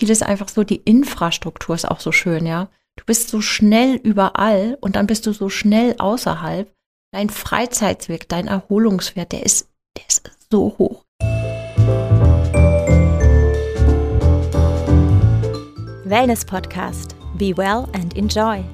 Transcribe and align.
Kiel 0.00 0.08
ist 0.08 0.22
einfach 0.22 0.48
so, 0.48 0.64
die 0.64 0.80
Infrastruktur 0.82 1.74
ist 1.74 1.86
auch 1.86 2.00
so 2.00 2.10
schön, 2.10 2.46
ja. 2.46 2.70
Du 2.96 3.04
bist 3.04 3.28
so 3.28 3.42
schnell 3.42 3.96
überall 3.96 4.78
und 4.80 4.96
dann 4.96 5.06
bist 5.06 5.26
du 5.26 5.34
so 5.34 5.50
schnell 5.50 5.94
außerhalb. 5.98 6.72
Dein 7.12 7.28
Freizeitsweg, 7.28 8.26
dein 8.26 8.46
Erholungswert, 8.46 9.32
der 9.32 9.44
ist, 9.44 9.68
der 9.98 10.04
ist 10.08 10.30
so 10.50 10.74
hoch. 10.78 11.04
Wellness 16.04 16.46
Podcast. 16.46 17.14
Be 17.34 17.54
well 17.54 17.86
and 17.92 18.16
enjoy. 18.16 18.64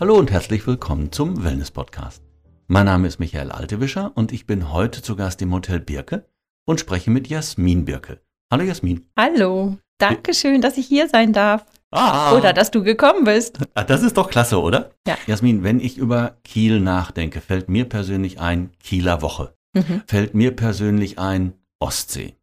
Hallo 0.00 0.14
und 0.14 0.30
herzlich 0.30 0.66
willkommen 0.66 1.12
zum 1.12 1.44
Wellness 1.44 1.70
Podcast. 1.70 2.23
Mein 2.66 2.86
Name 2.86 3.08
ist 3.08 3.20
Michael 3.20 3.50
Altewischer 3.50 4.12
und 4.14 4.32
ich 4.32 4.46
bin 4.46 4.72
heute 4.72 5.02
zu 5.02 5.16
Gast 5.16 5.42
im 5.42 5.52
Hotel 5.52 5.80
Birke 5.80 6.26
und 6.64 6.80
spreche 6.80 7.10
mit 7.10 7.28
Jasmin 7.28 7.84
Birke. 7.84 8.22
Hallo 8.50 8.64
Jasmin. 8.64 9.06
Hallo. 9.18 9.76
Dankeschön, 9.98 10.62
dass 10.62 10.78
ich 10.78 10.86
hier 10.86 11.08
sein 11.08 11.34
darf. 11.34 11.66
Ah, 11.90 12.32
Oder 12.34 12.54
dass 12.54 12.70
du 12.70 12.82
gekommen 12.82 13.24
bist. 13.24 13.58
Ah, 13.74 13.84
das 13.84 14.02
ist 14.02 14.16
doch 14.16 14.30
klasse, 14.30 14.60
oder? 14.60 14.90
Ja. 15.06 15.16
Jasmin, 15.26 15.62
wenn 15.62 15.78
ich 15.78 15.98
über 15.98 16.38
Kiel 16.42 16.80
nachdenke, 16.80 17.42
fällt 17.42 17.68
mir 17.68 17.84
persönlich 17.84 18.40
ein 18.40 18.70
Kieler 18.82 19.20
Woche. 19.20 19.54
Mhm. 19.74 20.02
Fällt 20.06 20.34
mir 20.34 20.56
persönlich 20.56 21.18
ein 21.18 21.52
Ostsee. 21.80 22.34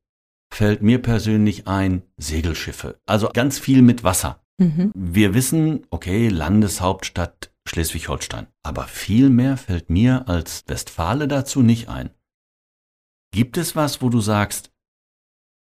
Fällt 0.53 0.83
mir 0.83 1.01
persönlich 1.01 1.67
ein 1.67 2.03
Segelschiffe. 2.17 2.99
Also 3.07 3.29
ganz 3.33 3.57
viel 3.57 3.81
mit 3.81 4.03
Wasser. 4.03 4.39
Mhm. 4.59 4.91
Wir 4.93 5.33
wissen, 5.33 5.87
okay, 5.89 6.27
Landeshauptstadt 6.29 7.50
Schleswig-Holstein. 7.67 8.47
Aber 8.63 8.85
viel 8.85 9.29
mehr 9.29 9.57
fällt 9.57 9.89
mir 9.89 10.27
als 10.27 10.63
Westfale 10.67 11.27
dazu 11.27 11.61
nicht 11.61 11.89
ein. 11.89 12.09
Gibt 13.33 13.57
es 13.57 13.75
was, 13.75 14.01
wo 14.01 14.09
du 14.09 14.19
sagst, 14.19 14.71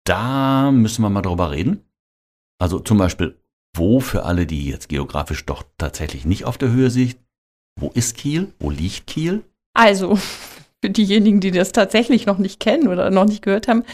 da 0.07 0.71
müssen 0.71 1.03
wir 1.03 1.11
mal 1.11 1.23
drüber 1.23 1.51
reden? 1.51 1.85
Also 2.61 2.79
zum 2.79 2.99
Beispiel, 2.99 3.41
wo 3.77 4.01
für 4.01 4.25
alle, 4.25 4.47
die 4.47 4.67
jetzt 4.67 4.89
geografisch 4.89 5.45
doch 5.47 5.65
tatsächlich 5.77 6.25
nicht 6.25 6.45
auf 6.45 6.59
der 6.59 6.71
Höhe 6.71 6.91
sind, 6.91 7.17
wo 7.79 7.91
ist 7.91 8.17
Kiel? 8.17 8.53
Wo 8.59 8.71
liegt 8.71 9.07
Kiel? 9.07 9.45
Also, 9.75 10.17
für 10.83 10.91
diejenigen, 10.91 11.41
die 11.41 11.51
das 11.51 11.73
tatsächlich 11.73 12.27
noch 12.27 12.39
nicht 12.39 12.61
kennen 12.61 12.89
oder 12.89 13.11
noch 13.11 13.27
nicht 13.27 13.43
gehört 13.43 13.69
haben, 13.69 13.85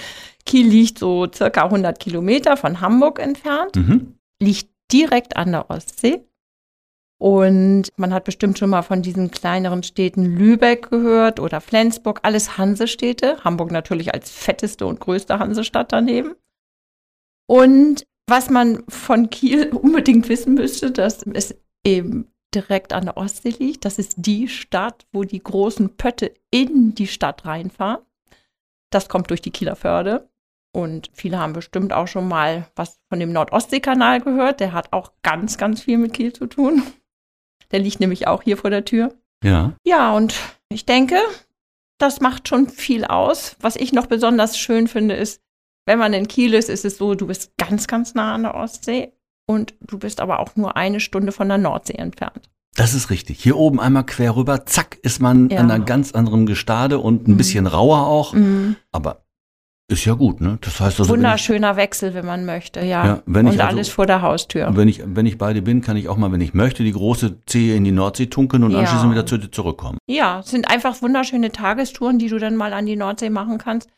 Kiel 0.46 0.66
liegt 0.68 0.98
so 0.98 1.26
circa 1.32 1.64
100 1.64 1.98
Kilometer 1.98 2.56
von 2.56 2.80
Hamburg 2.80 3.18
entfernt, 3.18 3.76
Mhm. 3.76 4.18
liegt 4.42 4.70
direkt 4.92 5.36
an 5.36 5.52
der 5.52 5.70
Ostsee. 5.70 6.24
Und 7.24 7.88
man 7.96 8.12
hat 8.12 8.24
bestimmt 8.24 8.58
schon 8.58 8.68
mal 8.68 8.82
von 8.82 9.00
diesen 9.00 9.30
kleineren 9.30 9.82
Städten 9.82 10.26
Lübeck 10.26 10.90
gehört 10.90 11.40
oder 11.40 11.62
Flensburg, 11.62 12.20
alles 12.22 12.58
Hansestädte. 12.58 13.42
Hamburg 13.42 13.70
natürlich 13.70 14.12
als 14.12 14.30
fetteste 14.30 14.84
und 14.84 15.00
größte 15.00 15.38
Hansestadt 15.38 15.90
daneben. 15.90 16.34
Und 17.46 18.04
was 18.28 18.50
man 18.50 18.84
von 18.90 19.30
Kiel 19.30 19.68
unbedingt 19.72 20.28
wissen 20.28 20.52
müsste, 20.52 20.90
dass 20.90 21.22
es 21.32 21.56
eben 21.82 22.30
direkt 22.54 22.92
an 22.92 23.06
der 23.06 23.16
Ostsee 23.16 23.54
liegt. 23.58 23.86
Das 23.86 23.98
ist 23.98 24.16
die 24.18 24.46
Stadt, 24.46 25.06
wo 25.10 25.24
die 25.24 25.42
großen 25.42 25.96
Pötte 25.96 26.34
in 26.50 26.94
die 26.94 27.06
Stadt 27.06 27.46
reinfahren. 27.46 28.04
Das 28.90 29.08
kommt 29.08 29.30
durch 29.30 29.40
die 29.40 29.50
Kieler 29.50 29.76
Förde. 29.76 30.28
Und 30.76 31.08
viele 31.14 31.38
haben 31.38 31.54
bestimmt 31.54 31.94
auch 31.94 32.06
schon 32.06 32.28
mal 32.28 32.68
was 32.76 33.00
von 33.08 33.18
dem 33.18 33.32
Nordostseekanal 33.32 34.20
gehört. 34.20 34.60
Der 34.60 34.74
hat 34.74 34.92
auch 34.92 35.12
ganz, 35.22 35.56
ganz 35.56 35.80
viel 35.80 35.96
mit 35.96 36.12
Kiel 36.12 36.34
zu 36.34 36.44
tun. 36.44 36.82
Der 37.74 37.80
liegt 37.80 37.98
nämlich 37.98 38.28
auch 38.28 38.42
hier 38.44 38.56
vor 38.56 38.70
der 38.70 38.84
Tür. 38.84 39.12
Ja. 39.42 39.72
Ja, 39.84 40.12
und 40.14 40.32
ich 40.68 40.86
denke, 40.86 41.16
das 41.98 42.20
macht 42.20 42.46
schon 42.48 42.68
viel 42.68 43.04
aus. 43.04 43.56
Was 43.60 43.74
ich 43.74 43.92
noch 43.92 44.06
besonders 44.06 44.56
schön 44.56 44.86
finde, 44.86 45.16
ist, 45.16 45.40
wenn 45.84 45.98
man 45.98 46.12
in 46.12 46.28
Kiel 46.28 46.54
ist, 46.54 46.70
ist 46.70 46.84
es 46.84 46.98
so, 46.98 47.16
du 47.16 47.26
bist 47.26 47.50
ganz, 47.58 47.88
ganz 47.88 48.14
nah 48.14 48.32
an 48.36 48.44
der 48.44 48.54
Ostsee 48.54 49.12
und 49.46 49.74
du 49.80 49.98
bist 49.98 50.20
aber 50.20 50.38
auch 50.38 50.54
nur 50.54 50.76
eine 50.76 51.00
Stunde 51.00 51.32
von 51.32 51.48
der 51.48 51.58
Nordsee 51.58 51.94
entfernt. 51.94 52.48
Das 52.76 52.94
ist 52.94 53.10
richtig. 53.10 53.40
Hier 53.42 53.56
oben 53.56 53.80
einmal 53.80 54.06
quer 54.06 54.36
rüber, 54.36 54.66
zack, 54.66 54.98
ist 55.02 55.20
man 55.20 55.50
Ja. 55.50 55.58
an 55.58 55.68
einer 55.70 55.84
ganz 55.84 56.12
anderen 56.12 56.46
Gestade 56.46 57.00
und 57.00 57.26
ein 57.26 57.32
Mhm. 57.32 57.36
bisschen 57.36 57.66
rauer 57.66 58.06
auch. 58.06 58.34
Mhm. 58.34 58.76
Aber 58.92 59.23
ist 59.88 60.04
ja 60.06 60.14
gut, 60.14 60.40
ne? 60.40 60.56
Das 60.62 60.80
heißt 60.80 60.98
also, 61.00 61.12
wenn 61.12 61.20
ich, 61.20 61.24
Wunderschöner 61.26 61.76
Wechsel, 61.76 62.14
wenn 62.14 62.24
man 62.24 62.44
möchte, 62.46 62.80
ja. 62.80 63.04
Ja, 63.06 63.22
wenn 63.26 63.46
ich 63.46 63.54
und 63.54 63.60
also- 63.60 63.76
alles 63.76 63.88
vor 63.90 64.06
der 64.06 64.22
Haustür. 64.22 64.68
wenn 64.74 64.88
ich, 64.88 65.02
wenn 65.04 65.26
ich 65.26 65.36
bei 65.36 65.52
dir 65.52 65.62
bin, 65.62 65.82
kann 65.82 65.96
ich 65.96 66.08
auch 66.08 66.16
mal, 66.16 66.32
wenn 66.32 66.40
ich 66.40 66.54
möchte, 66.54 66.82
die 66.84 66.92
große 66.92 67.40
Zehe 67.46 67.76
in 67.76 67.84
die 67.84 67.92
Nordsee 67.92 68.26
tunken 68.26 68.64
und 68.64 68.70
Ja. 68.70 68.78
anschließend 68.80 69.10
wieder 69.12 69.26
zu 69.26 69.36
dir 69.38 69.50
zurückkommen. 69.50 69.98
Ja, 70.06 70.40
es 70.40 70.50
sind 70.50 70.70
einfach 70.70 71.00
wunderschöne 71.02 71.52
Tagestouren, 71.52 72.18
die 72.18 72.28
du 72.28 72.38
dann 72.38 72.56
mal 72.56 72.72
an 72.72 72.86
die 72.86 72.96
Nordsee 72.96 73.30
machen 73.30 73.58
kannst. 73.58 73.88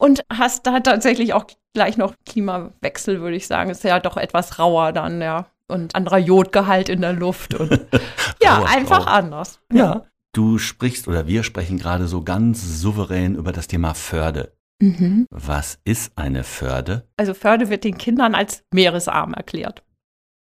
Und 0.00 0.22
hast 0.32 0.66
da 0.66 0.78
tatsächlich 0.80 1.32
auch 1.32 1.46
gleich 1.74 1.96
noch 1.96 2.14
Klimawechsel, 2.26 3.20
würde 3.20 3.36
ich 3.36 3.46
sagen. 3.46 3.70
Ist 3.70 3.82
ja 3.84 3.98
doch 4.00 4.16
etwas 4.16 4.58
rauer 4.58 4.92
dann, 4.92 5.20
ja. 5.20 5.46
Und 5.68 5.94
anderer 5.94 6.18
Jodgehalt 6.18 6.88
in 6.88 7.00
der 7.02 7.12
Luft. 7.12 7.54
Und 7.54 7.70
ja, 8.42 8.62
einfach 8.64 9.06
rauer. 9.06 9.12
anders. 9.12 9.60
Ja. 9.72 10.04
Du 10.32 10.58
sprichst 10.58 11.08
oder 11.08 11.26
wir 11.26 11.42
sprechen 11.42 11.78
gerade 11.78 12.06
so 12.06 12.22
ganz 12.22 12.80
souverän 12.80 13.34
über 13.34 13.50
das 13.52 13.66
Thema 13.66 13.94
Förde. 13.94 14.52
Mhm. 14.80 15.26
Was 15.30 15.78
ist 15.84 16.12
eine 16.16 16.44
Förde? 16.44 17.08
Also 17.16 17.34
Förde 17.34 17.68
wird 17.68 17.84
den 17.84 17.98
Kindern 17.98 18.34
als 18.34 18.62
meeresarm 18.72 19.34
erklärt. 19.34 19.82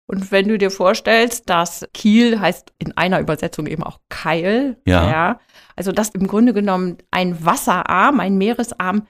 Und 0.08 0.30
wenn 0.30 0.48
du 0.48 0.58
dir 0.58 0.70
vorstellst, 0.70 1.48
dass 1.48 1.86
Kiel 1.94 2.38
heißt 2.38 2.72
in 2.78 2.96
einer 2.96 3.20
Übersetzung 3.20 3.66
eben 3.66 3.82
auch 3.82 3.98
Keil, 4.10 4.76
Ja. 4.86 5.40
also 5.74 5.90
dass 5.92 6.10
im 6.10 6.26
Grunde 6.26 6.52
genommen 6.52 6.98
ein 7.10 7.44
Wasserarm, 7.44 8.20
ein 8.20 8.36
Meeresarm 8.36 9.06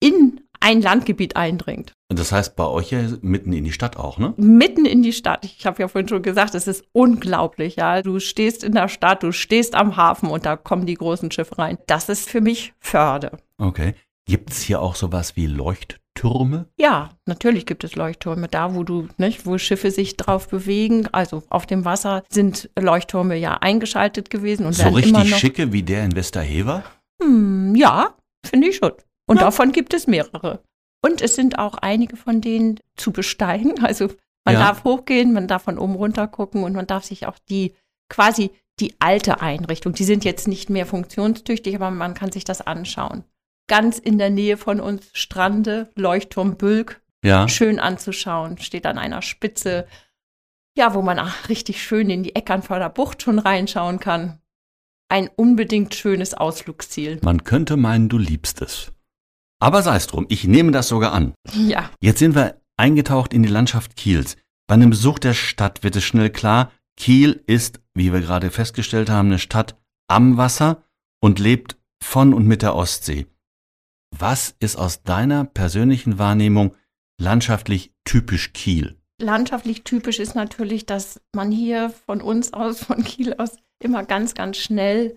in 0.00 0.40
ein 0.60 0.80
Landgebiet 0.82 1.36
eindringt. 1.36 1.92
Und 2.10 2.18
das 2.18 2.32
heißt 2.32 2.56
bei 2.56 2.66
euch 2.66 2.90
ja 2.90 3.00
mitten 3.20 3.52
in 3.52 3.64
die 3.64 3.72
Stadt 3.72 3.96
auch, 3.96 4.18
ne? 4.18 4.34
Mitten 4.36 4.84
in 4.84 5.02
die 5.02 5.12
Stadt. 5.12 5.44
Ich 5.44 5.66
habe 5.66 5.80
ja 5.82 5.88
vorhin 5.88 6.08
schon 6.08 6.22
gesagt, 6.22 6.54
es 6.54 6.66
ist 6.66 6.84
unglaublich, 6.92 7.76
ja. 7.76 8.02
Du 8.02 8.18
stehst 8.20 8.62
in 8.64 8.72
der 8.72 8.88
Stadt, 8.88 9.22
du 9.22 9.32
stehst 9.32 9.74
am 9.74 9.96
Hafen 9.96 10.28
und 10.30 10.44
da 10.46 10.56
kommen 10.56 10.86
die 10.86 10.94
großen 10.94 11.30
Schiffe 11.30 11.58
rein. 11.58 11.78
Das 11.86 12.08
ist 12.08 12.28
für 12.28 12.40
mich 12.40 12.74
Förde. 12.80 13.32
Okay. 13.58 13.94
Gibt 14.28 14.50
es 14.50 14.60
hier 14.62 14.82
auch 14.82 14.96
sowas 14.96 15.36
wie 15.36 15.46
Leuchttürme? 15.46 16.66
Ja, 16.76 17.10
natürlich 17.26 17.64
gibt 17.64 17.84
es 17.84 17.94
Leuchttürme. 17.94 18.48
Da, 18.48 18.74
wo 18.74 18.82
du, 18.82 19.08
nicht, 19.18 19.46
wo 19.46 19.56
Schiffe 19.56 19.90
sich 19.92 20.16
drauf 20.16 20.48
bewegen, 20.48 21.06
also 21.12 21.44
auf 21.48 21.64
dem 21.66 21.84
Wasser, 21.84 22.24
sind 22.28 22.68
Leuchttürme 22.78 23.36
ja 23.36 23.54
eingeschaltet 23.58 24.28
gewesen 24.28 24.66
und 24.66 24.72
So 24.72 24.84
werden 24.84 24.98
immer 24.98 25.18
richtig 25.18 25.30
noch. 25.30 25.38
schicke 25.38 25.72
wie 25.72 25.82
der 25.84 26.04
in 26.04 26.16
Westerhever? 26.16 26.82
Hm, 27.22 27.74
ja, 27.76 28.14
finde 28.44 28.68
ich 28.68 28.76
schon. 28.76 28.92
Und 29.28 29.36
Ja. 29.36 29.44
davon 29.44 29.70
gibt 29.72 29.94
es 29.94 30.06
mehrere. 30.08 30.60
Und 31.04 31.22
es 31.22 31.36
sind 31.36 31.58
auch 31.60 31.74
einige 31.74 32.16
von 32.16 32.40
denen 32.40 32.80
zu 32.96 33.12
besteigen. 33.12 33.74
Also 33.84 34.08
man 34.44 34.54
Ja. 34.54 34.60
darf 34.60 34.82
hochgehen, 34.82 35.32
man 35.32 35.46
darf 35.46 35.62
von 35.64 35.78
oben 35.78 35.94
runter 35.94 36.26
gucken 36.26 36.64
und 36.64 36.72
man 36.72 36.86
darf 36.88 37.04
sich 37.04 37.26
auch 37.26 37.38
die 37.48 37.74
quasi 38.08 38.50
die 38.80 38.94
alte 38.98 39.40
Einrichtung, 39.40 39.94
die 39.94 40.04
sind 40.04 40.24
jetzt 40.24 40.46
nicht 40.48 40.68
mehr 40.68 40.84
funktionstüchtig, 40.84 41.74
aber 41.76 41.90
man 41.90 42.14
kann 42.14 42.30
sich 42.30 42.44
das 42.44 42.60
anschauen. 42.60 43.24
Ganz 43.68 43.98
in 43.98 44.18
der 44.18 44.30
Nähe 44.30 44.56
von 44.56 44.80
uns 44.80 45.08
Strande, 45.12 45.90
Leuchtturm 45.96 46.56
Bülk, 46.56 47.00
Ja. 47.24 47.48
schön 47.48 47.80
anzuschauen, 47.80 48.58
steht 48.58 48.86
an 48.86 48.98
einer 48.98 49.22
Spitze, 49.22 49.86
ja, 50.76 50.94
wo 50.94 51.02
man 51.02 51.18
ach, 51.18 51.48
richtig 51.48 51.82
schön 51.82 52.10
in 52.10 52.22
die 52.22 52.34
Eckernförder 52.36 52.90
Bucht 52.90 53.22
schon 53.22 53.38
reinschauen 53.38 53.98
kann. 53.98 54.40
Ein 55.08 55.28
unbedingt 55.34 55.94
schönes 55.94 56.34
Ausflugsziel. 56.34 57.18
Man 57.22 57.44
könnte 57.44 57.76
meinen, 57.76 58.08
du 58.08 58.18
liebst 58.18 58.60
es. 58.60 58.92
Aber 59.60 59.82
sei 59.82 59.96
es 59.96 60.06
drum, 60.06 60.26
ich 60.28 60.44
nehme 60.44 60.72
das 60.72 60.88
sogar 60.88 61.12
an. 61.12 61.32
Ja, 61.54 61.90
Jetzt 62.00 62.18
sind 62.18 62.34
wir 62.34 62.60
eingetaucht 62.76 63.32
in 63.32 63.42
die 63.42 63.48
Landschaft 63.48 63.96
Kiels. 63.96 64.36
Bei 64.68 64.74
einem 64.74 64.90
Besuch 64.90 65.18
der 65.18 65.32
Stadt 65.32 65.82
wird 65.82 65.96
es 65.96 66.04
schnell 66.04 66.28
klar, 66.30 66.72
Kiel 66.98 67.42
ist, 67.46 67.80
wie 67.94 68.12
wir 68.12 68.20
gerade 68.20 68.50
festgestellt 68.50 69.08
haben, 69.08 69.28
eine 69.28 69.38
Stadt 69.38 69.76
am 70.08 70.36
Wasser 70.36 70.82
und 71.20 71.38
lebt 71.38 71.76
von 72.02 72.34
und 72.34 72.46
mit 72.46 72.62
der 72.62 72.74
Ostsee. 72.74 73.26
Was 74.18 74.54
ist 74.60 74.76
aus 74.76 75.02
deiner 75.02 75.44
persönlichen 75.44 76.18
Wahrnehmung 76.18 76.74
landschaftlich 77.18 77.92
typisch 78.04 78.52
Kiel? 78.52 78.96
landschaftlich 79.20 79.84
typisch 79.84 80.18
ist 80.18 80.34
natürlich, 80.34 80.86
dass 80.86 81.20
man 81.34 81.50
hier 81.50 81.90
von 81.90 82.20
uns 82.20 82.52
aus, 82.52 82.84
von 82.84 83.04
Kiel 83.04 83.34
aus, 83.38 83.56
immer 83.82 84.04
ganz, 84.04 84.34
ganz 84.34 84.56
schnell 84.56 85.16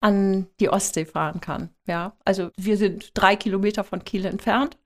an 0.00 0.46
die 0.60 0.68
Ostsee 0.68 1.04
fahren 1.04 1.40
kann. 1.40 1.70
Ja, 1.86 2.16
also 2.24 2.50
wir 2.56 2.76
sind 2.76 3.10
drei 3.14 3.36
Kilometer 3.36 3.84
von 3.84 4.04
Kiel 4.04 4.24
entfernt 4.26 4.78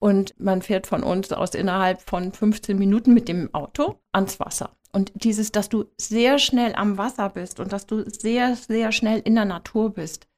und 0.00 0.38
man 0.38 0.62
fährt 0.62 0.86
von 0.86 1.02
uns 1.02 1.32
aus 1.32 1.54
innerhalb 1.54 2.00
von 2.00 2.32
15 2.32 2.78
Minuten 2.78 3.14
mit 3.14 3.28
dem 3.28 3.52
Auto 3.52 4.00
ans 4.12 4.38
Wasser. 4.40 4.76
Und 4.92 5.12
dieses, 5.14 5.50
dass 5.50 5.68
du 5.68 5.86
sehr 6.00 6.38
schnell 6.38 6.74
am 6.74 6.98
Wasser 6.98 7.28
bist 7.28 7.58
und 7.58 7.72
dass 7.72 7.86
du 7.86 8.08
sehr, 8.08 8.54
sehr 8.54 8.92
schnell 8.92 9.20
in 9.20 9.34
der 9.34 9.44
Natur 9.44 9.92
bist, 9.92 10.28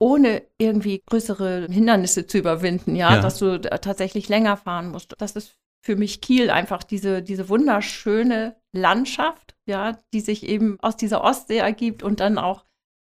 ohne 0.00 0.42
irgendwie 0.58 1.02
größere 1.06 1.68
Hindernisse 1.70 2.26
zu 2.26 2.38
überwinden, 2.38 2.96
ja, 2.96 3.16
Ja. 3.16 3.20
dass 3.20 3.38
du 3.38 3.60
da 3.60 3.78
tatsächlich 3.78 4.28
länger 4.28 4.56
fahren 4.56 4.90
musst. 4.90 5.14
Das 5.18 5.32
ist 5.32 5.54
für 5.84 5.94
mich 5.96 6.20
Kiel 6.20 6.50
einfach 6.50 6.82
diese, 6.82 7.22
diese 7.22 7.48
wunderschöne 7.48 8.56
Landschaft, 8.72 9.56
ja, 9.66 9.98
die 10.12 10.20
sich 10.20 10.44
eben 10.46 10.78
aus 10.80 10.96
dieser 10.96 11.22
Ostsee 11.22 11.58
ergibt 11.58 12.02
und 12.02 12.20
dann 12.20 12.38
auch 12.38 12.64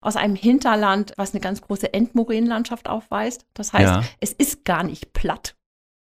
aus 0.01 0.15
einem 0.15 0.35
Hinterland, 0.35 1.13
was 1.17 1.33
eine 1.33 1.41
ganz 1.41 1.61
große 1.61 1.93
Endmoränenlandschaft 1.93 2.87
aufweist. 2.87 3.45
Das 3.53 3.73
heißt, 3.73 3.93
Ja. 3.93 4.03
es 4.19 4.31
ist 4.31 4.63
gar 4.63 4.83
nicht 4.83 5.11
platt, 5.13 5.55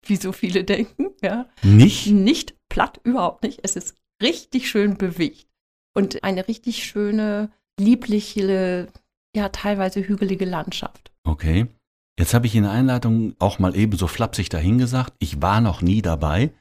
wie 0.06 0.17
so 0.17 0.32
viele 0.32 0.64
denken. 0.64 1.11
Ja. 1.23 1.49
Nicht? 1.62 2.08
Nicht 2.08 2.55
platt, 2.69 3.00
überhaupt 3.05 3.43
nicht. 3.44 3.61
Es 3.62 3.76
ist 3.76 3.94
richtig 4.23 4.69
schön 4.69 4.96
bewegt. 4.96 5.46
Und 5.94 6.25
eine 6.25 6.49
richtig 6.49 6.84
schöne, 6.84 7.50
liebliche, 7.79 8.88
ja, 9.34 9.49
teilweise 9.49 10.00
hügelige 10.06 10.44
Landschaft. 10.44 11.11
Okay. 11.25 11.67
Jetzt 12.19 12.34
habe 12.34 12.46
ich 12.46 12.55
in 12.55 12.64
der 12.64 12.73
Einleitung 12.73 13.34
auch 13.38 13.58
mal 13.58 13.75
eben 13.75 13.96
so 13.96 14.06
flapsig 14.06 14.49
dahingesagt, 14.50 15.14
ich 15.19 15.40
war 15.40 15.61
noch 15.61 15.81
nie 15.82 16.02
dabei. 16.02 16.52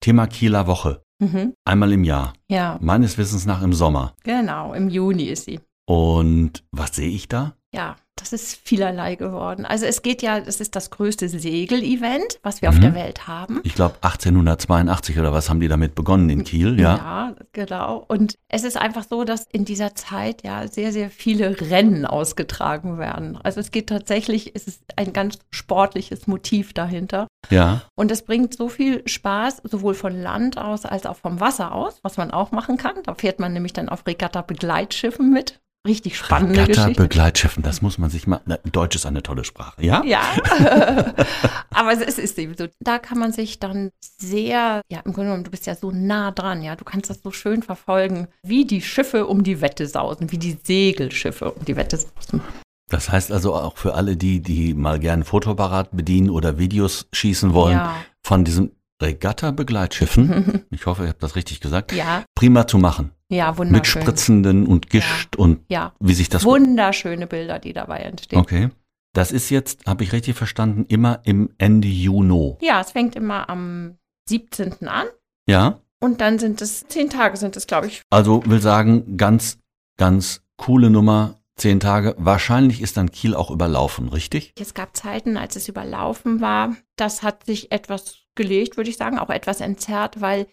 Thema 0.00 0.26
Kieler 0.26 0.66
Woche. 0.66 1.02
Mhm. 1.20 1.54
Einmal 1.64 1.92
im 1.92 2.04
Jahr. 2.04 2.32
Ja, 2.48 2.78
Meines 2.80 3.18
Wissens 3.18 3.46
nach 3.46 3.62
im 3.62 3.72
Sommer. 3.72 4.14
genau. 4.24 4.74
Im 4.74 4.88
Juni 4.88 5.24
ist 5.24 5.44
sie. 5.46 5.60
Und 5.86 6.64
was 6.70 6.94
sehe 6.96 7.08
ich 7.10 7.28
da? 7.28 7.56
Ja, 7.74 7.96
das 8.22 8.32
ist 8.32 8.60
vielerlei 8.64 9.16
geworden. 9.16 9.66
Also 9.66 9.84
es 9.86 10.02
geht 10.02 10.22
ja, 10.22 10.38
es 10.38 10.60
ist 10.60 10.74
das 10.76 10.90
größte 10.90 11.28
Segel-Event, 11.28 12.38
was 12.42 12.62
wir 12.62 12.68
auf 12.68 12.76
Mhm. 12.76 12.80
der 12.80 12.94
Welt 12.94 13.26
haben. 13.26 13.60
Ich 13.64 13.74
glaube 13.74 13.96
1882 14.00 15.18
oder 15.18 15.32
was 15.32 15.50
haben 15.50 15.60
die 15.60 15.68
damit 15.68 15.94
begonnen 15.94 16.30
in 16.30 16.44
Kiel, 16.44 16.78
ja? 16.80 16.96
Ja, 16.96 17.34
genau. 17.52 18.04
Und 18.08 18.36
es 18.48 18.64
ist 18.64 18.76
einfach 18.76 19.04
so, 19.08 19.24
dass 19.24 19.46
in 19.52 19.64
dieser 19.64 19.94
Zeit 19.94 20.42
ja 20.44 20.66
sehr, 20.68 20.92
sehr 20.92 21.10
viele 21.10 21.60
Rennen 21.60 22.06
ausgetragen 22.06 22.98
werden. 22.98 23.38
Also 23.42 23.60
es 23.60 23.70
geht 23.70 23.88
tatsächlich, 23.88 24.52
es 24.54 24.66
ist 24.66 24.82
ein 24.96 25.12
ganz 25.12 25.38
sportliches 25.50 26.26
Motiv 26.26 26.72
dahinter. 26.72 27.26
Ja. 27.50 27.82
Und 27.96 28.10
es 28.10 28.22
bringt 28.22 28.56
so 28.56 28.68
viel 28.68 29.02
Spaß, 29.06 29.62
sowohl 29.64 29.94
von 29.94 30.14
Land 30.20 30.58
aus 30.58 30.84
als 30.84 31.06
auch 31.06 31.16
vom 31.16 31.40
Wasser 31.40 31.72
aus, 31.72 31.98
was 32.02 32.16
man 32.16 32.30
auch 32.30 32.52
machen 32.52 32.76
kann. 32.76 32.94
Da 33.04 33.14
fährt 33.14 33.40
man 33.40 33.52
nämlich 33.52 33.72
dann 33.72 33.88
auf 33.88 34.06
Regatta-Begleitschiffen 34.06 35.30
mit. 35.30 35.60
Richtig 35.86 36.16
spannende 36.16 36.60
Regatta 36.60 36.82
Geschichte. 36.84 37.02
Begleitschiffen, 37.02 37.62
das 37.64 37.82
muss 37.82 37.98
man 37.98 38.08
sich 38.08 38.28
mal. 38.28 38.40
Deutsch 38.70 38.94
ist 38.94 39.04
eine 39.04 39.22
tolle 39.22 39.42
Sprache, 39.42 39.84
ja? 39.84 40.04
Ja, 40.04 40.20
aber 41.70 41.92
es 41.92 42.18
ist 42.18 42.38
eben 42.38 42.56
so. 42.56 42.68
Da 42.80 42.98
kann 42.98 43.18
man 43.18 43.32
sich 43.32 43.58
dann 43.58 43.90
sehr, 44.20 44.82
ja, 44.88 45.00
im 45.04 45.12
Grunde 45.12 45.30
genommen, 45.30 45.44
du 45.44 45.50
bist 45.50 45.66
ja 45.66 45.74
so 45.74 45.90
nah 45.90 46.30
dran, 46.30 46.62
ja, 46.62 46.76
du 46.76 46.84
kannst 46.84 47.10
das 47.10 47.20
so 47.20 47.32
schön 47.32 47.62
verfolgen, 47.64 48.28
wie 48.44 48.64
die 48.64 48.80
Schiffe 48.80 49.26
um 49.26 49.42
die 49.42 49.60
Wette 49.60 49.88
sausen, 49.88 50.30
wie 50.30 50.38
die 50.38 50.56
Segelschiffe 50.62 51.50
um 51.50 51.64
die 51.64 51.74
Wette 51.76 51.96
sausen. 51.96 52.40
Das 52.88 53.10
heißt 53.10 53.32
also 53.32 53.54
auch 53.54 53.76
für 53.76 53.94
alle 53.94 54.16
die, 54.16 54.40
die 54.40 54.74
mal 54.74 55.00
gern 55.00 55.24
Fotoapparat 55.24 55.96
bedienen 55.96 56.30
oder 56.30 56.58
Videos 56.58 57.08
schießen 57.12 57.54
wollen, 57.54 57.78
Ja. 57.78 57.96
von 58.22 58.44
diesen 58.44 58.70
Regatta-Begleitschiffen, 59.02 60.64
ich 60.70 60.86
hoffe, 60.86 61.02
ich 61.02 61.08
habe 61.08 61.18
das 61.20 61.34
richtig 61.36 61.60
gesagt, 61.60 61.92
Ja, 61.92 62.22
prima 62.34 62.66
zu 62.66 62.78
machen. 62.78 63.10
Ja, 63.32 63.50
Mit 63.50 63.58
wunderschön. 63.58 64.02
spritzenden 64.02 64.66
und 64.66 64.90
Gischt 64.90 65.36
und 65.36 65.64
Ja, 65.68 65.92
wie 66.00 66.14
sich 66.14 66.28
das. 66.28 66.44
wunderschöne 66.44 67.26
Bilder, 67.26 67.58
die 67.58 67.72
dabei 67.72 67.98
entstehen. 68.00 68.38
Okay. 68.38 68.70
Das 69.14 69.30
ist 69.32 69.50
jetzt, 69.50 69.84
habe 69.86 70.04
ich 70.04 70.12
richtig 70.12 70.36
verstanden, 70.36 70.86
immer 70.88 71.20
im 71.24 71.50
Ende 71.58 71.88
Juni. 71.88 72.56
Ja, 72.62 72.80
es 72.80 72.92
fängt 72.92 73.14
immer 73.16 73.50
am 73.50 73.98
17. 74.28 74.88
an 74.88 75.06
Ja? 75.48 75.80
und 76.00 76.20
dann 76.20 76.38
sind 76.38 76.60
es, 76.62 76.86
zehn 76.88 77.10
Tage 77.10 77.36
sind 77.36 77.56
es, 77.56 77.66
glaube 77.66 77.88
ich. 77.88 78.02
Also 78.10 78.42
will 78.46 78.60
sagen, 78.60 79.16
ganz, 79.16 79.58
ganz 79.98 80.42
coole 80.56 80.90
Nummer. 80.90 81.38
Zehn 81.56 81.80
Tage. 81.80 82.14
Wahrscheinlich 82.18 82.80
ist 82.80 82.96
dann 82.96 83.10
Kiel 83.12 83.34
auch 83.34 83.50
überlaufen, 83.50 84.08
richtig? 84.08 84.54
Es 84.58 84.72
gab 84.72 84.96
Zeiten, 84.96 85.36
als 85.36 85.54
es 85.54 85.68
überlaufen 85.68 86.40
war. 86.40 86.74
Das 86.96 87.22
hat 87.22 87.44
sich 87.44 87.70
etwas 87.70 88.16
gelegt, 88.34 88.78
würde 88.78 88.88
ich 88.88 88.96
sagen, 88.96 89.18
auch 89.18 89.28
etwas 89.28 89.60
entzerrt, 89.60 90.22
weil 90.22 90.46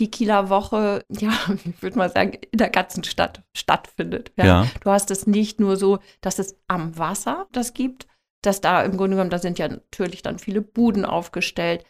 die 0.00 0.10
Kieler 0.10 0.48
Woche, 0.48 1.04
ja, 1.08 1.32
ich 1.64 1.82
würde 1.82 1.98
mal 1.98 2.10
sagen, 2.10 2.38
in 2.50 2.58
der 2.58 2.70
ganzen 2.70 3.04
Stadt 3.04 3.42
stattfindet. 3.56 4.32
Ja. 4.36 4.44
Ja. 4.44 4.66
Du 4.82 4.90
hast 4.90 5.10
es 5.10 5.26
nicht 5.26 5.60
nur 5.60 5.76
so, 5.76 5.98
dass 6.20 6.38
es 6.38 6.58
am 6.68 6.98
Wasser 6.98 7.46
das 7.52 7.74
gibt, 7.74 8.06
dass 8.42 8.60
da 8.60 8.82
im 8.82 8.96
Grunde 8.96 9.16
genommen, 9.16 9.30
da 9.30 9.38
sind 9.38 9.58
ja 9.58 9.68
natürlich 9.68 10.22
dann 10.22 10.38
viele 10.38 10.60
Buden 10.60 11.04
aufgestellt. 11.04 11.84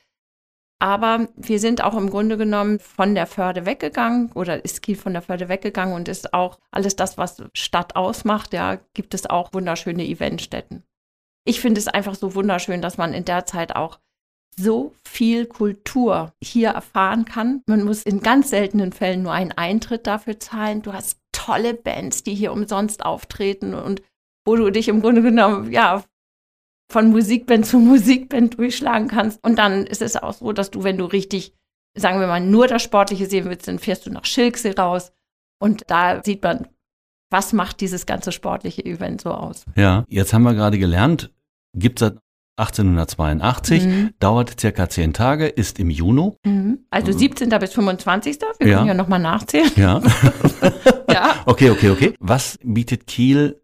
Aber 0.81 1.29
wir 1.37 1.61
sind 1.61 1.83
auch 1.83 1.97
im 1.97 2.11
Grunde 2.11 2.37
genommen 2.37 2.79
von 2.79 3.15
der 3.15 3.27
Förde 3.27 3.65
weggegangen 3.65 4.33
oder 4.33 4.65
ist 4.65 4.83
Kiel 4.83 4.97
von 4.97 5.13
der 5.13 5.23
Förde 5.23 5.49
weggegangen 5.49 5.95
und 5.95 6.09
ist 6.09 6.35
auch 6.35 6.59
alles 6.71 6.97
das, 6.97 7.17
was 7.17 7.43
Stadt 7.55 7.97
ausmacht, 7.97 8.53
ja, 8.53 8.77
gibt 8.93 9.15
es 9.15 9.25
auch 9.27 9.53
wunderschöne 9.55 10.05
Eventstätten. 10.05 10.85
Ich 11.47 11.61
finde 11.61 11.79
es 11.79 11.89
einfach 11.89 12.15
so 12.15 12.35
wunderschön, 12.35 12.83
dass 12.83 12.99
man 12.99 13.15
in 13.15 13.25
der 13.25 13.47
Zeit 13.47 13.77
auch 13.77 13.99
so 14.57 14.93
viel 15.07 15.47
Kultur 15.47 16.33
hier 16.43 16.71
erfahren 16.71 17.25
kann. 17.25 17.63
Man 17.67 17.85
muss 17.85 18.03
in 18.03 18.21
ganz 18.21 18.51
seltenen 18.51 18.93
Fällen 18.93 19.23
nur 19.23 19.33
einen 19.33 19.53
Eintritt 19.53 20.07
dafür 20.07 20.39
zahlen. 20.39 20.83
Du 20.83 20.93
hast 20.93 21.19
tolle 21.33 21.75
Bands, 21.75 22.23
die 22.23 22.35
hier 22.35 22.53
umsonst 22.53 23.05
auftreten 23.05 23.75
und 23.75 24.03
wo 24.47 24.57
du 24.57 24.71
dich 24.71 24.89
im 24.89 25.01
Grunde 25.01 25.23
genommen, 25.23 25.73
ja, 25.73 26.05
von 26.91 27.11
Musikband 27.11 27.67
zu 27.67 27.79
Musikband 27.79 28.59
durchschlagen 28.59 29.09
kannst. 29.09 29.43
Und 29.43 29.59
dann 29.59 29.87
ist 29.87 30.03
es 30.03 30.17
auch 30.17 30.35
so, 30.35 30.53
dass 30.53 30.71
du, 30.71 30.85
wenn 30.85 30.99
du 30.99 31.05
richtig, 31.07 31.55
sagen 31.97 32.21
wir 32.21 32.27
mal, 32.27 32.41
nur 32.41 32.67
das 32.67 32.83
Sportliche 32.83 33.27
sehen 33.27 33.47
willst, 33.47 33.69
dann 33.69 33.79
fährst 33.79 34.07
du 34.07 34.11
nach 34.11 34.25
Schilksee 34.25 34.73
raus. 34.73 35.13
Und 35.61 35.85
da 35.89 36.23
sieht 36.23 36.43
man, 36.43 36.69
was 37.31 37.53
macht 37.53 37.81
dieses 37.81 38.07
ganze 38.07 38.33
sportliche 38.33 38.85
Event 38.85 39.23
so 39.23 39.31
aus. 39.31 39.65
Ja. 39.77 40.05
Jetzt 40.09 40.33
haben 40.33 40.43
wir 40.43 40.55
gerade 40.55 40.79
gelernt, 40.79 41.33
gibt 41.75 41.99
seit 41.99 42.19
1882, 42.57 43.85
Mhm. 43.85 44.11
dauert 44.21 44.59
circa 44.61 44.89
zehn 44.89 45.13
Tage, 45.13 45.47
ist 45.47 45.79
im 45.79 45.91
Juni. 45.91 46.33
Mhm. 46.45 46.79
Also 46.91 47.13
17. 47.13 47.59
bis 47.59 47.73
25. 47.73 48.39
Wir 48.59 48.67
Ja. 48.69 48.77
können 48.79 48.89
ja 48.89 48.95
nochmal 48.95 49.21
nachzählen. 49.21 49.71
Ja. 49.77 50.01
Ja. 51.11 51.43
okay, 51.47 51.71
okay, 51.71 51.91
okay. 51.91 52.15
Was 52.19 52.59
bietet 52.65 53.07
Kiel 53.07 53.61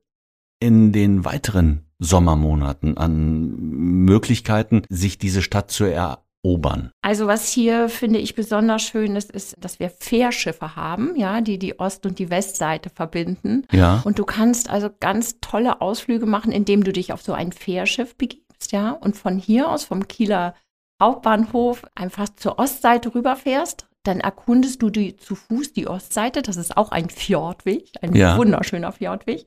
in 0.61 0.93
den 0.93 1.25
weiteren 1.25 1.87
Sommermonaten 1.99 2.97
an 2.97 3.57
Möglichkeiten, 4.05 4.83
sich 4.89 5.19
diese 5.19 5.43
Stadt 5.43 5.71
zu 5.71 5.85
erobern? 5.85 6.91
Also 7.03 7.27
was 7.27 7.49
hier 7.51 7.89
finde 7.89 8.19
ich 8.21 8.35
besonders 8.37 8.83
schön 8.83 9.17
ist, 9.17 9.33
ist, 9.33 9.57
dass 9.59 9.81
wir 9.81 9.91
Fährschiffe 9.91 10.77
haben, 10.77 11.17
ja, 11.17 11.41
die 11.41 11.59
die 11.59 11.81
Ost- 11.81 12.07
und 12.07 12.19
die 12.21 12.31
Westseite 12.31 12.89
verbinden. 12.91 13.67
Ja. 13.73 14.01
Und 14.05 14.19
du 14.19 14.25
kannst 14.25 14.71
also 14.71 14.89
ganz 15.01 15.37
tolle 15.41 15.81
Ausflüge 15.81 16.27
machen, 16.27 16.53
indem 16.53 16.85
du 16.85 16.93
dich 16.93 17.13
auf 17.13 17.23
so 17.23 17.33
ein 17.33 17.51
Fährschiff 17.53 18.17
begibst, 18.17 18.47
ja, 18.71 18.91
und 18.93 19.17
von 19.17 19.39
hier 19.39 19.69
aus, 19.69 19.85
vom 19.85 20.07
Kieler 20.09 20.55
Hauptbahnhof, 21.03 21.87
einfach 21.95 22.29
zur 22.37 22.59
Ostseite 22.59 23.15
rüberfährst. 23.15 23.87
Dann 24.03 24.21
erkundest 24.21 24.83
du 24.83 24.91
die, 24.91 25.17
zu 25.17 25.35
Fuß 25.35 25.73
die 25.73 25.87
Ostseite. 25.87 26.43
Das 26.43 26.57
ist 26.57 26.77
auch 26.77 26.91
ein 26.91 27.11
Fjordweg, 27.11 27.93
ein 28.01 28.15
Ja. 28.15 28.37
wunderschöner 28.37 28.93
Fjordweg. 28.93 29.47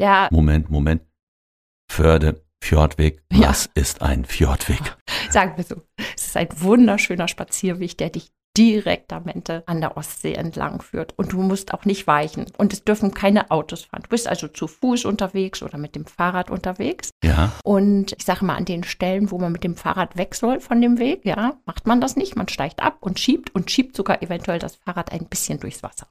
Der, 0.00 0.28
Moment, 0.32 0.70
Moment. 0.70 1.02
Förde, 1.90 2.42
Fjordweg. 2.62 3.22
Ja. 3.32 3.48
Was 3.50 3.70
ist 3.74 4.02
ein 4.02 4.24
Fjordweg? 4.24 4.96
sagen 5.30 5.56
wir 5.56 5.64
so, 5.64 5.82
es 6.16 6.26
ist 6.26 6.36
ein 6.36 6.48
wunderschöner 6.60 7.28
Spazierweg, 7.28 7.96
der 7.98 8.10
dich 8.10 8.32
direkt 8.56 9.12
am 9.12 9.26
Ende 9.26 9.62
an 9.66 9.80
der 9.80 9.96
Ostsee 9.96 10.34
entlang 10.34 10.80
führt. 10.80 11.14
Und 11.16 11.32
du 11.32 11.42
musst 11.42 11.74
auch 11.74 11.84
nicht 11.84 12.06
weichen. 12.06 12.46
Und 12.56 12.72
es 12.72 12.84
dürfen 12.84 13.12
keine 13.12 13.50
Autos 13.50 13.84
fahren. 13.84 14.02
Du 14.04 14.08
bist 14.08 14.28
also 14.28 14.48
zu 14.48 14.66
Fuß 14.66 15.04
unterwegs 15.04 15.62
oder 15.62 15.78
mit 15.78 15.96
dem 15.96 16.06
Fahrrad 16.06 16.50
unterwegs. 16.50 17.10
Ja. 17.22 17.52
Und 17.64 18.12
ich 18.12 18.24
sage 18.24 18.44
mal, 18.44 18.56
an 18.56 18.64
den 18.64 18.84
Stellen, 18.84 19.30
wo 19.30 19.38
man 19.38 19.52
mit 19.52 19.64
dem 19.64 19.76
Fahrrad 19.76 20.16
weg 20.16 20.34
soll 20.34 20.60
von 20.60 20.80
dem 20.80 20.98
Weg, 20.98 21.24
ja, 21.24 21.58
macht 21.66 21.86
man 21.86 22.00
das 22.00 22.16
nicht. 22.16 22.36
Man 22.36 22.48
steigt 22.48 22.82
ab 22.82 22.98
und 23.00 23.18
schiebt 23.18 23.54
und 23.54 23.70
schiebt 23.70 23.96
sogar 23.96 24.22
eventuell 24.22 24.58
das 24.58 24.76
Fahrrad 24.76 25.12
ein 25.12 25.26
bisschen 25.26 25.58
durchs 25.58 25.82
Wasser. 25.82 26.06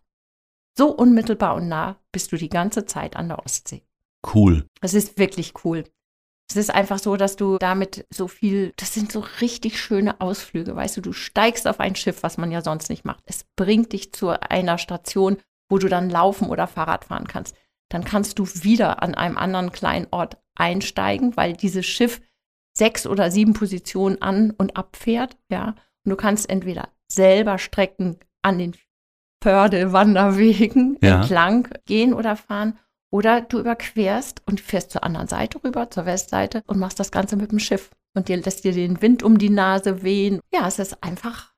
So 0.77 0.89
unmittelbar 0.89 1.55
und 1.55 1.67
nah 1.67 1.97
bist 2.11 2.31
du 2.31 2.37
die 2.37 2.49
ganze 2.49 2.85
Zeit 2.85 3.15
an 3.15 3.27
der 3.27 3.39
Ostsee. 3.39 3.83
Cool. 4.33 4.65
Es 4.81 4.93
ist 4.93 5.17
wirklich 5.17 5.53
cool. 5.63 5.83
Es 6.49 6.55
ist 6.57 6.73
einfach 6.73 6.99
so, 6.99 7.15
dass 7.15 7.35
du 7.35 7.57
damit 7.57 8.05
so 8.09 8.27
viel, 8.27 8.73
das 8.77 8.93
sind 8.93 9.11
so 9.11 9.23
richtig 9.41 9.79
schöne 9.79 10.19
Ausflüge, 10.21 10.75
weißt 10.75 10.97
du, 10.97 11.01
du 11.01 11.13
steigst 11.13 11.67
auf 11.67 11.79
ein 11.79 11.95
Schiff, 11.95 12.21
was 12.21 12.37
man 12.37 12.51
ja 12.51 12.61
sonst 12.61 12.89
nicht 12.89 13.05
macht. 13.05 13.23
Es 13.25 13.45
bringt 13.55 13.93
dich 13.93 14.13
zu 14.13 14.29
einer 14.29 14.77
Station, 14.77 15.37
wo 15.69 15.77
du 15.77 15.87
dann 15.87 16.09
laufen 16.09 16.49
oder 16.49 16.67
Fahrrad 16.67 17.05
fahren 17.05 17.27
kannst. 17.27 17.55
Dann 17.89 18.03
kannst 18.03 18.39
du 18.39 18.45
wieder 18.45 19.01
an 19.01 19.15
einem 19.15 19.37
anderen 19.37 19.71
kleinen 19.71 20.07
Ort 20.11 20.37
einsteigen, 20.55 21.35
weil 21.37 21.53
dieses 21.53 21.85
Schiff 21.85 22.21
sechs 22.77 23.07
oder 23.07 23.31
sieben 23.31 23.53
Positionen 23.53 24.21
an 24.21 24.51
und 24.51 24.75
abfährt, 24.77 25.37
ja. 25.49 25.75
Und 26.05 26.09
du 26.09 26.15
kannst 26.15 26.49
entweder 26.49 26.89
selber 27.07 27.57
Strecken 27.57 28.17
an 28.41 28.57
den 28.57 28.75
Pförde-Wanderwegen 29.43 30.97
Ja. 31.01 31.21
entlang 31.21 31.69
gehen 31.85 32.13
oder 32.13 32.35
fahren 32.35 32.77
oder 33.13 33.41
du 33.41 33.59
überquerst 33.59 34.41
und 34.47 34.59
fährst 34.59 34.89
zur 34.89 35.03
anderen 35.03 35.27
Seite 35.27 35.63
rüber, 35.63 35.91
zur 35.91 36.07
Westseite 36.07 36.63
und 36.65 36.79
machst 36.79 36.99
das 36.99 37.11
Ganze 37.11 37.35
mit 37.35 37.51
dem 37.51 37.59
Schiff. 37.59 37.91
Und 38.15 38.27
dir 38.27 38.37
lässt 38.37 38.63
dir 38.63 38.73
den 38.73 39.03
Wind 39.03 39.21
um 39.21 39.37
die 39.37 39.51
Nase 39.51 40.01
wehen. 40.01 40.39
Ja, 40.51 40.67
es 40.67 40.79
ist 40.79 41.03
einfach 41.03 41.53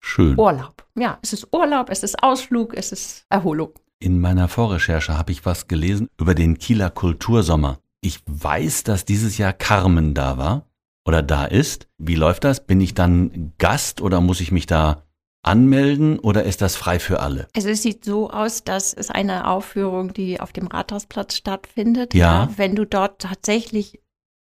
Schön. 0.00 0.38
Urlaub. 0.38 0.86
Ja, 0.96 1.18
es 1.20 1.32
ist 1.32 1.48
Urlaub, 1.52 1.90
es 1.90 2.04
ist 2.04 2.22
Ausflug, 2.22 2.74
es 2.74 2.92
ist 2.92 3.26
Erholung. 3.30 3.70
In 3.98 4.20
meiner 4.20 4.46
Vorrecherche 4.46 5.18
habe 5.18 5.32
ich 5.32 5.44
was 5.44 5.66
gelesen 5.66 6.08
über 6.20 6.36
den 6.36 6.58
Kieler 6.58 6.90
Kultursommer. 6.90 7.80
Ich 8.00 8.20
weiß, 8.26 8.84
dass 8.84 9.04
dieses 9.04 9.38
Jahr 9.38 9.52
Carmen 9.52 10.14
da 10.14 10.38
war 10.38 10.66
oder 11.04 11.22
da 11.22 11.46
ist. 11.46 11.88
Wie 11.98 12.14
läuft 12.14 12.44
das? 12.44 12.64
Bin 12.64 12.80
ich 12.80 12.94
dann 12.94 13.52
Gast 13.58 14.00
oder 14.00 14.20
muss 14.20 14.40
ich 14.40 14.52
mich 14.52 14.66
da 14.66 15.02
anmelden 15.42 16.18
oder 16.18 16.44
ist 16.44 16.62
das 16.62 16.76
frei 16.76 16.98
für 16.98 17.20
alle? 17.20 17.48
Also 17.54 17.68
es 17.68 17.82
sieht 17.82 18.04
so 18.04 18.30
aus, 18.30 18.64
dass 18.64 18.94
es 18.94 19.10
eine 19.10 19.48
Aufführung, 19.48 20.12
die 20.12 20.40
auf 20.40 20.52
dem 20.52 20.68
Rathausplatz 20.68 21.36
stattfindet. 21.36 22.14
Ja. 22.14 22.48
Wenn 22.56 22.76
du 22.76 22.86
dort 22.86 23.20
tatsächlich 23.20 24.00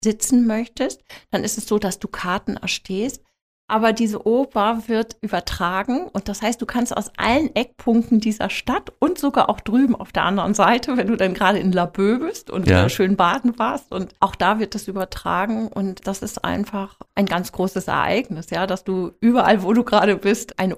sitzen 0.03 0.47
möchtest, 0.47 1.01
dann 1.31 1.43
ist 1.43 1.57
es 1.57 1.67
so, 1.67 1.79
dass 1.79 1.99
du 1.99 2.07
Karten 2.07 2.55
erstehst. 2.55 3.23
Aber 3.69 3.91
diese 3.91 4.25
Oper 4.25 4.83
wird 4.87 5.17
übertragen 5.21 6.07
und 6.07 6.29
das 6.29 6.41
heißt, 6.41 6.61
du 6.61 6.65
kannst 6.65 6.95
aus 6.95 7.11
allen 7.17 7.53
Eckpunkten 7.53 8.21
dieser 8.21 8.49
Stadt 8.49 8.93
und 8.99 9.19
sogar 9.19 9.49
auch 9.49 9.59
drüben 9.59 9.93
auf 9.93 10.13
der 10.13 10.23
anderen 10.23 10.53
Seite, 10.53 10.95
wenn 10.95 11.07
du 11.07 11.17
dann 11.17 11.33
gerade 11.33 11.59
in 11.59 11.73
Laboe 11.73 12.19
bist 12.19 12.49
und 12.49 12.67
Ja. 12.67 12.87
schön 12.87 13.17
baden 13.17 13.59
warst 13.59 13.91
und 13.91 14.15
auch 14.21 14.35
da 14.35 14.59
wird 14.59 14.73
das 14.73 14.87
übertragen 14.87 15.67
und 15.67 16.07
das 16.07 16.21
ist 16.21 16.45
einfach 16.45 16.97
ein 17.13 17.25
ganz 17.25 17.51
großes 17.51 17.89
Ereignis, 17.89 18.49
ja, 18.51 18.67
dass 18.67 18.85
du 18.85 19.11
überall, 19.19 19.63
wo 19.63 19.73
du 19.73 19.83
gerade 19.83 20.15
bist, 20.15 20.59
eine 20.59 20.77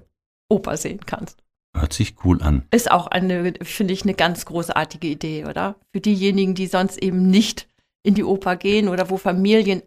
Oper 0.49 0.75
sehen 0.75 1.01
kannst. 1.05 1.43
Hört 1.77 1.93
sich 1.93 2.15
cool 2.25 2.41
an. 2.41 2.65
Ist 2.71 2.89
auch 2.89 3.05
eine, 3.05 3.53
finde 3.61 3.93
ich, 3.93 4.01
eine 4.01 4.15
ganz 4.15 4.45
großartige 4.45 5.07
Idee, 5.07 5.45
oder? 5.45 5.75
Für 5.93 6.01
diejenigen, 6.01 6.55
die 6.55 6.65
sonst 6.65 6.97
eben 6.97 7.29
nicht 7.29 7.67
in 8.01 8.15
die 8.15 8.23
Oper 8.23 8.55
gehen 8.55 8.87
oder 8.87 9.11
wo 9.11 9.17
Familien 9.17 9.83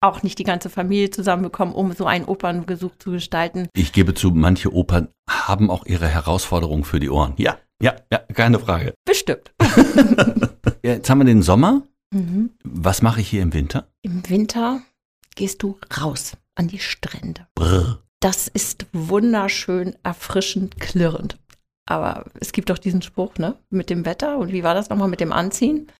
auch 0.00 0.22
nicht 0.22 0.38
die 0.38 0.44
ganze 0.44 0.70
Familie 0.70 1.10
zusammenbekommen, 1.10 1.74
um 1.74 1.92
so 1.92 2.06
einen 2.06 2.24
Opernbesuch 2.24 2.96
zu 2.98 3.12
gestalten. 3.12 3.68
Ich 3.74 3.92
gebe 3.92 4.14
zu, 4.14 4.30
manche 4.30 4.72
Opern 4.72 5.08
haben 5.28 5.70
auch 5.70 5.86
ihre 5.86 6.08
Herausforderungen 6.08 6.84
für 6.84 7.00
die 7.00 7.10
Ohren. 7.10 7.34
Ja, 7.36 7.58
ja, 7.82 7.96
ja, 8.12 8.18
keine 8.18 8.58
Frage. 8.58 8.94
Bestimmt. 9.04 9.52
Jetzt 10.82 11.10
haben 11.10 11.18
wir 11.18 11.24
den 11.24 11.42
Sommer. 11.42 11.82
Mhm. 12.12 12.50
Was 12.64 13.02
mache 13.02 13.20
ich 13.20 13.28
hier 13.28 13.42
im 13.42 13.52
Winter? 13.52 13.88
Im 14.02 14.28
Winter 14.28 14.80
gehst 15.34 15.62
du 15.62 15.78
raus 16.00 16.36
an 16.54 16.68
die 16.68 16.78
Strände. 16.78 17.46
Brr. 17.54 18.02
Das 18.20 18.48
ist 18.48 18.86
wunderschön, 18.92 19.94
erfrischend, 20.02 20.80
klirrend. 20.80 21.38
Aber 21.86 22.26
es 22.40 22.52
gibt 22.52 22.68
doch 22.68 22.78
diesen 22.78 23.00
Spruch, 23.00 23.38
ne? 23.38 23.54
Mit 23.70 23.90
dem 23.90 24.04
Wetter. 24.04 24.38
Und 24.38 24.52
wie 24.52 24.62
war 24.62 24.74
das 24.74 24.90
nochmal 24.90 25.08
mit 25.08 25.20
dem 25.20 25.32
Anziehen? 25.32 25.90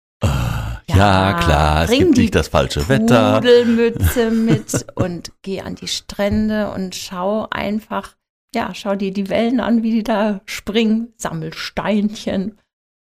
Ja, 0.98 1.34
klar, 1.34 1.82
es 1.84 1.90
bring 1.90 1.98
gibt 2.00 2.16
die 2.16 2.20
nicht 2.22 2.34
das 2.34 2.48
falsche 2.48 2.88
Wetter. 2.88 3.40
Pudelmütze 3.40 4.30
mit 4.32 4.86
und 4.94 5.32
geh 5.42 5.60
an 5.60 5.74
die 5.74 5.88
Strände 5.88 6.70
und 6.70 6.94
schau 6.94 7.46
einfach, 7.50 8.16
ja, 8.54 8.74
schau 8.74 8.94
dir 8.96 9.12
die 9.12 9.28
Wellen 9.30 9.60
an, 9.60 9.82
wie 9.82 9.90
die 9.92 10.02
da 10.02 10.40
springen, 10.46 11.12
sammel 11.16 11.52
Steinchen. 11.54 12.58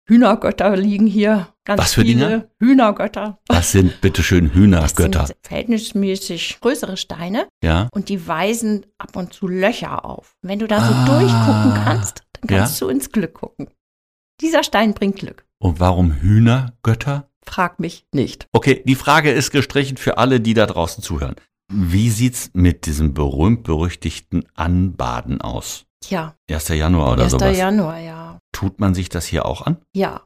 Hühnergötter 0.08 0.76
liegen 0.76 1.06
hier. 1.06 1.50
Ganz 1.66 1.82
Was 1.82 1.94
für 1.94 2.02
viele 2.02 2.14
Dinger? 2.28 2.46
Hühnergötter. 2.60 3.38
Das 3.48 3.72
sind 3.72 4.02
bitteschön 4.02 4.46
Das 4.46 4.56
Hühnergötter. 4.56 5.28
sind 5.28 5.38
verhältnismäßig 5.44 6.58
größere 6.62 6.98
Steine 6.98 7.48
Ja, 7.64 7.90
und 7.94 8.10
die 8.10 8.28
weisen 8.28 8.88
ab 8.98 9.16
und 9.16 9.34
zu 9.34 9.48
Löcher 9.48 10.04
auf. 10.06 10.36
Wenn 10.42 10.58
du 10.58 10.68
da 10.68 10.80
so 10.84 10.94
Ah. 10.94 11.06
durchgucken 11.06 11.84
kannst, 11.84 12.24
dann 12.34 12.50
Ja. 12.50 12.58
kannst 12.64 12.82
du 12.82 12.88
ins 12.90 13.12
Glück 13.12 13.36
gucken. 13.36 13.68
Dieser 14.42 14.64
Stein 14.64 14.94
bringt 14.96 15.18
Glück. 15.18 15.46
und 15.60 15.80
warum 15.80 16.14
Hühnergötter? 16.14 17.29
Frag 17.50 17.80
mich 17.80 18.06
nicht. 18.14 18.48
Okay, 18.52 18.84
die 18.86 18.94
Frage 18.96 19.32
ist 19.32 19.50
gestrichen 19.50 19.98
für 19.98 20.20
alle, 20.20 20.40
die 20.40 20.54
da 20.54 20.68
draußen 20.68 21.02
zuhören. 21.04 21.36
Wie 21.72 22.12
sieht's 22.12 22.52
mit 22.54 22.86
diesem 22.86 23.14
berühmt-berüchtigten 23.16 24.46
Anbaden 24.56 25.42
aus? 25.42 25.86
Tja, 26.02 26.36
1. 26.50 26.68
Januar 26.70 27.14
oder 27.14 27.24
1. 27.24 27.32
sowas. 27.32 27.58
Januar, 27.58 27.98
ja. 28.00 28.38
Tut 28.52 28.80
man 28.80 28.94
sich 28.94 29.10
das 29.10 29.26
hier 29.26 29.46
auch 29.46 29.64
an? 29.66 29.78
Ja. 29.96 30.22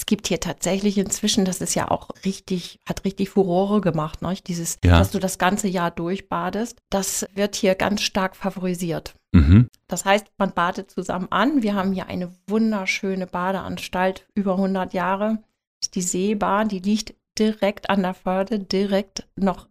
Es 0.00 0.06
gibt 0.06 0.26
hier 0.28 0.38
tatsächlich 0.40 0.98
inzwischen, 0.98 1.44
das 1.44 1.60
ist 1.60 1.74
ja 1.74 1.90
auch 1.90 2.10
richtig, 2.24 2.78
hat 2.88 3.04
richtig 3.04 3.30
Furore 3.30 3.80
gemacht, 3.80 4.22
ne? 4.22 4.34
Dieses, 4.46 4.78
Ja. 4.84 4.98
dass 4.98 5.10
du 5.10 5.18
das 5.18 5.38
ganze 5.38 5.68
Jahr 5.68 5.90
durchbadest. 5.90 6.78
Das 6.90 7.26
wird 7.34 7.56
hier 7.56 7.74
ganz 7.74 8.02
stark 8.02 8.36
favorisiert. 8.36 9.14
Mhm. 9.32 9.68
Das 9.88 10.04
heißt, 10.04 10.26
man 10.36 10.52
badet 10.52 10.90
zusammen 10.90 11.28
an. 11.30 11.62
Wir 11.62 11.74
haben 11.74 11.92
hier 11.92 12.06
eine 12.06 12.32
wunderschöne 12.48 13.26
Badeanstalt, 13.26 14.26
über 14.34 14.56
100 14.56 14.94
Jahre. 14.94 15.38
Ist 15.82 15.94
die 15.94 16.02
Seebar, 16.02 16.64
die 16.64 16.80
liegt 16.80 17.14
direkt 17.38 17.88
an 17.90 18.02
der 18.02 18.14
Förde, 18.14 18.58
direkt 18.58 19.28
noch 19.36 19.68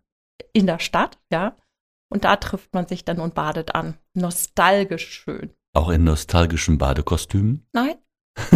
in 0.54 0.68
der 0.68 0.80
Stadt, 0.80 1.18
ja. 1.32 1.56
Und 2.10 2.24
da 2.24 2.38
trifft 2.38 2.74
man 2.74 2.88
sich 2.88 3.04
dann 3.04 3.20
und 3.20 3.36
badet 3.36 3.76
an. 3.76 3.98
Nostalgisch 4.14 5.10
schön. 5.10 5.54
Auch 5.74 5.90
in 5.90 6.06
nostalgischen 6.06 6.78
Badekostümen? 6.78 7.68
Nein. 7.74 7.96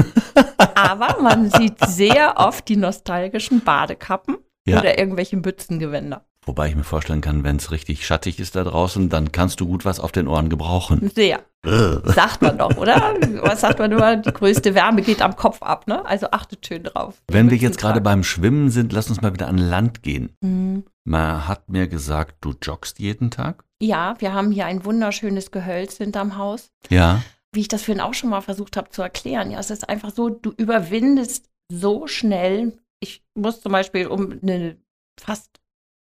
Aber 0.76 1.22
man 1.22 1.50
sieht 1.50 1.78
sehr 1.86 2.38
oft 2.38 2.68
die 2.70 2.78
nostalgischen 2.78 3.62
Badekappen 3.62 4.38
Ja. 4.66 4.80
oder 4.80 4.98
irgendwelche 4.98 5.38
Mützengewänder. 5.38 6.26
Wobei 6.46 6.70
ich 6.70 6.76
mir 6.76 6.84
vorstellen 6.84 7.22
kann, 7.22 7.44
wenn 7.44 7.58
es 7.58 7.72
richtig 7.72 8.06
schattig 8.06 8.40
ist 8.40 8.56
da 8.56 8.64
draußen, 8.64 9.10
dann 9.10 9.32
kannst 9.32 9.60
du 9.60 9.68
gut 9.68 9.86
was 9.86 10.00
auf 10.00 10.12
den 10.12 10.28
Ohren 10.28 10.50
gebrauchen. 10.50 11.12
Sehr. 11.14 11.42
Sagt 11.64 12.42
man 12.42 12.58
doch, 12.58 12.76
oder? 12.78 13.14
Was 13.44 13.62
sagt 13.62 13.78
man 13.78 13.92
immer? 13.92 14.16
Die 14.16 14.32
größte 14.32 14.74
Wärme 14.74 15.04
geht 15.04 15.22
am 15.22 15.36
Kopf 15.36 15.62
ab, 15.62 15.86
ne? 15.86 16.04
Also 16.04 16.32
achtet 16.32 16.66
schön 16.66 16.84
drauf. 16.84 17.22
Wenn 17.28 17.52
wir 17.52 17.58
jetzt 17.58 17.78
gerade 17.78 18.02
beim 18.02 18.24
Schwimmen 18.24 18.72
sind, 18.72 18.92
lass 18.92 19.10
uns 19.10 19.22
mal 19.22 19.34
wieder 19.34 19.48
an 19.48 19.60
Land 19.60 20.02
gehen. 20.02 20.36
Mhm. 20.42 20.84
Man 21.04 21.48
hat 21.48 21.70
mir 21.70 21.88
gesagt, 21.88 22.38
du 22.42 22.56
joggst 22.60 22.98
jeden 22.98 23.30
Tag. 23.30 23.64
Ja, 23.80 24.16
wir 24.18 24.34
haben 24.34 24.52
hier 24.52 24.66
ein 24.66 24.84
wunderschönes 24.84 25.52
Gehölz 25.52 25.98
hinterm 25.98 26.38
Haus. 26.38 26.72
Ja. 26.90 27.22
Wie 27.54 27.62
ich 27.62 27.68
das 27.68 27.84
vorhin 27.84 28.02
auch 28.02 28.16
schon 28.16 28.32
mal 28.32 28.42
versucht 28.42 28.78
habe 28.78 28.90
zu 28.90 29.04
erklären. 29.04 29.52
Ja, 29.52 29.60
es 29.60 29.70
ist 29.70 29.88
einfach 29.88 30.10
so, 30.12 30.30
du 30.30 30.52
überwindest 30.58 31.50
so 31.72 32.08
schnell. 32.08 32.80
Ich 33.00 33.24
muss 33.36 33.62
zum 33.62 33.72
Beispiel, 33.72 34.08
um 34.08 34.40
eine 34.42 34.78
fast 35.20 35.61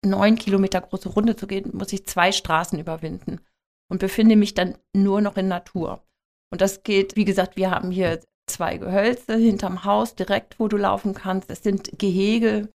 neun 0.09 0.37
Kilometer 0.37 0.81
große 0.81 1.09
Runde 1.09 1.37
zu 1.37 1.47
gehen, 1.47 1.71
muss 1.73 1.93
ich 1.93 2.07
zwei 2.07 2.33
Straßen 2.33 2.79
überwinden 2.79 3.41
und 3.91 3.99
befinde 3.99 4.37
mich 4.37 4.55
dann 4.55 4.77
nur 4.95 5.21
noch 5.21 5.37
in 5.37 5.49
Natur. 5.49 6.03
Und 6.51 6.61
das 6.61 6.83
geht, 6.83 7.17
wie 7.17 7.25
gesagt, 7.25 7.57
wir 7.57 7.71
haben 7.71 7.91
hier 7.91 8.21
zwei 8.47 8.79
Gehölze 8.79 9.37
hinterm 9.37 9.85
Haus, 9.85 10.15
direkt 10.15 10.59
wo 10.59 10.69
du 10.69 10.77
laufen 10.77 11.15
kannst. 11.15 11.51
Es 11.51 11.63
sind 11.63 11.99
Gehege 11.99 12.69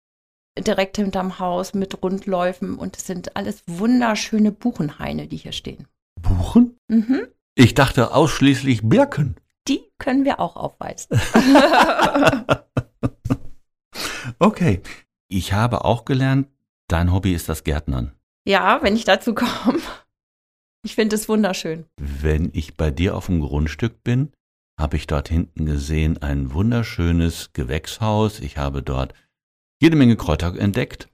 direkt 0.59 0.97
hinterm 0.97 1.39
Haus 1.39 1.75
mit 1.75 2.03
Rundläufen 2.03 2.77
und 2.77 2.97
es 2.97 3.07
sind 3.07 3.37
alles 3.37 3.63
wunderschöne 3.67 4.51
Buchenhaine, 4.53 5.29
die 5.29 5.37
hier 5.37 5.53
stehen. 5.53 5.87
Buchen? 6.21 6.77
Mhm. 6.89 7.27
Ich 7.55 7.75
dachte 7.75 8.13
ausschließlich 8.13 8.83
Birken. 8.83 9.37
Die 9.69 9.83
können 9.99 10.25
wir 10.25 10.41
auch 10.41 10.57
aufweisen. 10.57 11.21
Okay. 14.39 14.81
Ich 15.29 15.53
habe 15.53 15.85
auch 15.85 16.05
gelernt, 16.05 16.49
dein 16.92 17.12
Hobby 17.12 17.35
ist 17.35 17.49
das 17.49 17.64
Gärtnern. 17.64 18.12
ja, 18.47 18.82
wenn 18.82 18.97
ich 18.97 19.04
dazu 19.04 19.35
komme. 19.35 19.80
Ich 20.82 20.94
finde 20.94 21.16
es 21.16 21.28
wunderschön. 21.28 21.85
Wenn 22.00 22.50
ich 22.54 22.76
bei 22.76 22.90
dir 22.90 23.14
auf 23.14 23.26
dem 23.26 23.40
Grundstück 23.40 24.02
bin, 24.02 24.32
habe 24.80 24.97
ich 24.97 25.06
dort 25.06 25.28
hinten 25.28 25.66
gesehen 25.66 26.23
ein 26.23 26.54
wunderschönes 26.54 27.52
Gewächshaus. 27.52 28.40
Ich 28.40 28.56
habe 28.56 28.82
dort 28.82 29.12
jede 29.82 29.97
Menge 29.97 30.16
Kräuter 30.16 30.59
entdeckt. 30.59 31.11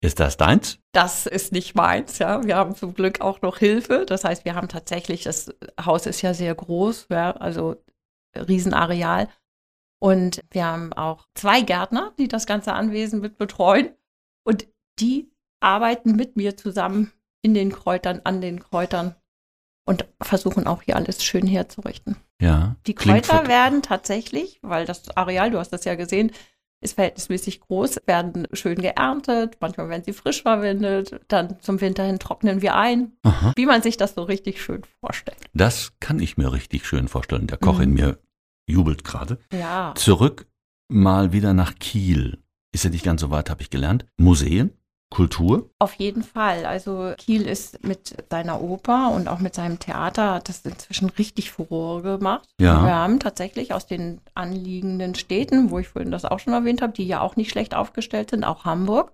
Ist 0.00 0.18
das 0.18 0.36
deins? 0.36 0.80
Das 0.92 1.26
ist 1.26 1.52
nicht 1.52 1.76
meins, 1.76 2.18
ja. 2.18 2.44
Wir 2.44 2.56
haben 2.56 2.74
zum 2.74 2.92
Glück 2.94 3.20
auch 3.20 3.40
noch 3.40 3.58
Hilfe. 3.58 4.04
Das 4.04 4.24
heißt, 4.24 4.44
wir 4.44 4.56
haben 4.56 4.66
tatsächlich, 4.68 5.22
das 5.22 5.54
Haus 5.80 6.06
ist 6.06 6.22
ja 6.22 6.34
sehr 6.34 6.54
groß, 6.56 7.06
ja, 7.10 7.30
also 7.36 7.76
Riesenareal. 8.36 9.28
Und 10.02 10.40
wir 10.50 10.66
haben 10.66 10.92
auch 10.92 11.28
zwei 11.34 11.60
Gärtner, 11.60 12.12
die 12.18 12.26
das 12.26 12.46
ganze 12.46 12.72
Anwesen 12.72 13.20
mit 13.20 13.38
betreuen. 13.38 13.90
Und 14.44 14.66
die 15.00 15.30
arbeiten 15.60 16.12
mit 16.16 16.36
mir 16.36 16.56
zusammen 16.56 17.12
in 17.42 17.54
den 17.54 17.72
Kräutern, 17.72 18.20
an 18.24 18.40
den 18.40 18.60
Kräutern 18.60 19.14
und 19.86 20.06
versuchen 20.22 20.66
auch 20.66 20.82
hier 20.82 20.96
alles 20.96 21.24
schön 21.24 21.46
herzurichten. 21.46 22.16
Ja. 22.40 22.76
Die 22.86 22.94
Kräuter 22.94 23.48
werden 23.48 23.82
tatsächlich, 23.82 24.58
weil 24.62 24.86
das 24.86 25.14
Areal, 25.16 25.50
du 25.50 25.58
hast 25.58 25.70
das 25.72 25.84
ja 25.84 25.94
gesehen, 25.94 26.32
ist 26.80 26.94
verhältnismäßig 26.94 27.60
groß, 27.60 28.00
werden 28.06 28.46
schön 28.52 28.76
geerntet, 28.80 29.56
manchmal 29.60 29.88
werden 29.88 30.04
sie 30.04 30.12
frisch 30.12 30.42
verwendet, 30.42 31.18
dann 31.28 31.58
zum 31.60 31.80
Winter 31.80 32.04
hin 32.04 32.18
trocknen 32.18 32.60
wir 32.60 32.74
ein, 32.76 33.12
Aha. 33.22 33.52
wie 33.56 33.64
man 33.66 33.80
sich 33.82 33.96
das 33.96 34.14
so 34.14 34.22
richtig 34.22 34.62
schön 34.62 34.82
vorstellt. 35.00 35.38
Das 35.54 35.92
kann 36.00 36.18
ich 36.18 36.36
mir 36.36 36.52
richtig 36.52 36.86
schön 36.86 37.08
vorstellen. 37.08 37.46
Der 37.46 37.56
Koch 37.58 37.76
Mhm. 37.78 37.82
in 37.84 37.92
mir 37.94 38.18
jubelt 38.66 39.04
gerade. 39.04 39.38
Ja, 39.52 39.94
Zurück 39.96 40.46
mal 40.88 41.32
wieder 41.32 41.54
nach 41.54 41.74
Kiel. 41.78 42.38
Ist 42.72 42.84
ja 42.84 42.90
nicht 42.90 43.04
ganz 43.04 43.20
so 43.22 43.30
weit, 43.30 43.48
habe 43.50 43.62
ich 43.62 43.70
gelernt. 43.70 44.04
Museen, 44.18 44.70
Kultur. 45.14 45.70
auf 45.78 45.94
jeden 45.94 46.22
Fall. 46.22 46.66
Also 46.66 47.14
Kiel 47.18 47.42
ist 47.46 47.84
mit 47.84 48.14
seiner 48.30 48.60
Oper 48.60 49.12
und 49.14 49.28
auch 49.28 49.38
mit 49.38 49.54
seinem 49.54 49.78
Theater 49.78 50.34
hat 50.34 50.48
das 50.48 50.60
inzwischen 50.62 51.08
richtig 51.10 51.50
Furore 51.52 52.02
gemacht. 52.02 52.48
Ja. 52.60 52.84
Wir 52.84 52.94
haben 52.94 53.20
tatsächlich 53.20 53.72
aus 53.72 53.86
den 53.86 54.20
anliegenden 54.34 55.14
Städten, 55.14 55.70
wo 55.70 55.78
ich 55.78 55.88
vorhin 55.88 56.10
das 56.10 56.24
auch 56.24 56.38
schon 56.40 56.52
erwähnt 56.52 56.82
habe, 56.82 56.92
die 56.92 57.06
ja 57.06 57.20
auch 57.20 57.36
nicht 57.36 57.50
schlecht 57.50 57.74
aufgestellt 57.74 58.30
sind, 58.30 58.44
auch 58.44 58.64
Hamburg, 58.64 59.12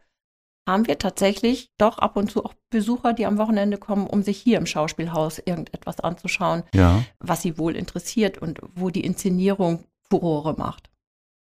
haben 0.69 0.87
wir 0.87 0.99
tatsächlich 0.99 1.71
doch 1.79 1.99
ab 1.99 2.17
und 2.17 2.31
zu 2.31 2.45
auch 2.45 2.55
Besucher, 2.71 3.13
die 3.13 3.27
am 3.27 3.39
Wochenende 3.39 3.77
kommen, 3.79 4.07
um 4.07 4.23
sich 4.23 4.39
hier 4.39 4.59
im 4.59 4.67
Schauspielhaus 4.67 5.39
irgendetwas 5.39 6.01
anzuschauen, 6.01 6.63
Ja. 6.75 7.03
was 7.19 7.43
sie 7.43 7.59
wohl 7.59 7.75
interessiert 7.77 8.39
und 8.39 8.61
wo 8.75 8.91
die 8.91 9.05
Inszenierung 9.05 9.85
Furore 10.09 10.55
macht. 10.57 10.91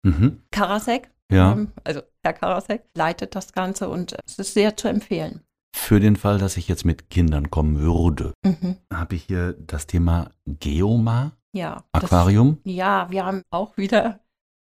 Mhm. 0.04 0.42
Karasek, 0.52 1.10
Ja. 1.30 1.58
also 1.84 2.02
Herr 2.22 2.32
Karasek, 2.32 2.84
leitet 2.94 3.34
das 3.34 3.52
Ganze 3.52 3.88
und 3.88 4.16
es 4.26 4.38
ist 4.38 4.54
sehr 4.54 4.76
zu 4.76 4.88
empfehlen. 4.88 5.40
Für 5.74 6.00
den 6.00 6.16
Fall, 6.16 6.38
dass 6.38 6.56
ich 6.56 6.68
jetzt 6.68 6.84
mit 6.84 7.10
Kindern 7.10 7.50
kommen 7.50 7.78
würde, 7.80 8.32
Mhm. 8.44 8.76
habe 8.92 9.14
ich 9.16 9.24
hier 9.24 9.52
das 9.54 9.86
Thema 9.86 10.30
Geomar 10.46 11.32
Ja. 11.52 11.84
das- 11.92 12.04
Aquarium. 12.04 12.58
Ja, 12.64 13.10
wir 13.10 13.24
haben 13.26 13.42
auch 13.50 13.76
wieder 13.76 14.20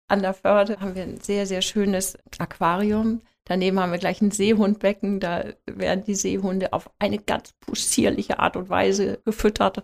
an 0.08 0.20
der 0.22 0.34
Förde 0.34 0.78
haben 0.80 0.94
wir 0.94 1.02
ein 1.02 1.20
sehr, 1.20 1.46
sehr 1.46 1.62
schönes 1.62 2.16
Aquarium. 2.38 3.22
Daneben 3.46 3.80
haben 3.80 3.90
wir 3.92 3.98
gleich 3.98 4.20
ein 4.22 4.30
Seehundbecken. 4.30 5.18
Da 5.18 5.44
werden 5.66 6.04
die 6.04 6.14
Seehunde 6.14 6.72
auf 6.72 6.90
eine 6.98 7.18
ganz 7.18 7.52
possierliche 7.60 8.38
Art 8.38 8.56
und 8.56 8.68
Weise 8.68 9.20
gefüttert. 9.24 9.82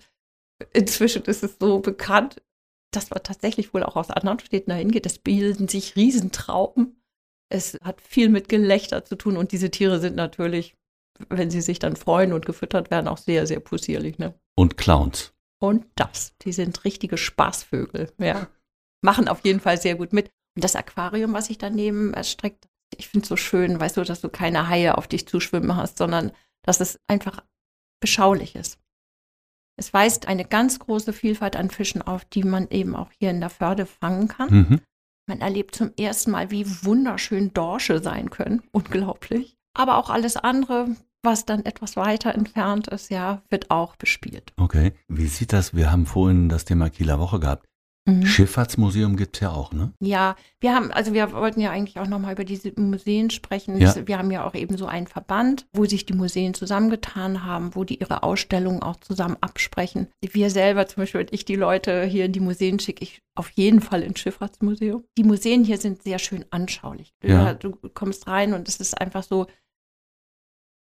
Inzwischen 0.73 1.23
ist 1.25 1.43
es 1.43 1.57
so 1.59 1.81
bekannt, 1.81 2.43
dass 2.91 3.11
man 3.11 3.23
tatsächlich 3.23 3.73
wohl 3.73 3.83
auch 3.83 3.97
aus 3.97 4.11
anderen 4.11 4.41
Städten 4.41 4.71
dahin 4.71 4.91
geht. 4.91 5.07
Es 5.07 5.19
bilden 5.19 5.69
sich 5.69 5.97
Riesentrauben. 5.97 7.01
Es 7.49 7.77
hat 7.83 8.01
viel 8.01 8.29
mit 8.29 8.49
Gelächter 8.49 9.05
zu 9.05 9.17
tun 9.17 9.37
und 9.37 9.53
diese 9.53 9.71
Tiere 9.71 10.01
sind 10.01 10.17
natürlich, 10.17 10.77
wenn 11.29 11.51
sie 11.51 11.61
sich 11.61 11.79
dann 11.79 11.97
freuen 11.97 12.33
und 12.33 12.47
gefüttert 12.47 12.91
werden, 12.91 13.09
auch 13.09 13.19
sehr, 13.19 13.47
sehr 13.47 13.61
possierlich. 13.61 14.19
Ne? 14.19 14.35
Und 14.57 14.77
Clowns. 14.77 15.33
Und 15.61 15.87
das. 15.95 16.35
Die 16.43 16.53
sind 16.53 16.85
richtige 16.85 17.19
Spaßvögel. 17.19 18.13
Ja. 18.19 18.49
Machen 19.03 19.29
auf 19.29 19.45
jeden 19.45 19.61
Fall 19.61 19.81
sehr 19.81 19.95
gut 19.95 20.13
mit. 20.13 20.31
Und 20.57 20.65
das 20.65 20.77
Aquarium, 20.77 21.33
was 21.33 21.47
sich 21.47 21.59
daneben 21.59 22.15
erstreckt, 22.15 22.69
ich 22.97 23.09
finde 23.09 23.25
es 23.25 23.29
so 23.29 23.37
schön, 23.37 23.79
weißt 23.79 23.97
du, 23.97 24.03
dass 24.03 24.21
du 24.21 24.29
keine 24.29 24.69
Haie 24.69 24.97
auf 24.97 25.07
dich 25.07 25.29
zuschwimmen 25.29 25.77
hast, 25.77 25.99
sondern 25.99 26.33
dass 26.63 26.81
es 26.81 26.99
einfach 27.09 27.45
beschaulich 28.01 28.57
ist. 28.57 28.80
Es 29.81 29.95
weist 29.95 30.29
eine 30.29 30.45
ganz 30.45 30.79
große 30.79 31.15
Vielfalt 31.15 31.57
an 31.57 31.71
Fischen 31.71 32.03
auf, 32.03 32.27
die 32.27 32.45
man 32.45 32.69
eben 32.69 32.95
auch 32.95 33.11
hier 33.19 33.31
in 33.31 33.41
der 33.41 33.49
Förde 33.49 33.87
fangen 33.87 34.29
kann. 34.29 34.51
Mhm. 34.51 34.81
Man 35.27 35.41
erlebt 35.41 35.75
zum 35.75 35.93
ersten 35.99 36.33
Mal, 36.33 36.51
wie 36.51 36.67
wunderschön 36.85 37.55
Dorsche 37.55 38.03
sein 38.03 38.29
können. 38.29 38.63
Unglaublich. 38.73 39.57
Aber 39.73 39.97
auch 39.97 40.11
alles 40.11 40.37
andere, 40.37 40.89
was 41.23 41.47
dann 41.47 41.65
etwas 41.65 41.97
weiter 41.97 42.35
entfernt 42.35 42.89
ist, 42.89 43.11
ja, 43.11 43.41
wird 43.49 43.71
auch 43.71 43.97
bespielt. 43.97 44.53
Okay. 44.59 44.93
Wie 45.09 45.29
sieht 45.29 45.55
das? 45.55 45.73
Wir 45.73 45.91
haben 45.91 46.05
vorhin 46.05 46.51
das 46.51 46.67
Thema 46.67 46.91
Kieler 46.91 47.19
Woche 47.19 47.41
gehabt. 47.41 47.67
Mhm. 48.07 48.25
Schifffahrtsmuseum 48.25 49.17
gibt 49.17 49.37
es 49.37 49.41
ja 49.41 49.51
auch, 49.51 49.73
ne? 49.73 49.93
Ja, 50.01 50.37
wir 50.59 50.75
haben, 50.75 50.91
also 50.91 51.13
wir 51.13 51.33
wollten 51.33 51.61
ja 51.61 51.71
eigentlich 51.71 51.99
auch 51.99 52.07
nochmal 52.07 52.33
über 52.33 52.45
diese 52.45 52.73
Museen 52.81 53.31
sprechen. 53.31 53.79
Ja. 53.79 53.95
Wir 54.07 54.19
haben 54.19 54.31
ja 54.31 54.47
auch 54.47 54.55
eben 54.55 54.77
so 54.79 54.87
einen 54.87 55.07
Verband, 55.07 55.67
wo 55.75 55.85
sich 55.85 56.07
die 56.07 56.15
Museen 56.15 56.55
zusammengetan 56.55 57.45
haben, 57.45 57.75
wo 57.75 57.85
die 57.85 58.01
ihre 58.01 58.23
Ausstellungen 58.23 58.83
auch 58.83 58.97
zusammen 58.97 59.37
absprechen. 59.41 60.09
Wir 60.23 60.51
selber, 60.51 60.87
zum 60.87 61.03
Beispiel, 61.03 61.27
ich 61.31 61.45
die 61.45 61.57
Leute 61.57 62.05
hier 62.05 62.25
in 62.25 62.33
die 62.33 62.41
Museen 62.41 62.79
schicke, 62.79 63.05
ich 63.05 63.21
auf 63.35 63.51
jeden 63.51 63.81
Fall 63.81 64.03
ins 64.03 64.21
Schifffahrtsmuseum. 64.21 65.05
Die 65.19 65.25
Museen 65.25 65.65
hier 65.65 65.79
sind 65.79 66.03
sehr 66.03 66.19
schön 66.19 66.45
anschaulich. 66.51 67.13
Ja. 67.23 67.55
Du 67.55 67.73
kommst 67.95 68.27
rein 68.27 68.55
und 68.55 68.69
es 68.69 68.81
ist 68.81 68.99
einfach 68.99 69.23
so, 69.23 69.47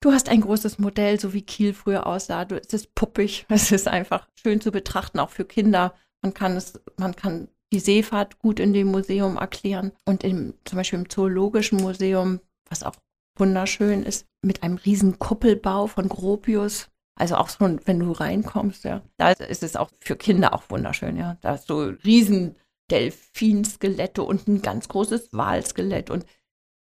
du 0.00 0.12
hast 0.12 0.28
ein 0.28 0.40
großes 0.40 0.78
Modell, 0.78 1.18
so 1.20 1.32
wie 1.32 1.42
Kiel 1.42 1.72
früher 1.72 2.06
aussah. 2.06 2.44
Du, 2.44 2.60
es 2.60 2.72
ist 2.72 2.94
puppig, 2.94 3.46
es 3.48 3.72
ist 3.72 3.88
einfach 3.88 4.28
schön 4.34 4.60
zu 4.60 4.70
betrachten, 4.70 5.18
auch 5.18 5.30
für 5.30 5.44
Kinder. 5.44 5.94
Man 6.22 6.34
kann 6.34 6.56
es, 6.56 6.80
man 6.96 7.14
kann 7.14 7.48
die 7.72 7.80
Seefahrt 7.80 8.38
gut 8.38 8.60
in 8.60 8.72
dem 8.72 8.88
Museum 8.88 9.36
erklären. 9.36 9.92
Und 10.04 10.24
im, 10.24 10.54
zum 10.64 10.76
Beispiel 10.76 10.98
im 10.98 11.10
Zoologischen 11.10 11.80
Museum, 11.80 12.40
was 12.68 12.82
auch 12.82 12.96
wunderschön 13.38 14.02
ist, 14.02 14.26
mit 14.42 14.62
einem 14.62 14.76
riesen 14.76 15.18
Kuppelbau 15.18 15.86
von 15.86 16.08
Gropius. 16.08 16.88
Also 17.18 17.36
auch 17.36 17.48
schon, 17.48 17.80
wenn 17.86 17.98
du 17.98 18.12
reinkommst, 18.12 18.84
ja. 18.84 19.02
Da 19.16 19.30
ist 19.30 19.62
es 19.62 19.76
auch 19.76 19.90
für 20.00 20.16
Kinder 20.16 20.54
auch 20.54 20.64
wunderschön, 20.68 21.16
ja. 21.16 21.38
Da 21.40 21.54
ist 21.54 21.66
so 21.66 21.80
riesen 21.80 22.56
Delfinskelette 22.90 24.22
und 24.22 24.46
ein 24.46 24.62
ganz 24.62 24.88
großes 24.88 25.30
Walskelett. 25.32 26.10
Und 26.10 26.26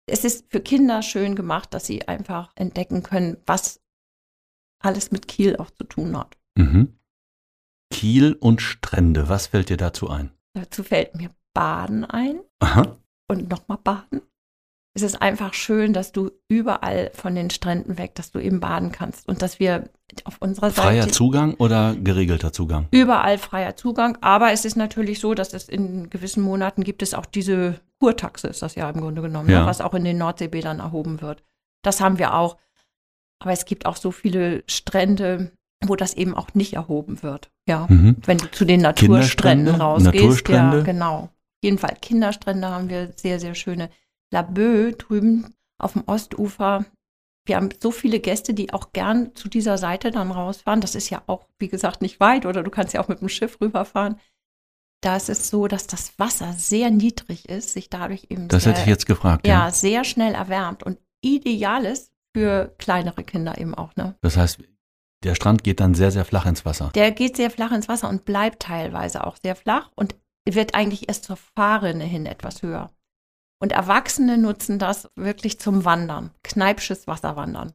es 0.07 0.25
ist 0.25 0.51
für 0.51 0.61
Kinder 0.61 1.03
schön 1.03 1.35
gemacht, 1.35 1.73
dass 1.73 1.87
sie 1.87 2.09
einfach 2.09 2.53
entdecken 2.57 3.03
können, 3.03 3.39
was 3.47 3.81
alles 4.81 5.11
mit 5.13 5.29
Kiel 5.29 5.57
auch 5.57 5.71
zu 5.71 5.85
tun 5.85 6.17
hat. 6.19 6.37
Mhm. 6.57 6.99
Kiel 7.95 8.37
und 8.41 8.61
Strände, 8.61 9.29
was 9.29 9.47
fällt 9.47 9.69
dir 9.69 9.77
dazu 9.77 10.11
ein? 10.11 10.31
Dazu 10.55 10.83
fällt 10.83 11.15
mir 11.15 11.31
Baden 11.55 12.05
ein 12.05 12.41
Aha. 12.59 12.97
und 13.31 13.49
nochmal 13.49 13.79
Baden. 13.85 14.21
Es 14.97 15.03
ist 15.03 15.23
einfach 15.23 15.55
schön, 15.55 15.93
dass 15.93 16.11
du 16.11 16.31
überall 16.49 17.13
von 17.15 17.37
den 17.37 17.51
Stränden 17.51 17.97
weg, 17.97 18.17
dass 18.17 18.33
du 18.33 18.41
eben 18.41 18.59
baden 18.59 18.91
kannst 18.91 19.29
und 19.29 19.43
dass 19.43 19.61
wir 19.61 19.89
auf 20.25 20.39
unserer 20.41 20.71
Freier 20.73 21.03
Seite 21.03 21.15
Zugang 21.15 21.55
oder 21.55 21.95
geregelter 21.95 22.53
Zugang? 22.53 22.89
überall 22.91 23.39
freier 23.39 23.77
Zugang. 23.77 24.19
Aber 24.21 24.51
es 24.51 24.65
ist 24.65 24.77
natürlich 24.77 25.21
so, 25.21 25.35
dass 25.35 25.53
es 25.55 25.69
in 25.69 26.11
gewissen 26.11 26.43
Monaten 26.43 26.83
gibt 26.83 27.01
es 27.03 27.15
auch 27.15 27.27
diese 27.27 27.81
Kurtaxe, 28.01 28.49
ist 28.49 28.63
das 28.63 28.75
ja 28.75 28.91
im 28.91 29.01
Grunde 29.01 29.23
genommen, 29.23 29.49
Ja. 29.51 29.61
ne, 29.61 29.67
was 29.67 29.81
auch 29.81 29.95
in 29.95 30.05
den 30.05 30.19
Nordseebädern 30.19 30.81
erhoben 30.81 31.21
wird. 31.21 31.45
Das 31.83 32.01
haben 32.01 32.19
wir 32.19 32.35
auch. 32.35 32.57
Aber 33.41 33.53
es 33.53 33.65
gibt 33.67 33.87
auch 33.87 33.97
so 33.97 34.11
viele 34.11 34.65
Strände, 34.69 35.53
wo 35.89 35.97
das 35.97 36.15
eben 36.15 36.35
auch 36.35 36.55
nicht 36.55 36.75
erhoben 36.75 37.23
wird. 37.23 37.51
Ja. 37.69 37.87
Mhm. 37.89 38.17
Wenn 38.25 38.39
du 38.39 38.51
zu 38.51 38.65
den 38.65 38.81
Naturstränden 38.81 39.75
rausgehst. 39.75 40.15
Naturstrände? 40.15 40.79
Ja, 40.79 40.83
genau. 40.85 41.19
Auf 41.25 41.31
jeden 41.63 41.79
Fall 41.79 41.97
Kinderstrände 42.01 42.69
haben 42.69 42.89
wir 42.89 43.13
sehr, 43.17 43.41
sehr 43.41 43.55
schöne. 43.55 43.91
La 44.31 44.43
Bœuf 44.43 44.97
drüben 44.97 45.55
auf 45.79 45.93
dem 45.95 46.03
Ostufer. 46.07 46.85
Wir 47.47 47.57
haben 47.57 47.69
so 47.81 47.91
viele 47.91 48.21
Gäste, 48.21 48.55
die 48.55 48.73
auch 48.73 48.93
gern 48.93 49.35
zu 49.35 49.49
dieser 49.49 49.77
Seite 49.79 50.11
dann 50.11 50.31
rausfahren. 50.31 50.81
Das 50.81 50.95
ist 50.95 51.11
ja 51.11 51.23
auch, 51.27 51.47
wie 51.59 51.69
gesagt, 51.69 52.01
nicht 52.03 52.21
weit 52.21 52.47
oder 52.47 52.63
du 52.63 52.71
kannst 52.71 52.95
ja 52.95 53.03
auch 53.03 53.09
mit 53.09 53.21
dem 53.21 53.29
Schiff 53.29 53.61
rüberfahren. 53.61 54.19
Da 55.03 55.17
ist 55.17 55.29
es 55.29 55.51
so, 55.51 55.69
dass 55.69 55.87
das 55.87 56.19
Wasser 56.19 56.55
sehr 56.55 56.91
niedrig 56.91 57.49
ist, 57.49 57.75
sich 57.75 57.91
dadurch 57.91 58.29
eben 58.31 58.49
Das 58.49 58.65
sehr, 58.65 58.73
hätte 58.73 58.83
ich 58.83 58.89
jetzt 58.89 59.05
gefragt. 59.05 59.47
ja, 59.47 59.71
sehr 59.71 60.05
schnell 60.05 60.33
erwärmt 60.33 60.83
und 60.83 60.99
ideal 61.21 61.85
ist 61.85 62.11
für 62.35 62.75
kleinere 62.79 63.23
Kinder 63.23 63.59
eben 63.59 63.75
auch. 63.75 63.95
Ne? 63.97 64.15
Das 64.23 64.39
heißt, 64.39 64.59
der 65.25 65.35
Strand 65.35 65.65
geht 65.65 65.81
dann 65.81 65.95
sehr, 65.95 66.11
sehr 66.11 66.25
flach 66.25 66.47
ins 66.47 66.65
Wasser. 66.65 66.91
Der 66.95 67.11
geht 67.11 67.37
sehr 67.37 67.51
flach 67.51 67.73
ins 67.73 67.89
Wasser 67.89 68.09
und 68.09 68.25
bleibt 68.25 68.63
teilweise 68.63 69.27
auch 69.27 69.37
sehr 69.37 69.57
flach 69.57 69.91
und 69.95 70.15
wird 70.49 70.75
eigentlich 70.75 71.09
erst 71.09 71.25
zur 71.25 71.37
Fahrrinne 71.37 72.05
hin 72.05 72.27
etwas 72.27 72.63
höher. 72.63 72.93
Und 73.61 73.73
Erwachsene 73.73 74.37
nutzen 74.37 74.79
das 74.79 75.11
wirklich 75.17 75.59
zum 75.59 75.85
Wandern, 75.85 76.31
kneipsches 76.43 77.07
Wasserwandern. 77.07 77.73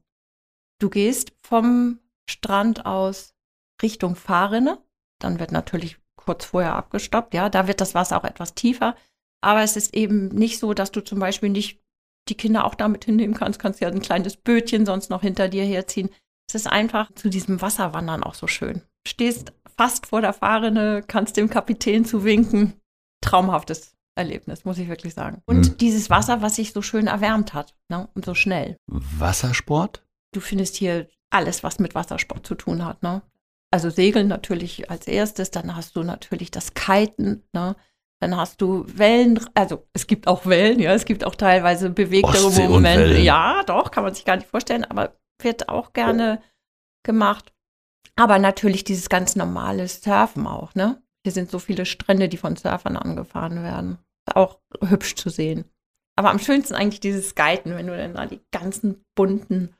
Du 0.80 0.90
gehst 0.90 1.34
vom 1.42 2.00
Strand 2.30 2.86
aus 2.86 3.34
Richtung 3.82 4.16
Fahrrinne, 4.16 4.78
dann 5.20 5.40
wird 5.40 5.52
natürlich 5.52 5.98
kurz 6.16 6.46
vorher 6.46 6.76
abgestoppt, 6.76 7.34
ja, 7.34 7.50
da 7.50 7.68
wird 7.68 7.82
das 7.82 7.96
Wasser 7.96 8.20
auch 8.20 8.24
etwas 8.24 8.54
tiefer, 8.54 8.96
aber 9.42 9.64
es 9.64 9.76
ist 9.76 9.96
eben 9.96 10.28
nicht 10.28 10.60
so, 10.60 10.74
dass 10.74 10.92
du 10.92 11.02
zum 11.02 11.20
Beispiel 11.20 11.50
nicht 11.50 11.82
die 12.28 12.36
Kinder 12.36 12.66
auch 12.66 12.76
damit 12.76 13.06
hinnehmen 13.06 13.34
kannst, 13.34 13.60
kannst 13.60 13.80
ja 13.80 13.88
ein 13.88 14.02
kleines 14.02 14.38
Bötchen 14.38 14.86
sonst 14.86 15.10
noch 15.10 15.22
hinter 15.22 15.48
dir 15.48 15.64
herziehen. 15.64 16.10
Es 16.50 16.56
ist 16.56 16.68
einfach 16.68 17.12
zu 17.14 17.30
diesem 17.30 17.62
Wasserwandern 17.62 18.24
auch 18.24 18.34
so 18.34 18.48
schön. 18.48 18.82
Stehst 19.08 19.54
fast 19.78 20.08
vor 20.08 20.22
der 20.22 20.34
Fahrrinne, 20.34 21.04
kannst 21.08 21.38
dem 21.38 21.48
Kapitän 21.48 22.06
zuwinken. 22.06 22.74
Traumhaftes 23.22 23.94
Erlebnis, 24.16 24.66
muss 24.66 24.80
ich 24.80 24.90
wirklich 24.90 25.14
sagen. 25.14 25.44
Und 25.46 25.68
Hm. 25.68 25.78
dieses 25.78 26.10
Wasser, 26.10 26.42
was 26.42 26.56
sich 26.56 26.74
so 26.74 26.82
schön 26.82 27.06
erwärmt 27.06 27.54
hat 27.54 27.76
ne? 27.88 28.10
und 28.16 28.26
so 28.26 28.34
schnell. 28.34 28.78
Wassersport? 28.88 30.04
Du 30.34 30.40
findest 30.42 30.76
hier 30.76 31.08
alles, 31.30 31.64
was 31.64 31.78
mit 31.78 31.94
Wassersport 31.94 32.48
zu 32.48 32.56
tun 32.56 32.84
hat. 32.84 33.04
Ne? 33.04 33.22
Also 33.72 33.92
Segeln 33.92 34.28
natürlich 34.28 34.90
als 34.90 35.08
erstes, 35.08 35.52
dann 35.52 35.76
hast 35.76 35.96
du 35.96 36.02
natürlich 36.02 36.50
das 36.50 36.74
Kiten, 36.74 37.44
ne? 37.54 37.76
dann 38.20 38.36
hast 38.36 38.60
du 38.60 38.86
Wellen, 38.88 39.40
also 39.54 39.88
es 39.94 40.08
gibt 40.08 40.28
auch 40.28 40.48
Wellen, 40.48 40.80
ja, 40.80 40.94
es 40.94 41.06
gibt 41.06 41.24
auch 41.24 41.36
teilweise 41.36 41.92
bewegtere 41.92 42.50
Momente. 42.68 43.20
Ja, 43.20 43.62
doch, 43.68 43.92
kann 43.92 44.04
man 44.04 44.16
sich 44.16 44.26
gar 44.26 44.36
nicht 44.36 44.50
vorstellen, 44.50 44.84
aber 44.84 45.14
wird 45.40 45.70
auch 45.70 45.94
gerne 45.94 46.42
gemacht. 47.04 47.54
Aber 48.16 48.40
natürlich 48.40 48.84
dieses 48.84 49.10
ganz 49.10 49.36
normale 49.36 49.88
Surfen 49.88 50.46
auch, 50.48 50.76
ne? 50.76 51.02
Hier 51.24 51.32
sind 51.32 51.52
so 51.52 51.60
viele 51.60 51.86
Strände, 51.86 52.30
die 52.30 52.38
von 52.38 52.56
Surfern 52.56 52.98
angefahren 52.98 53.64
werden. 53.64 53.98
Auch 54.34 54.60
hübsch 54.82 55.16
zu 55.16 55.30
sehen. 55.30 55.66
Aber 56.18 56.32
am 56.32 56.40
schönsten 56.40 56.76
eigentlich 56.76 57.00
dieses 57.00 57.30
Skiten, 57.30 57.76
wenn 57.76 57.88
du 57.88 57.98
dann 57.98 58.14
da 58.14 58.26
die 58.26 58.42
ganzen 58.52 59.06
bunten 59.16 59.76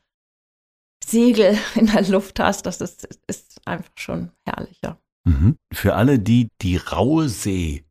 Segel 1.04 1.58
in 1.76 1.88
der 1.88 2.08
Luft 2.08 2.40
hast. 2.40 2.66
Das 2.66 2.82
ist, 2.82 3.08
ist 3.28 3.62
einfach 3.66 3.92
schon 3.96 4.32
herrlich, 4.46 4.80
ja. 4.84 4.98
Mhm. 5.26 5.58
Für 5.74 5.96
alle, 5.96 6.20
die 6.20 6.50
die 6.62 6.78
raue 6.78 7.30
See 7.30 7.86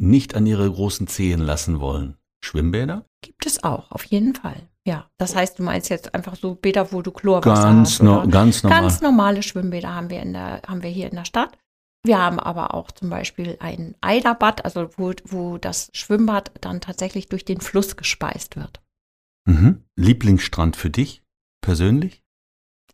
nicht 0.00 0.34
an 0.34 0.46
ihre 0.46 0.70
großen 0.70 1.08
Zehen 1.08 1.40
lassen 1.40 1.80
wollen, 1.80 2.16
Schwimmbäder? 2.48 3.04
Gibt 3.22 3.46
es 3.46 3.62
auch, 3.62 3.90
auf 3.90 4.04
jeden 4.04 4.34
Fall. 4.34 4.68
Ja, 4.86 5.10
das 5.18 5.36
heißt, 5.36 5.58
du 5.58 5.62
meinst 5.62 5.90
jetzt 5.90 6.14
einfach 6.14 6.34
so 6.34 6.54
Bäder, 6.54 6.92
wo 6.92 7.02
du 7.02 7.10
Chlorwasser 7.10 7.62
Ganz, 7.62 7.90
hast. 7.90 8.02
no, 8.02 8.26
ganz 8.26 8.62
normal. 8.62 8.80
Ganz 8.80 9.00
normale 9.02 9.42
Schwimmbäder 9.42 9.94
haben 9.94 10.08
wir, 10.08 10.22
in 10.22 10.32
der, 10.32 10.62
haben 10.66 10.82
wir 10.82 10.90
hier 10.90 11.10
in 11.10 11.16
der 11.16 11.26
Stadt. 11.26 11.58
Wir 12.04 12.18
haben 12.18 12.40
aber 12.40 12.72
auch 12.74 12.90
zum 12.90 13.10
Beispiel 13.10 13.56
ein 13.60 13.96
Eiderbad, 14.00 14.64
also 14.64 14.88
wo, 14.96 15.12
wo 15.24 15.58
das 15.58 15.90
Schwimmbad 15.92 16.52
dann 16.62 16.80
tatsächlich 16.80 17.28
durch 17.28 17.44
den 17.44 17.60
Fluss 17.60 17.96
gespeist 17.96 18.56
wird. 18.56 18.80
Mhm. 19.46 19.84
Lieblingsstrand 19.96 20.76
für 20.76 20.90
dich 20.90 21.22
persönlich? 21.60 22.22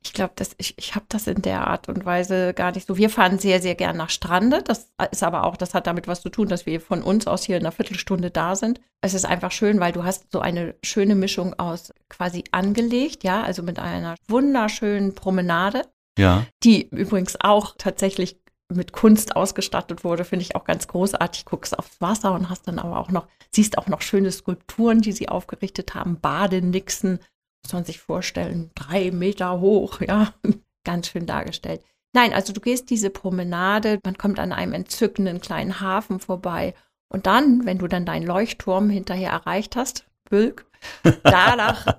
Ich 0.04 0.12
glaube, 0.12 0.34
ich, 0.58 0.74
ich 0.76 0.94
habe 0.94 1.06
das 1.08 1.26
in 1.26 1.40
der 1.40 1.66
Art 1.66 1.88
und 1.88 2.04
Weise 2.04 2.52
gar 2.52 2.72
nicht 2.72 2.86
so. 2.86 2.98
Wir 2.98 3.08
fahren 3.08 3.38
sehr, 3.38 3.62
sehr 3.62 3.74
gern 3.74 3.96
nach 3.96 4.10
Strande. 4.10 4.62
Das 4.62 4.90
ist 5.10 5.22
aber 5.22 5.44
auch, 5.44 5.56
das 5.56 5.72
hat 5.72 5.86
damit 5.86 6.06
was 6.06 6.20
zu 6.20 6.28
tun, 6.28 6.48
dass 6.48 6.66
wir 6.66 6.80
von 6.80 7.02
uns 7.02 7.26
aus 7.26 7.44
hier 7.44 7.56
in 7.56 7.62
einer 7.62 7.72
Viertelstunde 7.72 8.30
da 8.30 8.54
sind. 8.54 8.80
Es 9.00 9.14
ist 9.14 9.24
einfach 9.24 9.50
schön, 9.50 9.80
weil 9.80 9.92
du 9.92 10.04
hast 10.04 10.30
so 10.30 10.40
eine 10.40 10.74
schöne 10.84 11.14
Mischung 11.14 11.58
aus 11.58 11.92
quasi 12.10 12.44
angelegt, 12.52 13.24
ja, 13.24 13.42
also 13.42 13.62
mit 13.62 13.78
einer 13.78 14.14
wunderschönen 14.28 15.14
Promenade. 15.14 15.82
Ja. 16.18 16.46
Die 16.62 16.88
übrigens 16.90 17.40
auch 17.40 17.74
tatsächlich 17.78 18.38
mit 18.72 18.92
Kunst 18.92 19.36
ausgestattet 19.36 20.04
wurde, 20.04 20.24
finde 20.24 20.42
ich 20.44 20.56
auch 20.56 20.64
ganz 20.64 20.88
großartig. 20.88 21.44
Guckst 21.44 21.78
aufs 21.78 22.00
Wasser 22.00 22.32
und 22.32 22.50
hast 22.50 22.66
dann 22.66 22.78
aber 22.78 22.98
auch 22.98 23.10
noch, 23.10 23.26
siehst 23.54 23.78
auch 23.78 23.88
noch 23.88 24.02
schöne 24.02 24.32
Skulpturen, 24.32 25.00
die 25.00 25.12
sie 25.12 25.28
aufgerichtet 25.28 25.94
haben. 25.94 26.20
Badenixen, 26.20 27.20
muss 27.64 27.72
man 27.72 27.84
sich 27.84 28.00
vorstellen, 28.00 28.70
drei 28.74 29.10
Meter 29.10 29.60
hoch, 29.60 30.00
ja, 30.00 30.32
ganz 30.84 31.08
schön 31.08 31.26
dargestellt. 31.26 31.82
Nein, 32.12 32.32
also 32.32 32.52
du 32.52 32.60
gehst 32.60 32.90
diese 32.90 33.10
Promenade, 33.10 33.98
man 34.04 34.16
kommt 34.16 34.38
an 34.38 34.52
einem 34.52 34.72
entzückenden 34.72 35.40
kleinen 35.40 35.80
Hafen 35.80 36.20
vorbei 36.20 36.74
und 37.08 37.26
dann, 37.26 37.66
wenn 37.66 37.78
du 37.78 37.88
dann 37.88 38.06
deinen 38.06 38.26
Leuchtturm 38.26 38.88
hinterher 38.90 39.30
erreicht 39.30 39.74
hast, 39.74 40.06
Bülk, 40.30 40.66
danach 41.22 41.98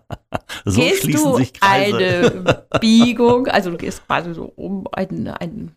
so 0.63 0.79
gehst 0.79 1.13
du 1.13 1.39
eine 1.61 2.65
Biegung, 2.79 3.47
also 3.47 3.71
du 3.71 3.77
gehst 3.77 4.05
quasi 4.05 4.33
so 4.33 4.45
um 4.55 4.87
ein, 4.93 5.27
ein 5.27 5.75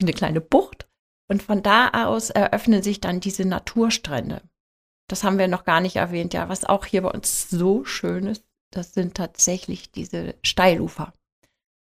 eine 0.00 0.12
kleine 0.12 0.40
Bucht. 0.40 0.88
Und 1.30 1.42
von 1.42 1.62
da 1.62 2.06
aus 2.06 2.30
eröffnen 2.30 2.82
sich 2.82 3.00
dann 3.00 3.20
diese 3.20 3.44
Naturstrände. 3.44 4.42
Das 5.08 5.24
haben 5.24 5.38
wir 5.38 5.48
noch 5.48 5.64
gar 5.64 5.80
nicht 5.80 5.96
erwähnt. 5.96 6.34
Ja, 6.34 6.48
was 6.48 6.64
auch 6.64 6.86
hier 6.86 7.02
bei 7.02 7.10
uns 7.10 7.50
so 7.50 7.84
schön 7.84 8.26
ist, 8.26 8.44
das 8.70 8.94
sind 8.94 9.14
tatsächlich 9.14 9.90
diese 9.90 10.34
Steilufer. 10.42 11.12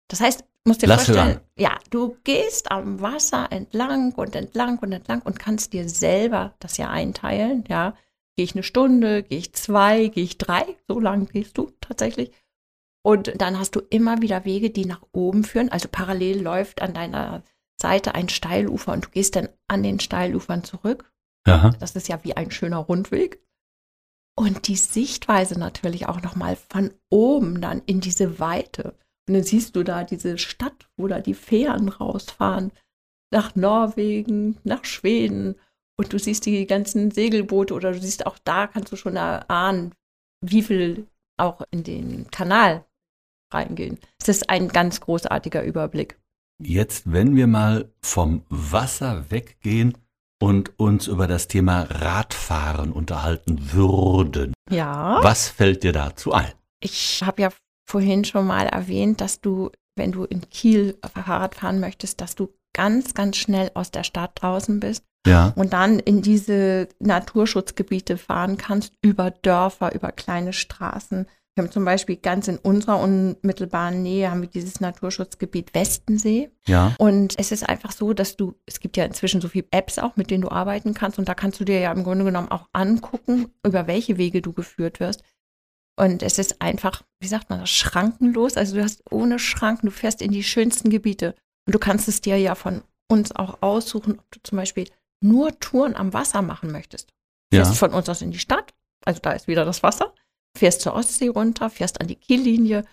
Das 0.08 0.22
heißt, 0.22 0.44
musst 0.66 0.82
dir 0.82 0.88
Lass 0.88 1.06
vorstellen, 1.06 1.40
ja, 1.58 1.78
du 1.90 2.18
gehst 2.24 2.72
am 2.72 3.02
Wasser 3.02 3.52
entlang 3.52 4.14
und 4.14 4.36
entlang 4.36 4.78
und 4.80 4.92
entlang 4.92 5.22
und 5.22 5.40
kannst 5.40 5.74
dir 5.74 5.90
selber 5.90 6.56
das 6.60 6.78
ja 6.78 6.90
einteilen. 6.90 7.64
Ja, 7.68 7.96
gehe 8.36 8.46
ich 8.46 8.54
eine 8.54 8.64
Stunde, 8.64 9.24
gehe 9.24 9.40
ich 9.40 9.54
zwei, 9.54 10.08
gehe 10.08 10.24
ich 10.24 10.38
drei, 10.38 10.66
so 10.88 11.00
lang 11.00 11.28
gehst 11.28 11.58
du 11.58 11.72
tatsächlich. 11.82 12.32
Und 13.04 13.42
dann 13.42 13.58
hast 13.58 13.76
du 13.76 13.82
immer 13.90 14.22
wieder 14.22 14.46
Wege, 14.46 14.70
die 14.70 14.86
nach 14.86 15.02
oben 15.14 15.44
führen. 15.44 15.70
Also 15.70 15.88
parallel 15.90 16.42
läuft 16.42 16.82
an 16.82 16.94
deiner 16.94 17.42
Seite 17.80 18.16
ein 18.16 18.28
Steilufer 18.28 18.92
und 18.94 19.06
du 19.06 19.10
gehst 19.10 19.36
dann 19.36 19.50
an 19.68 19.82
den 19.82 20.00
Steilufern 20.00 20.64
zurück. 20.64 21.12
Aha. 21.46 21.74
Das 21.80 21.96
ist 21.96 22.10
ja 22.10 22.24
wie 22.24 22.36
ein 22.36 22.52
schöner 22.52 22.78
Rundweg. 22.78 23.40
Und 24.40 24.68
die 24.68 24.76
Sichtweise 24.76 25.60
natürlich 25.60 26.08
auch 26.08 26.22
nochmal 26.22 26.58
von 26.70 26.92
oben 27.10 27.60
dann 27.60 27.82
in 27.88 28.02
diese 28.02 28.40
Weite. 28.40 28.96
Und 29.28 29.34
dann 29.34 29.44
siehst 29.44 29.76
du 29.76 29.84
da 29.84 30.04
diese 30.04 30.38
Stadt, 30.38 30.88
wo 30.96 31.08
da 31.08 31.20
die 31.20 31.34
Fähren 31.34 31.90
rausfahren, 31.90 32.72
nach 33.32 33.56
Norwegen, 33.56 34.58
nach 34.64 34.86
Schweden. 34.86 35.56
Und 35.98 36.14
du 36.14 36.20
siehst 36.20 36.46
die 36.46 36.68
ganzen 36.68 37.10
Segelboote 37.10 37.74
oder 37.74 37.92
du 37.92 38.00
siehst 38.00 38.28
auch 38.28 38.38
da, 38.44 38.68
kannst 38.68 38.92
du 38.92 38.96
schon 38.96 39.16
erahnen, 39.16 39.96
wie 40.46 40.62
viel 40.62 41.08
auch 41.38 41.64
in 41.72 41.84
den 41.84 42.30
Kanal 42.30 42.86
reingehen. 43.52 43.98
Es 44.22 44.28
ist 44.28 44.52
ein 44.52 44.68
ganz 44.68 45.02
großartiger 45.02 45.64
Überblick. 45.64 46.20
Jetzt, 46.64 47.12
wenn 47.12 47.36
wir 47.36 47.48
mal 47.48 47.92
vom 48.02 48.44
Wasser 48.50 49.32
weggehen 49.32 49.98
und 50.42 50.78
uns 50.80 51.08
über 51.08 51.28
das 51.28 51.48
Thema 51.48 51.82
Radfahren 51.84 52.92
unterhalten 52.92 53.72
würden. 53.74 54.54
Ja. 54.70 55.20
Was 55.22 55.50
fällt 55.50 55.84
dir 55.84 55.94
dazu 55.94 56.34
ein? 56.34 56.52
Ich 56.80 57.24
habe 57.24 57.42
ja 57.42 57.50
vorhin 57.90 58.24
schon 58.26 58.46
mal 58.46 58.68
erwähnt, 58.68 59.22
dass 59.22 59.42
du, 59.42 59.72
wenn 59.96 60.12
du 60.12 60.26
in 60.26 60.48
Kiel 60.50 60.98
Fahrrad 61.14 61.56
fahren 61.56 61.80
möchtest, 61.80 62.22
dass 62.22 62.36
du 62.36 62.50
ganz, 62.74 63.14
ganz 63.14 63.38
schnell 63.38 63.72
aus 63.74 63.90
der 63.90 64.04
Stadt 64.04 64.32
draußen 64.36 64.80
bist 64.80 65.04
Ja. 65.26 65.54
und 65.56 65.74
dann 65.74 65.98
in 66.00 66.22
diese 66.22 66.88
Naturschutzgebiete 67.00 68.18
fahren 68.18 68.58
kannst, 68.58 68.94
über 69.02 69.32
Dörfer, 69.32 69.96
über 69.96 70.12
kleine 70.12 70.54
Straßen. 70.54 71.26
Wir 71.58 71.64
haben 71.64 71.72
zum 71.72 71.86
Beispiel 71.86 72.18
ganz 72.18 72.48
in 72.48 72.60
unserer 72.60 73.00
unmittelbaren 73.00 74.04
Nähe 74.04 74.30
haben 74.30 74.42
wir 74.42 74.48
dieses 74.48 74.80
Naturschutzgebiet 74.80 75.74
Westensee. 75.74 76.52
Ja. 76.68 76.94
Und 77.00 77.34
es 77.40 77.52
ist 77.52 77.68
einfach 77.68 77.92
so, 77.92 78.14
dass 78.14 78.38
du, 78.38 78.54
es 78.68 78.80
gibt 78.80 78.96
ja 78.96 79.06
inzwischen 79.06 79.42
so 79.42 79.48
viele 79.48 79.66
Apps 79.72 79.98
auch, 79.98 80.18
mit 80.18 80.30
denen 80.30 80.44
du 80.44 80.52
arbeiten 80.52 80.94
kannst. 80.94 81.18
Und 81.18 81.28
da 81.28 81.34
kannst 81.34 81.60
du 81.60 81.66
dir 81.66 81.80
ja 81.80 81.92
im 81.92 82.04
Grunde 82.04 82.26
genommen 82.26 82.50
auch 82.50 82.68
angucken, 82.74 83.48
über 83.66 83.88
welche 83.88 84.20
Wege 84.20 84.44
du 84.44 84.54
geführt 84.54 85.00
wirst. 85.00 85.24
Und 86.00 86.22
es 86.22 86.38
ist 86.38 86.62
einfach, 86.62 87.02
wie 87.20 87.28
sagt 87.28 87.50
man 87.50 87.62
das, 87.62 87.72
schrankenlos. 87.72 88.56
Also 88.56 88.76
du 88.76 88.84
hast 88.84 89.02
ohne 89.12 89.40
Schranken, 89.40 89.88
du 89.88 89.92
fährst 89.92 90.22
in 90.22 90.30
die 90.30 90.44
schönsten 90.44 90.92
Gebiete. 90.92 91.34
Und 91.66 91.74
du 91.74 91.80
kannst 91.80 92.08
es 92.08 92.22
dir 92.22 92.38
ja 92.38 92.54
von 92.54 92.84
uns 93.08 93.36
auch 93.36 93.64
aussuchen, 93.64 94.20
ob 94.20 94.30
du 94.30 94.40
zum 94.44 94.60
Beispiel 94.60 94.88
nur 95.22 95.60
Touren 95.60 95.96
am 95.96 96.14
Wasser 96.14 96.44
machen 96.44 96.72
möchtest. 96.72 97.10
Ja. 97.52 97.64
Fährst 97.66 97.80
von 97.80 97.96
uns 97.96 98.08
aus 98.10 98.22
in 98.22 98.30
die 98.30 98.38
Stadt, 98.38 98.76
also 99.06 99.20
da 99.24 99.32
ist 99.32 99.48
wieder 99.48 99.66
das 99.66 99.82
Wasser, 99.82 100.14
fährst 100.56 100.82
zur 100.82 100.94
Ostsee 100.94 101.30
runter, 101.30 101.70
fährst 101.70 102.02
an 102.02 102.08
die 102.08 102.16
Kiellinie, 102.16 102.84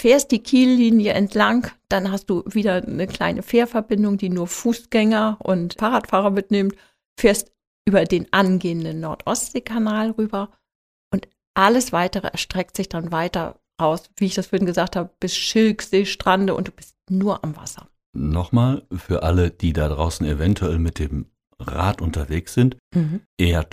fährst 0.00 0.30
die 0.30 0.42
Kiellinie 0.42 1.12
entlang, 1.12 1.70
dann 1.88 2.10
hast 2.10 2.30
du 2.30 2.42
wieder 2.46 2.74
eine 2.74 3.06
kleine 3.06 3.42
Fährverbindung, 3.42 4.18
die 4.18 4.28
nur 4.28 4.46
Fußgänger 4.46 5.38
und 5.42 5.74
Fahrradfahrer 5.78 6.30
mitnimmt, 6.30 6.74
fährst 7.18 7.52
über 7.88 8.04
den 8.04 8.32
angehenden 8.32 9.00
Nord-Ostsee-Kanal 9.00 10.10
rüber 10.12 10.50
und 11.12 11.28
alles 11.54 11.92
weitere 11.92 12.28
erstreckt 12.28 12.76
sich 12.76 12.88
dann 12.88 13.12
weiter 13.12 13.60
raus, 13.80 14.10
wie 14.16 14.26
ich 14.26 14.34
das 14.34 14.48
vorhin 14.48 14.66
gesagt 14.66 14.96
habe, 14.96 15.10
bis 15.20 15.36
Schilksee, 15.36 16.04
Strande 16.04 16.54
und 16.54 16.68
du 16.68 16.72
bist 16.72 16.96
nur 17.08 17.42
am 17.44 17.56
Wasser. 17.56 17.88
Nochmal 18.14 18.86
für 18.94 19.22
alle, 19.22 19.50
die 19.50 19.72
da 19.72 19.88
draußen 19.88 20.26
eventuell 20.26 20.78
mit 20.78 20.98
dem 20.98 21.26
Rad 21.58 22.02
unterwegs 22.02 22.54
sind, 22.54 22.76
eher 23.38 23.68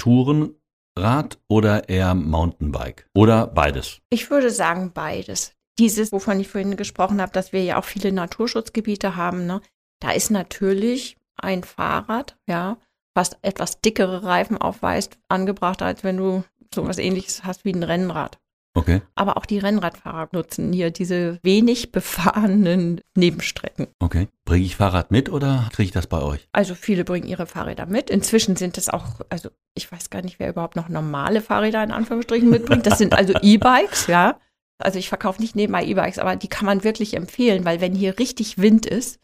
Tourenrad 0.96 1.40
oder 1.48 1.90
eher 1.90 2.14
Mountainbike 2.14 3.08
oder 3.14 3.48
beides. 3.48 4.00
Ich 4.10 4.30
würde 4.30 4.52
sagen 4.52 4.92
beides. 4.94 5.54
Dieses, 5.80 6.12
wovon 6.12 6.40
ich 6.40 6.50
vorhin 6.50 6.78
gesprochen 6.78 7.22
habe, 7.22 7.32
dass 7.32 7.52
wir 7.52 7.64
ja 7.64 7.80
auch 7.80 7.86
viele 7.86 8.12
Naturschutzgebiete 8.12 9.16
haben, 9.16 9.48
ne? 9.48 9.62
da 10.00 10.12
ist 10.12 10.30
natürlich 10.30 11.18
ein 11.36 11.64
Fahrrad, 11.64 12.38
ja, 12.48 12.78
was 13.16 13.38
etwas 13.42 13.82
dickere 13.82 14.24
Reifen 14.24 14.58
aufweist, 14.58 15.18
angebracht, 15.30 15.82
als 15.82 16.04
wenn 16.04 16.18
du 16.18 16.44
sowas 16.74 17.00
ähnliches 17.00 17.44
hast 17.44 17.66
wie 17.66 17.74
ein 17.74 17.84
Rennrad. 17.84 18.40
Okay. 18.76 19.02
Aber 19.16 19.38
auch 19.38 19.46
die 19.46 19.60
Rennradfahrer 19.60 20.30
nutzen 20.32 20.74
hier 20.74 20.90
diese 20.90 21.40
wenig 21.44 21.92
befahrenen 21.92 23.02
Nebenstrecken. 23.16 23.88
Okay. 24.00 24.28
Bringe 24.46 24.66
ich 24.66 24.76
Fahrrad 24.76 25.12
mit 25.12 25.30
oder 25.30 25.70
kriege 25.72 25.86
ich 25.86 25.92
das 25.92 26.08
bei 26.08 26.22
euch? 26.22 26.48
Also 26.52 26.74
viele 26.74 27.04
bringen 27.04 27.28
ihre 27.28 27.46
Fahrräder 27.46 27.86
mit. 27.86 28.10
Inzwischen 28.10 28.56
sind 28.56 28.78
es 28.78 28.90
auch, 28.90 29.22
also 29.30 29.50
ich 29.76 29.92
weiß 29.92 30.10
gar 30.10 30.24
nicht, 30.24 30.40
wer 30.40 30.50
überhaupt 30.50 30.76
noch 30.76 30.90
normale 30.90 31.42
Fahrräder 31.42 31.84
in 31.84 31.92
Anführungsstrichen 31.92 32.50
mitbringt. 32.50 32.88
Das 32.88 32.98
sind 32.98 33.14
also 33.18 33.34
E-Bikes, 33.42 34.08
ja. 34.08 34.40
Also 34.80 34.98
ich 34.98 35.08
verkaufe 35.08 35.42
nicht 35.42 35.56
nebenbei 35.56 35.86
E-Bikes, 35.86 36.18
aber 36.18 36.36
die 36.36 36.50
kann 36.50 36.66
man 36.66 36.84
wirklich 36.84 37.14
empfehlen, 37.14 37.66
weil 37.66 37.80
wenn 37.80 37.94
hier 37.94 38.18
richtig 38.18 38.58
Wind 38.58 38.88
ist, 38.88 39.20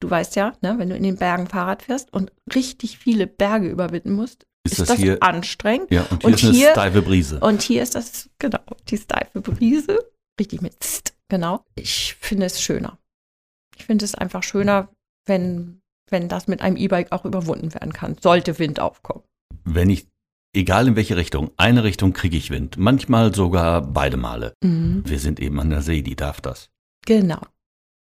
du 0.00 0.10
weißt 0.10 0.36
ja, 0.36 0.52
ne, 0.60 0.74
wenn 0.78 0.90
du 0.90 0.96
in 0.96 1.02
den 1.02 1.16
Bergen 1.16 1.46
Fahrrad 1.46 1.82
fährst 1.82 2.12
und 2.12 2.30
richtig 2.54 2.98
viele 2.98 3.26
Berge 3.26 3.68
überwinden 3.68 4.12
musst, 4.12 4.46
Ist 4.72 4.78
ist, 4.80 4.90
das 4.90 4.98
hier- 4.98 5.22
anstrengend. 5.22 5.90
Ja, 5.90 6.02
und 6.10 6.22
hier 6.22 6.26
Und 6.28 6.34
ist 6.34 6.44
eine 6.44 6.52
hier- 6.54 6.70
steife 6.72 7.02
Brise. 7.02 7.40
Und 7.40 7.62
hier 7.62 7.82
ist 7.82 7.94
das, 7.94 8.28
genau, 8.38 8.60
die 8.88 8.98
steife 8.98 9.40
Brise, 9.40 9.98
richtig 10.40 10.60
mit 10.62 10.82
St, 10.82 11.14
genau. 11.28 11.64
Ich 11.74 12.14
finde 12.20 12.46
es 12.46 12.60
schöner. 12.62 12.98
Ich 13.76 13.84
finde 13.84 14.04
es 14.04 14.14
einfach 14.14 14.42
schöner, 14.42 14.88
wenn, 15.26 15.80
wenn 16.10 16.28
das 16.28 16.46
mit 16.48 16.60
einem 16.62 16.76
E-Bike 16.76 17.12
auch 17.12 17.24
überwunden 17.24 17.72
werden 17.74 17.92
kann, 17.92 18.16
sollte 18.20 18.58
Wind 18.58 18.80
aufkommen. 18.80 19.22
Wenn 19.64 19.90
ich, 19.90 20.06
egal 20.54 20.88
in 20.88 20.96
welche 20.96 21.16
Richtung, 21.16 21.50
eine 21.56 21.84
Richtung 21.84 22.12
kriege 22.12 22.36
ich 22.36 22.50
Wind. 22.50 22.76
Manchmal 22.78 23.34
sogar 23.34 23.82
beide 23.82 24.16
Male. 24.16 24.54
Wir 24.62 25.18
sind 25.18 25.40
eben 25.40 25.58
an 25.60 25.70
der 25.70 25.82
See, 25.82 26.02
die 26.02 26.16
darf 26.16 26.40
das. 26.40 26.70
Genau. 27.04 27.40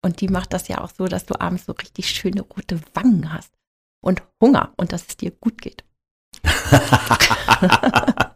Und 0.05 0.21
die 0.21 0.29
macht 0.29 0.53
das 0.53 0.69
ja 0.69 0.81
auch 0.81 0.91
so, 0.97 1.07
dass 1.09 1.27
du 1.27 1.39
abends 1.41 1.67
so 1.67 1.73
richtig 1.73 2.09
schöne 2.11 2.43
rote 2.43 2.81
Wangen 2.95 3.33
hast 3.33 3.53
und 4.01 4.23
Hunger 4.41 4.73
und 4.77 4.93
dass 4.93 5.07
es 5.09 5.17
dir 5.17 5.33
gut 5.33 5.61
geht. 5.61 5.85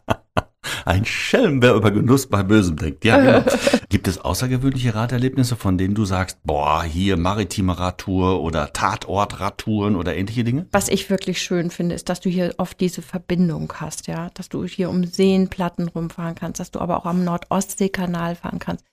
Ein 0.85 1.05
Schelm, 1.05 1.61
wer 1.61 1.75
über 1.75 1.91
Genuss 1.91 2.27
bei 2.27 2.43
Bösem 2.43 2.75
denkt. 2.75 3.05
Ja, 3.05 3.17
genau. 3.17 3.57
Gibt 3.89 4.07
es 4.07 4.17
außergewöhnliche 4.17 4.93
Raderlebnisse, 4.93 5.55
von 5.55 5.77
denen 5.77 5.95
du 5.95 6.03
sagst, 6.03 6.39
boah, 6.43 6.83
hier 6.83 7.15
maritime 7.15 7.77
Radtour 7.79 8.41
oder 8.41 8.73
Tatortradtouren 8.73 9.95
oder 9.95 10.15
ähnliche 10.15 10.43
Dinge? 10.43 10.67
Was 10.71 10.89
ich 10.89 11.09
wirklich 11.09 11.41
schön 11.41 11.69
finde, 11.69 11.95
ist, 11.95 12.09
dass 12.09 12.19
du 12.19 12.29
hier 12.29 12.53
oft 12.57 12.79
diese 12.79 13.01
Verbindung 13.01 13.71
hast, 13.77 14.07
ja, 14.07 14.29
dass 14.33 14.49
du 14.49 14.65
hier 14.65 14.89
um 14.89 15.05
Seenplatten 15.05 15.87
rumfahren 15.87 16.35
kannst, 16.35 16.59
dass 16.59 16.71
du 16.71 16.79
aber 16.79 16.97
auch 16.97 17.05
am 17.05 17.23
Nord-Ostsee-Kanal 17.23 18.35
fahren 18.35 18.59
kannst, 18.59 18.83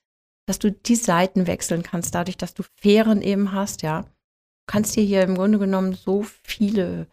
dass 0.46 0.59
du 0.59 0.70
die 0.70 0.96
Seiten 0.96 1.46
wechseln 1.46 1.83
kannst, 1.83 2.14
dadurch, 2.14 2.37
dass 2.37 2.55
du 2.55 2.62
Fähren 2.81 3.20
eben 3.20 3.53
hast, 3.53 3.83
ja. 3.83 4.03
Du 4.03 4.73
kannst 4.73 4.94
dir 4.94 5.03
hier 5.03 5.23
im 5.23 5.35
Grunde 5.35 5.59
genommen 5.59 5.94
so 5.94 6.25
viele, 6.44 7.09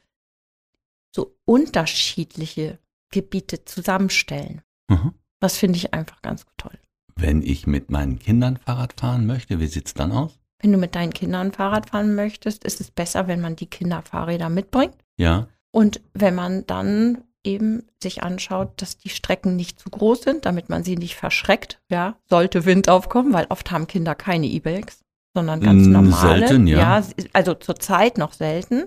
unterschiedliche 1.48 2.78
Gebiete 3.12 3.66
zusammenstellen. 3.66 4.62
Mhm. 4.90 5.14
Das 5.40 5.58
finde 5.58 5.78
ich 5.78 5.94
einfach 5.94 6.22
ganz 6.22 6.46
toll. 6.58 6.78
Wenn 7.16 7.42
ich 7.42 7.66
mit 7.68 7.90
meinen 7.90 8.20
Kindern 8.20 8.58
Fahrrad 8.58 9.00
fahren 9.00 9.26
möchte, 9.26 9.60
wie 9.60 9.68
sieht's 9.68 9.94
dann 9.94 10.12
aus? 10.12 10.40
Wenn 10.60 10.72
du 10.72 10.78
mit 10.78 10.96
deinen 10.96 11.14
Kindern 11.14 11.52
Fahrrad 11.52 11.90
fahren 11.90 12.16
möchtest, 12.16 12.64
ist 12.64 12.82
es 12.82 12.92
besser, 12.92 13.28
wenn 13.28 13.42
man 13.42 13.56
die 13.56 13.68
Kinderfahrräder 13.68 14.50
mitbringt. 14.50 14.96
Ja, 15.18 15.48
Und 15.72 16.02
wenn 16.14 16.36
man 16.36 16.66
dann 16.68 17.24
eben 17.44 17.84
sich 18.02 18.24
anschaut, 18.24 18.82
dass 18.82 18.98
die 18.98 19.10
Strecken 19.10 19.56
nicht 19.56 19.80
zu 19.80 19.90
groß 19.90 20.22
sind, 20.24 20.46
damit 20.46 20.70
man 20.70 20.84
sie 20.84 20.98
nicht 20.98 21.16
verschreckt, 21.16 21.80
ja, 21.90 22.18
sollte 22.30 22.66
Wind 22.66 22.90
aufkommen, 22.90 23.32
weil 23.34 23.46
oft 23.50 23.72
haben 23.72 23.88
Kinder 23.88 24.16
keine 24.16 24.48
E-Bikes, 24.48 25.00
sondern 25.36 25.62
ganz 25.62 25.86
Mm, 25.88 25.92
normale. 25.92 26.48
selten, 26.48 26.68
ja. 26.68 27.02
also 27.34 27.54
zurzeit 27.54 28.18
noch 28.18 28.34
selten. 28.34 28.86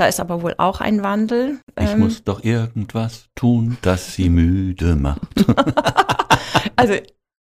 Da 0.00 0.06
ist 0.06 0.18
aber 0.18 0.40
wohl 0.40 0.54
auch 0.56 0.80
ein 0.80 1.02
Wandel. 1.02 1.60
ich 1.78 1.90
Ähm, 1.90 1.98
muss 1.98 2.24
doch 2.24 2.42
irgendwas 2.42 3.28
tun, 3.34 3.76
das 3.82 4.14
sie 4.14 4.30
müde 4.30 4.96
macht. 4.96 5.20
Also 6.76 6.94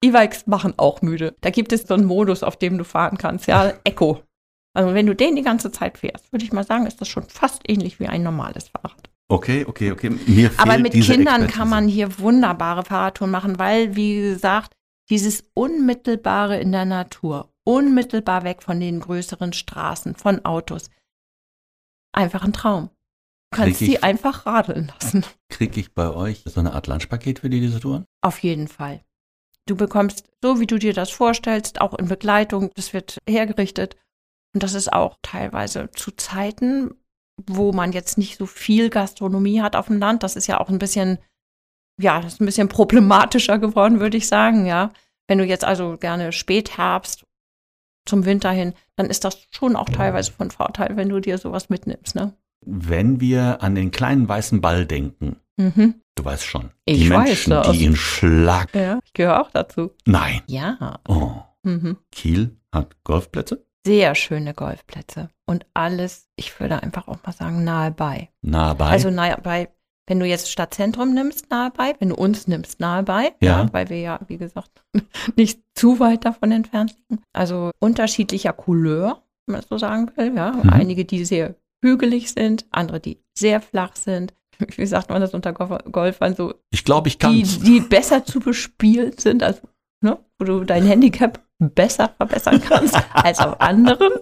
E-Bikes 0.03 0.49
machen 0.49 0.75
auch 0.77 1.01
müde. 1.01 1.37
Da 1.43 1.51
gibt 1.51 1.73
es 1.73 1.83
so 1.83 1.95
einen 1.95 2.07
Modus, 2.07 2.43
auf 2.43 2.57
dem 2.57 2.77
du 2.77 2.83
fahren 2.83 3.19
kannst, 3.19 3.47
ja, 3.47 3.75
Echo. 3.85 4.25
Also 4.75 4.95
wenn 4.95 5.07
du 5.07 5.15
den 5.15 5.37
die 5.37 5.43
ganze 5.43 5.71
Zeit 5.71 5.99
fährst, 5.99 6.33
würde 6.33 6.45
ich 6.45 6.53
mal 6.53 6.65
sagen, 6.65 6.87
ist 6.87 7.01
das 7.01 7.07
schon 7.07 7.23
fast 7.29 7.63
ähnlich 7.69 8.01
wie 8.01 8.09
ein 8.09 8.25
normales 8.25 8.71
Fahrrad. 8.71 9.09
Okay, 9.29 9.65
okay, 9.69 9.93
okay. 9.93 10.11
Mir 10.11 10.51
fehlt 10.51 10.59
Aber 10.59 10.77
mit 10.79 10.93
Kindern 10.93 11.43
Expertise. 11.43 11.57
kann 11.57 11.69
man 11.69 11.87
hier 11.87 12.19
wunderbare 12.19 12.85
Fahrradtouren 12.85 13.31
machen, 13.31 13.61
weil, 13.61 13.95
wie 13.95 14.17
gesagt, 14.17 14.73
dieses 15.09 15.45
Unmittelbare 15.55 16.59
in 16.59 16.73
der 16.73 16.85
Natur, 16.85 17.53
unmittelbar 17.63 18.43
weg 18.43 18.65
von 18.65 18.81
den 18.81 18.99
größeren 18.99 19.53
Straßen, 19.53 20.17
von 20.17 20.45
Autos, 20.45 20.91
einfach 22.13 22.45
ein 22.45 22.53
Traum. 22.53 22.91
Du 23.53 23.59
kannst 23.59 23.81
sie 23.81 24.03
einfach 24.03 24.47
radeln 24.47 24.93
lassen. 25.01 25.25
Kriege 25.49 25.81
ich 25.81 25.93
bei 25.93 26.09
euch 26.11 26.43
so 26.45 26.61
eine 26.61 26.73
Art 26.73 26.87
Lunchpaket 26.87 27.41
für 27.41 27.51
die, 27.51 27.61
diese 27.61 27.81
Touren? 27.81 28.05
Auf 28.21 28.39
jeden 28.39 28.69
Fall. 28.69 29.03
Du 29.67 29.77
bekommst, 29.77 30.25
so 30.43 30.61
wie 30.61 30.67
du 30.67 30.79
dir 30.79 30.93
das 30.93 31.11
vorstellst, 31.11 31.81
auch 31.81 31.95
in 31.95 32.09
Begleitung, 32.09 32.71
das 32.75 32.93
wird 32.93 33.19
hergerichtet. 33.29 33.97
Und 34.55 34.63
das 34.63 34.75
ist 34.75 34.93
auch 34.93 35.17
teilweise 35.23 35.91
zu 35.93 36.13
Zeiten, 36.13 36.95
wo 37.49 37.73
man 37.73 37.93
jetzt 37.93 38.19
nicht 38.19 38.37
so 38.37 38.47
viel 38.47 38.91
Gastronomie 38.91 39.63
hat 39.63 39.77
auf 39.77 39.87
dem 39.87 39.99
Land. 39.99 40.23
Das 40.23 40.37
ist 40.37 40.47
ja 40.47 40.61
auch 40.61 40.69
ein 40.69 40.79
bisschen, 40.79 41.19
ja, 42.01 42.21
das 42.21 42.35
ist 42.35 42.41
ein 42.41 42.47
bisschen 42.47 42.69
problematischer 42.69 43.59
geworden, 43.59 44.01
würde 44.01 44.17
ich 44.17 44.29
sagen, 44.29 44.67
ja. 44.67 44.93
Wenn 45.29 45.39
du 45.39 45.45
jetzt 45.45 45.65
also 45.65 45.97
gerne 45.97 46.33
Spätherbst 46.33 47.25
zum 48.07 48.25
Winter 48.25 48.51
hin, 48.51 48.75
dann 48.97 49.07
ist 49.07 49.25
das 49.25 49.47
schon 49.51 49.77
auch 49.77 49.89
teilweise 49.89 50.33
von 50.33 50.51
Vorteil, 50.51 50.97
wenn 50.97 51.09
du 51.09 51.21
dir 51.21 51.39
sowas 51.39 51.69
mitnimmst, 51.69 52.15
ne? 52.15 52.35
Wenn 52.65 53.21
wir 53.21 53.63
an 53.63 53.75
den 53.75 53.91
kleinen 53.91 54.29
weißen 54.29 54.61
Ball 54.61 54.85
denken, 54.87 55.37
Mhm. 55.57 55.97
du 56.15 56.25
weißt 56.25 56.45
schon, 56.45 56.71
Ich 56.87 57.03
die 57.03 57.11
weiß 57.11 57.29
Menschen, 57.29 57.51
das. 57.51 57.71
die 57.73 57.85
in 57.85 57.97
Schlag. 57.97 58.75
Ja, 58.75 58.99
ich 59.05 59.13
gehöre 59.13 59.41
auch 59.43 59.51
dazu. 59.51 59.91
Nein. 60.07 60.41
Ja. 60.47 61.01
Oh. 61.07 61.33
Mhm. 61.63 61.99
Kiel 62.13 62.57
hat 62.73 62.97
Golfplätze? 63.05 63.65
sehr 63.87 64.15
schöne 64.15 64.53
Golfplätze 64.53 65.31
und 65.47 65.65
alles, 65.73 66.29
ich 66.37 66.61
würde 66.61 66.83
einfach 66.83 67.09
auch 67.09 67.17
mal 67.25 67.33
sagen, 67.33 67.65
nahe 67.65 67.91
bei. 67.91 68.29
Nah 68.43 68.75
bei. 68.75 68.89
Also 68.91 69.09
nahe 69.11 69.39
bei, 69.43 69.71
wenn 70.11 70.19
du 70.21 70.27
jetzt 70.27 70.51
Stadtzentrum 70.51 71.15
nimmst, 71.15 71.51
nahe 71.51 71.71
bei, 71.71 71.95
wenn 72.01 72.09
du 72.11 72.17
uns 72.17 72.49
nimmst, 72.49 72.81
nahe 72.81 73.05
bei, 73.05 73.33
Ja. 73.41 73.73
weil 73.73 73.89
wir 73.89 74.01
ja, 74.01 74.19
wie 74.27 74.37
gesagt, 74.39 74.83
nicht 75.37 75.63
zu 75.75 76.01
weit 76.01 76.25
davon 76.25 76.51
entfernt 76.51 76.97
liegen. 77.09 77.23
Also 77.33 77.71
unterschiedlicher 77.79 78.53
Couleur, 78.53 79.23
wenn 79.47 79.53
man 79.55 79.63
so 79.69 79.79
sagen 79.79 80.11
will, 80.17 80.35
ja. 80.35 80.51
Mhm. 80.53 80.69
Einige, 80.71 81.05
die 81.05 81.25
sehr 81.25 81.55
hügelig 81.83 82.33
sind, 82.33 82.67
andere, 82.73 82.99
die 83.01 83.23
sehr 83.39 83.61
flach 83.61 83.95
sind. 83.97 84.35
Wie 84.77 84.85
sagt 84.87 85.11
man 85.11 85.21
das 85.21 85.33
unter 85.33 85.53
Golf- 85.53 85.85
Golfern 85.93 86.35
so? 86.35 86.55
ich 86.71 86.85
glaube, 86.85 87.07
ich 87.09 87.17
Die, 87.19 87.27
kann's. 87.43 87.61
die 87.61 87.81
besser 87.81 88.25
zu 88.25 88.41
bespielen 88.41 89.17
sind, 89.17 89.43
also 89.45 89.61
ne, 90.03 90.19
wo 90.39 90.45
du 90.45 90.65
dein 90.65 90.85
Handicap 90.85 91.41
besser 91.61 92.11
verbessern 92.17 92.61
kannst 92.69 92.99
als 93.15 93.39
auf 93.39 93.61
anderen. 93.61 94.13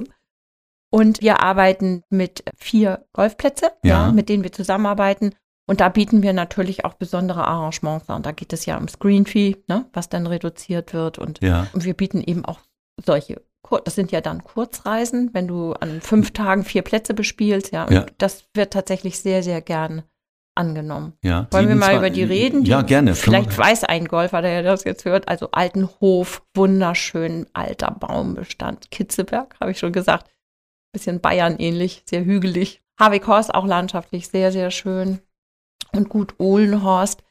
Und 0.90 1.20
wir 1.22 1.40
arbeiten 1.42 2.02
mit 2.10 2.44
vier 2.56 3.06
Golfplätze, 3.14 3.72
Ja. 3.84 4.06
ja. 4.06 4.12
mit 4.12 4.28
denen 4.28 4.42
wir 4.42 4.52
zusammenarbeiten. 4.52 5.34
Und 5.68 5.80
da 5.80 5.88
bieten 5.90 6.22
wir 6.22 6.32
natürlich 6.32 6.84
auch 6.84 6.94
besondere 6.94 7.46
Arrangements 7.46 8.08
an. 8.08 8.22
Da 8.22 8.32
geht 8.32 8.52
es 8.52 8.66
ja 8.66 8.76
um 8.78 8.88
Screen 8.88 9.26
Fee, 9.26 9.56
ne, 9.68 9.84
was 9.92 10.08
dann 10.08 10.26
reduziert 10.26 10.94
wird. 10.94 11.18
Und, 11.18 11.40
Ja. 11.42 11.66
und 11.74 11.84
wir 11.84 11.94
bieten 11.94 12.22
eben 12.22 12.44
auch 12.44 12.58
solche, 13.04 13.42
das 13.84 13.94
sind 13.94 14.10
ja 14.10 14.20
dann 14.22 14.42
Kurzreisen, 14.44 15.30
wenn 15.34 15.46
du 15.46 15.74
an 15.74 16.00
fünf 16.00 16.32
Tagen 16.32 16.64
vier 16.64 16.82
Plätze 16.82 17.12
bespielst. 17.14 17.70
Ja, 17.72 17.86
Ja. 17.90 18.06
das 18.16 18.46
wird 18.54 18.72
tatsächlich 18.72 19.20
sehr, 19.20 19.42
sehr 19.42 19.60
gern 19.60 20.02
angenommen. 20.56 21.12
Ja. 21.22 21.46
Wollen 21.50 21.68
wir 21.68 21.76
mal 21.76 21.90
27 21.92 21.98
über 21.98 22.10
die 22.10 22.24
reden? 22.24 22.64
Ja, 22.64 22.80
Die- 22.82 22.86
gerne. 22.88 23.14
Vielleicht 23.14 23.56
weiß 23.56 23.84
ein 23.84 24.06
Golfer, 24.06 24.42
der 24.42 24.62
das 24.62 24.84
jetzt 24.84 25.04
hört, 25.04 25.28
also 25.28 25.50
Altenhof, 25.52 26.42
wunderschön, 26.56 27.46
alter 27.52 27.90
Baumbestand. 27.92 28.90
Kitzeberg, 28.90 29.54
habe 29.60 29.70
ich 29.72 29.78
schon 29.78 29.92
gesagt. 29.92 30.28
Bisschen 30.92 31.20
Bayern 31.20 31.56
ähnlich, 31.58 32.02
sehr 32.08 32.24
hügelig. 32.24 32.82
Havikhorst 32.98 33.54
auch 33.54 33.66
landschaftlich 33.66 34.28
sehr, 34.28 34.50
sehr 34.50 34.70
schön. 34.70 35.20
Und 35.98 36.08
gut, 36.08 36.34
Ohlenhorst, 36.38 37.24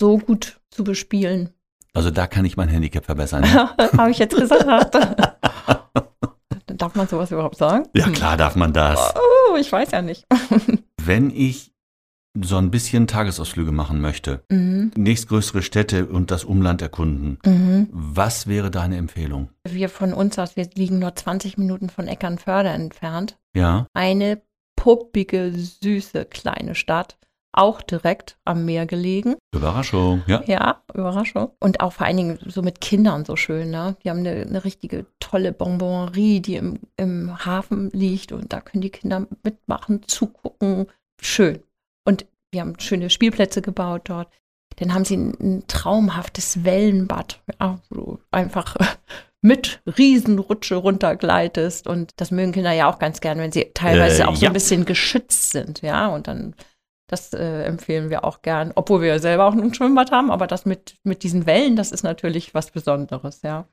so 0.00 0.16
gut 0.18 0.60
zu 0.70 0.84
bespielen. 0.84 1.50
Also 1.92 2.12
da 2.12 2.28
kann 2.28 2.44
ich 2.44 2.56
mein 2.56 2.68
Handicap 2.68 3.04
verbessern. 3.04 3.42
habe 3.52 4.10
ich 4.12 4.18
jetzt 4.18 4.36
gesagt. 4.36 4.94
Darf 6.66 6.94
man 6.94 7.08
sowas 7.08 7.32
überhaupt 7.32 7.56
sagen? 7.56 7.88
ja, 7.96 8.08
klar 8.10 8.36
darf 8.36 8.54
man 8.54 8.72
das. 8.72 9.12
Oh, 9.50 9.56
ich 9.56 9.72
weiß 9.72 9.90
ja 9.90 10.02
nicht. 10.02 10.24
Wenn 11.02 11.30
ich 11.30 11.72
so 12.40 12.58
ein 12.58 12.70
bisschen 12.70 13.08
Tagesausflüge 13.08 13.72
machen 13.72 14.00
möchte, 14.00 14.44
Mhm. 14.48 14.92
nächstgrößere 14.96 15.62
Städte 15.62 16.06
und 16.06 16.30
das 16.30 16.44
Umland 16.44 16.80
erkunden, 16.80 17.38
Mhm. 17.44 17.88
was 17.90 18.46
wäre 18.46 18.70
deine 18.70 18.96
Empfehlung? 18.98 19.48
Wir 19.68 19.88
von 19.88 20.12
uns 20.14 20.38
aus, 20.38 20.54
wir 20.54 20.68
liegen 20.76 21.00
nur 21.00 21.16
20 21.16 21.58
Minuten 21.58 21.88
von 21.90 22.06
Eckernförde 22.06 22.68
entfernt. 22.68 23.36
Ja, 23.56 23.88
Eine 23.94 24.40
puppige, 24.76 25.50
süße 25.52 26.26
kleine 26.26 26.76
Stadt, 26.76 27.18
auch 27.52 27.82
direkt 27.82 28.36
am 28.44 28.64
Meer 28.64 28.86
gelegen. 28.86 29.36
Überraschung. 29.54 30.22
Ja, 30.26 30.42
Ja, 30.46 30.82
Überraschung. 30.94 31.50
Und 31.60 31.80
auch 31.80 31.92
vor 31.94 32.06
allen 32.06 32.16
Dingen 32.16 32.38
so 32.46 32.62
mit 32.62 32.80
Kindern 32.80 33.24
so 33.24 33.36
schön, 33.36 33.70
ne? 33.70 33.96
Die 34.04 34.10
haben 34.10 34.18
eine, 34.18 34.42
eine 34.42 34.64
richtige 34.64 35.06
tolle 35.18 35.52
Bonbonnerie, 35.52 36.40
die 36.40 36.56
im, 36.56 36.78
im 36.96 37.44
Hafen 37.44 37.90
liegt 37.90 38.32
und 38.32 38.52
da 38.52 38.60
können 38.60 38.82
die 38.82 38.90
Kinder 38.90 39.26
mitmachen, 39.42 40.02
zugucken. 40.06 40.86
Schön. 41.20 41.62
Und 42.04 42.26
wir 42.52 42.60
haben 42.60 42.78
schöne 42.78 43.10
Spielplätze 43.10 43.62
gebaut 43.62 44.02
dort. 44.04 44.28
Dann 44.76 44.94
haben 44.94 45.04
sie 45.04 45.16
ein, 45.16 45.34
ein 45.40 45.64
traumhaftes 45.66 46.64
Wellenbad, 46.64 47.40
ja, 47.60 47.80
wo 47.90 47.94
du 47.94 48.18
einfach 48.30 48.76
mit 49.40 49.80
Riesenrutsche 49.98 50.76
runtergleitest. 50.76 51.86
Und 51.86 52.12
das 52.16 52.30
mögen 52.30 52.52
Kinder 52.52 52.72
ja 52.72 52.90
auch 52.90 52.98
ganz 52.98 53.20
gern, 53.20 53.38
wenn 53.38 53.52
sie 53.52 53.70
teilweise 53.74 54.22
Äh, 54.22 54.26
auch 54.26 54.36
so 54.36 54.42
ja. 54.42 54.50
ein 54.50 54.54
bisschen 54.54 54.84
geschützt 54.84 55.50
sind, 55.50 55.82
ja. 55.82 56.06
Und 56.08 56.28
dann, 56.28 56.54
das 57.08 57.32
äh, 57.32 57.64
empfehlen 57.64 58.10
wir 58.10 58.24
auch 58.24 58.42
gern, 58.42 58.72
obwohl 58.74 59.00
wir 59.02 59.18
selber 59.18 59.46
auch 59.46 59.52
ein 59.54 59.74
Schwimmbad 59.74 60.12
haben, 60.12 60.30
aber 60.30 60.46
das 60.46 60.66
mit, 60.66 60.96
mit 61.02 61.22
diesen 61.22 61.46
Wellen, 61.46 61.74
das 61.74 61.90
ist 61.90 62.04
natürlich 62.04 62.54
was 62.54 62.70
Besonderes, 62.70 63.42
ja. 63.42 63.66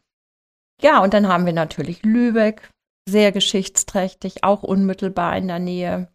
Ja, 0.82 1.04
und 1.04 1.14
dann 1.14 1.28
haben 1.28 1.46
wir 1.46 1.54
natürlich 1.54 2.04
Lübeck, 2.04 2.70
sehr 3.08 3.32
geschichtsträchtig, 3.32 4.44
auch 4.44 4.64
unmittelbar 4.64 5.38
in 5.38 5.48
der 5.48 5.60
Nähe. 5.60 6.10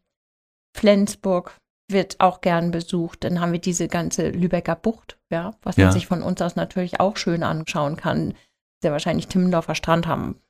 Flensburg 0.77 1.57
wird 1.91 2.21
auch 2.21 2.41
gern 2.41 2.71
besucht. 2.71 3.25
Dann 3.25 3.41
haben 3.41 3.53
wir 3.53 3.61
diese 3.61 3.89
ganze 3.89 4.31
Lübecker 4.31 4.77
Bucht, 4.77 5.19
ja, 5.31 5.55
was 5.63 5.77
Ja. 5.77 5.87
man 5.87 5.93
sich 5.93 6.07
von 6.07 6.23
uns 6.23 6.41
aus 6.43 6.57
natürlich 6.57 7.01
auch 7.01 7.17
schön 7.17 7.43
anschauen 7.43 7.97
kann. 7.97 8.35
Sehr 8.83 8.93
wahrscheinlich 8.93 9.29
Timmendorfer 9.29 9.75
Strand 9.75 10.07
haben 10.07 10.41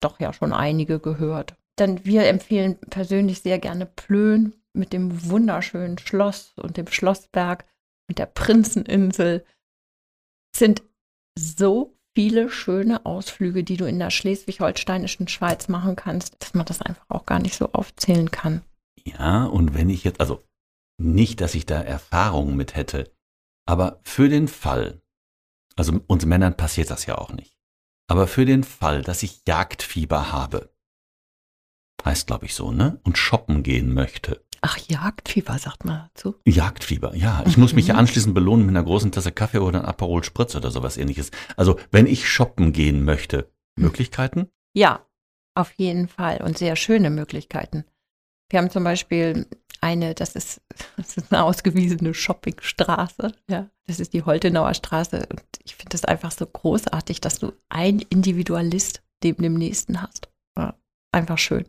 doch 0.00 0.20
ja 0.20 0.32
schon 0.32 0.52
einige 0.52 0.98
gehört. 1.00 1.54
Dann 1.76 2.04
wir 2.04 2.24
empfehlen 2.26 2.76
persönlich 2.88 3.40
sehr 3.40 3.58
gerne 3.58 3.86
Plön 3.86 4.54
mit 4.72 4.92
dem 4.92 5.28
wunderschönen 5.28 5.98
Schloss 5.98 6.52
und 6.56 6.76
dem 6.76 6.86
Schlossberg 6.86 7.64
und 8.08 8.18
der 8.18 8.26
Prinzeninsel. 8.26 9.44
Sind 10.56 10.82
so 11.38 11.96
viele 12.16 12.50
schöne 12.50 13.06
Ausflüge, 13.06 13.64
die 13.64 13.76
du 13.76 13.86
in 13.86 13.98
der 13.98 14.10
schleswig-holsteinischen 14.10 15.28
Schweiz 15.28 15.68
machen 15.68 15.96
kannst, 15.96 16.36
dass 16.42 16.54
man 16.54 16.66
das 16.66 16.82
einfach 16.82 17.04
auch 17.08 17.24
gar 17.24 17.38
nicht 17.38 17.54
so 17.54 17.72
aufzählen 17.72 18.30
kann. 18.30 18.62
ja, 19.04 19.44
und 19.46 19.74
wenn 19.74 19.88
ich 19.88 20.04
jetzt, 20.04 20.20
also 20.20 20.44
nicht, 21.00 21.40
dass 21.40 21.54
ich 21.54 21.66
da 21.66 21.80
Erfahrungen 21.80 22.56
mit 22.56 22.74
hätte, 22.74 23.10
aber 23.66 24.00
für 24.02 24.28
den 24.28 24.48
Fall, 24.48 25.00
also 25.76 26.00
uns 26.08 26.26
Männern 26.26 26.56
passiert 26.56 26.90
das 26.90 27.06
ja 27.06 27.16
auch 27.16 27.32
nicht, 27.32 27.56
aber 28.08 28.26
für 28.26 28.44
den 28.44 28.64
Fall, 28.64 29.02
dass 29.02 29.22
ich 29.22 29.42
Jagdfieber 29.46 30.32
habe, 30.32 30.74
heißt 32.04 32.26
glaube 32.26 32.46
ich 32.46 32.54
so, 32.54 32.72
ne? 32.72 33.00
Und 33.04 33.18
shoppen 33.18 33.62
gehen 33.62 33.92
möchte. 33.94 34.42
Ach, 34.62 34.76
Jagdfieber, 34.76 35.58
sagt 35.58 35.86
man 35.86 36.08
dazu. 36.12 36.34
Jagdfieber, 36.46 37.14
ja. 37.16 37.42
Ich 37.46 37.56
muss 37.56 37.72
mich 37.72 37.86
ja 37.86 37.94
Mhm. 37.94 38.00
anschließend 38.00 38.34
belohnen 38.34 38.66
mit 38.66 38.76
einer 38.76 38.84
großen 38.84 39.10
Tasse 39.10 39.32
Kaffee 39.32 39.58
oder 39.58 39.78
einem 39.78 39.88
Aperol 39.88 40.22
Spritz 40.22 40.54
oder 40.54 40.70
sowas 40.70 40.98
ähnliches. 40.98 41.30
Also, 41.56 41.78
wenn 41.90 42.06
ich 42.06 42.28
shoppen 42.28 42.72
gehen 42.72 43.04
möchte, 43.04 43.50
Mhm. 43.76 43.84
Möglichkeiten? 43.84 44.48
Ja, 44.74 45.06
auf 45.54 45.72
jeden 45.78 46.08
Fall. 46.08 46.42
Und 46.42 46.58
sehr 46.58 46.76
schöne 46.76 47.08
Möglichkeiten. 47.10 47.84
Wir 48.50 48.58
haben 48.60 48.70
zum 48.70 48.84
Beispiel 48.84 49.46
eine, 49.80 50.14
das 50.14 50.34
ist, 50.34 50.60
das 50.98 51.16
ist 51.16 51.32
eine 51.32 51.42
ausgewiesene 51.42 52.12
Shoppingstraße. 52.12 53.32
Ja, 53.48 53.70
das 53.86 53.98
ist 53.98 54.12
die 54.12 54.24
Holtenauer 54.24 54.74
Straße. 54.74 55.26
Und 55.30 55.42
ich 55.64 55.74
finde 55.76 55.96
es 55.96 56.04
einfach 56.04 56.32
so 56.32 56.44
großartig, 56.46 57.22
dass 57.22 57.38
du 57.38 57.52
einen 57.70 58.00
Individualist 58.10 59.02
neben 59.24 59.42
dem 59.42 59.54
nächsten 59.54 60.02
hast. 60.02 60.28
Ja, 60.58 60.74
einfach 61.12 61.38
schön. 61.38 61.66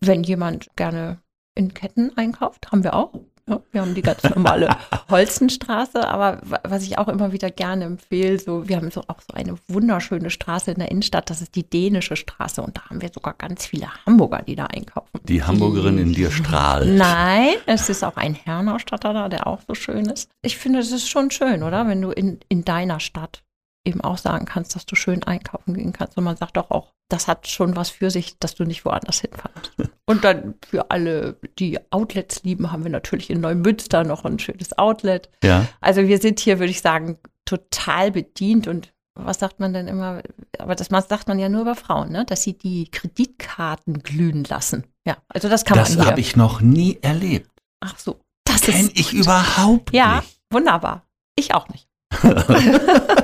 Wenn 0.00 0.22
jemand 0.22 0.68
gerne 0.76 1.18
in 1.54 1.74
Ketten 1.74 2.16
einkauft, 2.16 2.70
haben 2.72 2.84
wir 2.84 2.94
auch. 2.94 3.12
Ja, 3.46 3.60
wir 3.72 3.82
haben 3.82 3.94
die 3.94 4.00
ganz 4.00 4.22
normale 4.22 4.74
Holzenstraße, 5.10 6.08
aber 6.08 6.40
was 6.62 6.82
ich 6.82 6.96
auch 6.96 7.08
immer 7.08 7.32
wieder 7.32 7.50
gerne 7.50 7.84
empfehle, 7.84 8.38
so, 8.38 8.68
wir 8.68 8.76
haben 8.76 8.90
so 8.90 9.02
auch 9.06 9.20
so 9.20 9.34
eine 9.34 9.56
wunderschöne 9.68 10.30
Straße 10.30 10.70
in 10.70 10.78
der 10.78 10.90
Innenstadt, 10.90 11.28
das 11.28 11.42
ist 11.42 11.54
die 11.54 11.68
dänische 11.68 12.16
Straße 12.16 12.62
und 12.62 12.78
da 12.78 12.88
haben 12.88 13.02
wir 13.02 13.10
sogar 13.12 13.34
ganz 13.34 13.66
viele 13.66 13.88
Hamburger, 14.06 14.40
die 14.40 14.56
da 14.56 14.64
einkaufen. 14.66 15.20
Die 15.24 15.42
Hamburgerin 15.42 15.98
in 15.98 16.14
dir 16.14 16.30
strahlt. 16.30 16.88
Nein, 16.88 17.56
es 17.66 17.90
ist 17.90 18.02
auch 18.02 18.16
ein 18.16 18.34
Herrenausstatter 18.34 19.12
da, 19.12 19.28
der 19.28 19.46
auch 19.46 19.60
so 19.66 19.74
schön 19.74 20.06
ist. 20.06 20.30
Ich 20.40 20.56
finde, 20.56 20.78
es 20.78 20.90
ist 20.90 21.08
schon 21.10 21.30
schön, 21.30 21.62
oder? 21.62 21.86
Wenn 21.86 22.00
du 22.00 22.12
in, 22.12 22.40
in 22.48 22.64
deiner 22.64 22.98
Stadt 22.98 23.42
eben 23.84 24.00
auch 24.00 24.18
sagen 24.18 24.46
kannst, 24.46 24.74
dass 24.74 24.86
du 24.86 24.96
schön 24.96 25.22
einkaufen 25.24 25.74
gehen 25.74 25.92
kannst. 25.92 26.16
Und 26.16 26.24
man 26.24 26.36
sagt 26.36 26.56
doch 26.56 26.70
auch, 26.70 26.92
das 27.08 27.28
hat 27.28 27.46
schon 27.46 27.76
was 27.76 27.90
für 27.90 28.10
sich, 28.10 28.38
dass 28.38 28.54
du 28.54 28.64
nicht 28.64 28.84
woanders 28.84 29.20
hinfährst. 29.20 29.72
Und 30.06 30.24
dann 30.24 30.54
für 30.66 30.90
alle, 30.90 31.36
die 31.58 31.78
Outlets 31.90 32.42
lieben, 32.44 32.72
haben 32.72 32.84
wir 32.84 32.90
natürlich 32.90 33.30
in 33.30 33.40
Neumünster 33.40 34.04
noch 34.04 34.24
ein 34.24 34.38
schönes 34.38 34.76
Outlet. 34.78 35.28
Ja. 35.42 35.66
Also 35.80 36.02
wir 36.02 36.18
sind 36.18 36.40
hier, 36.40 36.58
würde 36.58 36.70
ich 36.70 36.80
sagen, 36.80 37.18
total 37.44 38.10
bedient 38.10 38.68
und 38.68 38.92
was 39.14 39.38
sagt 39.38 39.60
man 39.60 39.72
denn 39.72 39.86
immer? 39.86 40.22
Aber 40.58 40.74
das 40.74 40.88
sagt 40.88 41.28
man 41.28 41.38
ja 41.38 41.48
nur 41.48 41.62
über 41.62 41.76
Frauen, 41.76 42.10
ne? 42.10 42.24
dass 42.24 42.42
sie 42.42 42.58
die 42.58 42.90
Kreditkarten 42.90 44.02
glühen 44.02 44.44
lassen. 44.44 44.84
Ja, 45.06 45.18
also 45.28 45.48
das 45.48 45.64
kann 45.64 45.78
das 45.78 45.90
man 45.90 45.98
Das 45.98 46.06
habe 46.08 46.20
ich 46.20 46.36
noch 46.36 46.60
nie 46.60 46.98
erlebt. 47.00 47.50
Ach 47.80 47.98
so. 47.98 48.20
Das 48.44 48.62
kenne 48.62 48.90
ich 48.94 49.12
überhaupt 49.12 49.94
ja, 49.94 50.16
nicht. 50.16 50.30
Ja, 50.30 50.56
wunderbar. 50.56 51.06
Ich 51.36 51.54
auch 51.54 51.68
nicht. 51.68 51.88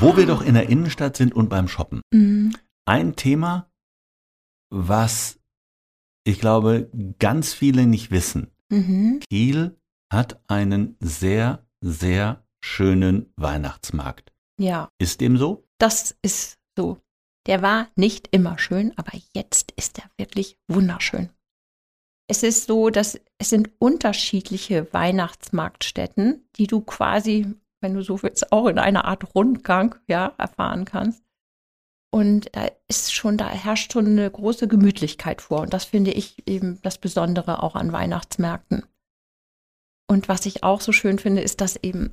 Wo 0.00 0.16
wir 0.16 0.26
doch 0.26 0.40
in 0.40 0.54
der 0.54 0.70
Innenstadt 0.70 1.16
sind 1.16 1.34
und 1.34 1.50
beim 1.50 1.68
Shoppen. 1.68 2.00
Mhm. 2.10 2.56
Ein 2.86 3.16
Thema, 3.16 3.70
was 4.70 5.38
ich 6.24 6.40
glaube, 6.40 6.90
ganz 7.18 7.52
viele 7.52 7.86
nicht 7.86 8.10
wissen. 8.10 8.50
Mhm. 8.70 9.20
Kiel 9.28 9.78
hat 10.10 10.40
einen 10.48 10.96
sehr, 11.00 11.66
sehr 11.82 12.46
schönen 12.64 13.32
Weihnachtsmarkt. 13.36 14.32
Ja. 14.58 14.88
Ist 14.98 15.20
dem 15.20 15.36
so? 15.36 15.68
Das 15.78 16.16
ist 16.22 16.58
so. 16.78 16.98
Der 17.46 17.60
war 17.60 17.88
nicht 17.94 18.28
immer 18.30 18.58
schön, 18.58 18.96
aber 18.96 19.12
jetzt 19.34 19.72
ist 19.72 19.98
er 19.98 20.10
wirklich 20.16 20.56
wunderschön. 20.66 21.30
Es 22.26 22.42
ist 22.42 22.66
so, 22.68 22.90
dass 22.90 23.20
es 23.38 23.50
sind 23.50 23.70
unterschiedliche 23.78 24.90
Weihnachtsmarktstätten, 24.92 26.48
die 26.56 26.68
du 26.68 26.80
quasi, 26.80 27.54
wenn 27.80 27.94
du 27.94 28.02
so 28.02 28.22
willst, 28.22 28.52
auch 28.52 28.66
in 28.66 28.78
einer 28.78 29.04
Art 29.04 29.34
Rundgang 29.34 29.96
ja, 30.06 30.34
erfahren 30.38 30.84
kannst. 30.84 31.22
Und 32.12 32.54
da 32.54 32.68
ist 32.88 33.14
schon, 33.14 33.36
da 33.36 33.48
herrscht 33.48 33.92
schon 33.92 34.06
eine 34.06 34.30
große 34.30 34.66
Gemütlichkeit 34.66 35.40
vor. 35.40 35.60
Und 35.60 35.72
das 35.72 35.84
finde 35.84 36.10
ich 36.10 36.46
eben 36.48 36.80
das 36.82 36.98
Besondere 36.98 37.62
auch 37.62 37.76
an 37.76 37.92
Weihnachtsmärkten. 37.92 38.84
Und 40.08 40.28
was 40.28 40.44
ich 40.46 40.64
auch 40.64 40.80
so 40.80 40.90
schön 40.90 41.20
finde, 41.20 41.40
ist, 41.40 41.60
dass 41.60 41.76
eben 41.76 42.10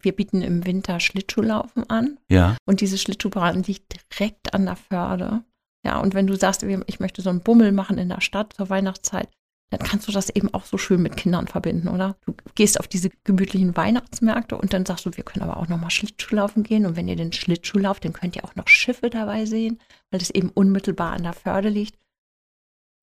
wir 0.00 0.16
bieten 0.16 0.40
im 0.40 0.64
Winter 0.64 1.00
Schlittschuhlaufen 1.00 1.88
an. 1.90 2.18
Ja. 2.30 2.56
Und 2.64 2.80
diese 2.80 2.96
Schlittschuhbahn 2.96 3.62
liegt 3.62 3.94
direkt 4.12 4.54
an 4.54 4.64
der 4.64 4.76
Förde. 4.76 5.44
Ja, 5.84 6.00
und 6.00 6.14
wenn 6.14 6.26
du 6.26 6.36
sagst, 6.36 6.62
ich 6.62 7.00
möchte 7.00 7.22
so 7.22 7.30
einen 7.30 7.42
Bummel 7.42 7.72
machen 7.72 7.98
in 7.98 8.08
der 8.08 8.20
Stadt 8.20 8.52
zur 8.54 8.70
Weihnachtszeit, 8.70 9.28
dann 9.70 9.80
kannst 9.80 10.08
du 10.08 10.12
das 10.12 10.30
eben 10.30 10.52
auch 10.52 10.64
so 10.64 10.78
schön 10.78 11.00
mit 11.00 11.16
Kindern 11.16 11.46
verbinden, 11.46 11.88
oder? 11.88 12.16
Du 12.26 12.34
gehst 12.56 12.80
auf 12.80 12.88
diese 12.88 13.10
gemütlichen 13.22 13.76
Weihnachtsmärkte 13.76 14.56
und 14.56 14.72
dann 14.72 14.84
sagst 14.84 15.06
du, 15.06 15.16
wir 15.16 15.22
können 15.22 15.48
aber 15.48 15.58
auch 15.58 15.68
nochmal 15.68 15.90
Schlittschuhlaufen 15.90 16.64
gehen. 16.64 16.86
Und 16.86 16.96
wenn 16.96 17.06
ihr 17.06 17.16
den 17.16 17.32
Schlittschuh 17.32 17.78
lauft, 17.78 18.04
dann 18.04 18.12
könnt 18.12 18.34
ihr 18.34 18.44
auch 18.44 18.56
noch 18.56 18.66
Schiffe 18.66 19.10
dabei 19.10 19.46
sehen, 19.46 19.80
weil 20.10 20.20
es 20.20 20.30
eben 20.30 20.50
unmittelbar 20.50 21.12
an 21.12 21.22
der 21.22 21.32
Förde 21.32 21.68
liegt. 21.68 21.96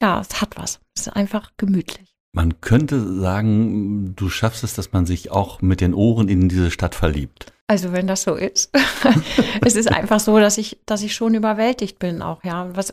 Ja, 0.01 0.19
es 0.19 0.41
hat 0.41 0.57
was. 0.57 0.81
Es 0.93 1.07
ist 1.07 1.15
einfach 1.15 1.53
gemütlich. 1.55 2.13
Man 2.33 2.59
könnte 2.59 3.01
sagen, 3.19 4.13
du 4.15 4.29
schaffst 4.29 4.63
es, 4.63 4.73
dass 4.75 4.91
man 4.91 5.05
sich 5.05 5.31
auch 5.31 5.61
mit 5.61 5.79
den 5.79 5.93
Ohren 5.93 6.27
in 6.27 6.49
diese 6.49 6.69
Stadt 6.69 6.95
verliebt. 6.95 7.53
Also 7.67 7.93
wenn 7.93 8.07
das 8.07 8.23
so 8.23 8.35
ist. 8.35 8.71
es 9.65 9.75
ist 9.75 9.91
einfach 9.91 10.19
so, 10.19 10.37
dass 10.37 10.57
ich, 10.57 10.79
dass 10.85 11.01
ich 11.01 11.15
schon 11.15 11.33
überwältigt 11.33 11.97
bin 11.97 12.21
auch, 12.21 12.43
ja. 12.43 12.75
Was, 12.75 12.91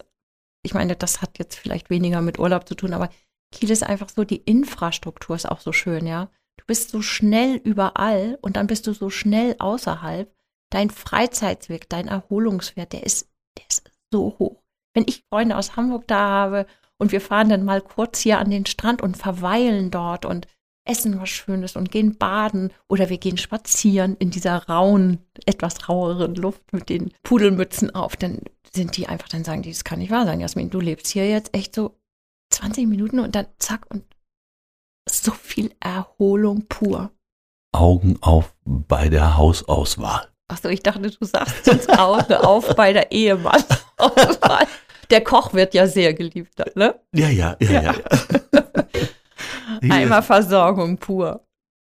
ich 0.62 0.74
meine, 0.74 0.96
das 0.96 1.20
hat 1.20 1.38
jetzt 1.38 1.56
vielleicht 1.56 1.90
weniger 1.90 2.22
mit 2.22 2.38
Urlaub 2.38 2.66
zu 2.68 2.74
tun, 2.74 2.94
aber 2.94 3.10
Kiel 3.54 3.70
ist 3.70 3.84
einfach 3.84 4.08
so, 4.08 4.24
die 4.24 4.36
Infrastruktur 4.36 5.36
ist 5.36 5.48
auch 5.48 5.60
so 5.60 5.72
schön, 5.72 6.06
ja. 6.06 6.28
Du 6.58 6.64
bist 6.66 6.90
so 6.90 7.02
schnell 7.02 7.56
überall 7.56 8.38
und 8.42 8.56
dann 8.56 8.66
bist 8.66 8.86
du 8.86 8.92
so 8.92 9.10
schnell 9.10 9.56
außerhalb. 9.58 10.32
Dein 10.70 10.90
Freizeitsweg, 10.90 11.88
dein 11.88 12.08
Erholungswert, 12.08 12.92
der 12.92 13.04
ist, 13.04 13.30
der 13.56 13.64
ist 13.68 13.90
so 14.12 14.36
hoch. 14.38 14.62
Wenn 14.94 15.04
ich 15.08 15.24
Freunde 15.32 15.56
aus 15.56 15.76
Hamburg 15.76 16.06
da 16.08 16.18
habe 16.18 16.66
und 16.98 17.12
wir 17.12 17.20
fahren 17.20 17.48
dann 17.48 17.64
mal 17.64 17.80
kurz 17.80 18.20
hier 18.20 18.38
an 18.38 18.50
den 18.50 18.66
Strand 18.66 19.02
und 19.02 19.16
verweilen 19.16 19.90
dort 19.90 20.24
und 20.24 20.46
essen 20.86 21.20
was 21.20 21.30
Schönes 21.30 21.76
und 21.76 21.90
gehen 21.90 22.18
baden 22.18 22.72
oder 22.88 23.08
wir 23.08 23.18
gehen 23.18 23.38
spazieren 23.38 24.16
in 24.18 24.30
dieser 24.30 24.66
rauen, 24.66 25.18
etwas 25.46 25.88
raueren 25.88 26.34
Luft 26.34 26.72
mit 26.72 26.88
den 26.88 27.12
Pudelmützen 27.22 27.94
auf, 27.94 28.16
dann 28.16 28.40
sind 28.72 28.96
die 28.96 29.06
einfach, 29.06 29.28
dann 29.28 29.44
sagen 29.44 29.62
die, 29.62 29.70
das 29.70 29.84
kann 29.84 30.00
nicht 30.00 30.10
wahr 30.10 30.26
sein, 30.26 30.40
Jasmin, 30.40 30.70
du 30.70 30.80
lebst 30.80 31.06
hier 31.08 31.28
jetzt 31.28 31.54
echt 31.54 31.74
so 31.74 31.96
20 32.64 32.86
Minuten 32.86 33.20
und 33.20 33.34
dann 33.34 33.46
zack 33.58 33.84
und 33.90 34.04
so 35.08 35.32
viel 35.32 35.70
Erholung 35.80 36.66
pur. 36.66 37.10
Augen 37.72 38.16
auf 38.22 38.54
bei 38.64 39.10
der 39.10 39.36
Hausauswahl. 39.36 40.28
Achso, 40.48 40.68
ich 40.68 40.82
dachte, 40.82 41.10
du 41.10 41.24
sagst 41.26 41.68
uns 41.68 41.88
Augen 41.90 42.32
auf 42.34 42.74
bei 42.74 42.92
der 42.92 43.12
Ehemann-Auswahl. 43.12 44.66
Der 45.10 45.22
Koch 45.22 45.52
wird 45.52 45.74
ja 45.74 45.86
sehr 45.86 46.14
geliebt, 46.14 46.54
ne? 46.76 46.98
Ja, 47.14 47.28
ja, 47.28 47.56
ja, 47.60 47.70
ja. 47.70 47.82
ja. 47.82 47.94
Einmal 49.90 50.22
Versorgung 50.22 50.96
pur. 50.96 51.46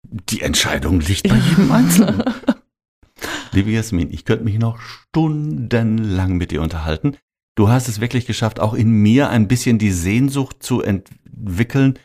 Die 0.03 0.43
Entscheidung 0.43 0.99
liegt 0.99 1.29
bei 1.29 1.37
jedem 1.37 1.71
Einzelnen. 1.71 2.25
Liebe 3.53 3.71
Jasmin, 3.71 4.13
ich 4.13 4.25
könnte 4.25 4.43
mich 4.43 4.59
noch 4.59 4.81
stundenlang 4.81 6.37
mit 6.37 6.51
dir 6.51 6.63
unterhalten. 6.63 7.17
Du 7.57 7.71
hast 7.71 7.89
es 7.89 8.01
wirklich 8.01 8.27
geschafft, 8.27 8.61
auch 8.61 8.75
in 8.75 8.91
mir 8.91 9.31
ein 9.31 9.49
bisschen 9.49 9.79
die 9.79 9.91
Sehnsucht 9.91 10.63
zu 10.63 10.83
entwickeln, 10.83 11.99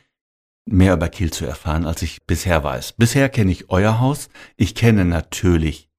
mehr 0.66 0.94
über 0.94 1.10
Kiel 1.10 1.32
zu 1.32 1.46
erfahren, 1.46 1.86
als 1.86 2.02
ich 2.02 2.26
bisher 2.26 2.64
weiß. 2.64 2.94
Bisher 2.94 3.28
kenne 3.28 3.52
ich 3.52 3.70
euer 3.70 4.00
Haus. 4.00 4.30
Ich 4.56 4.76
kenne 4.76 5.04
natürlich 5.04 5.90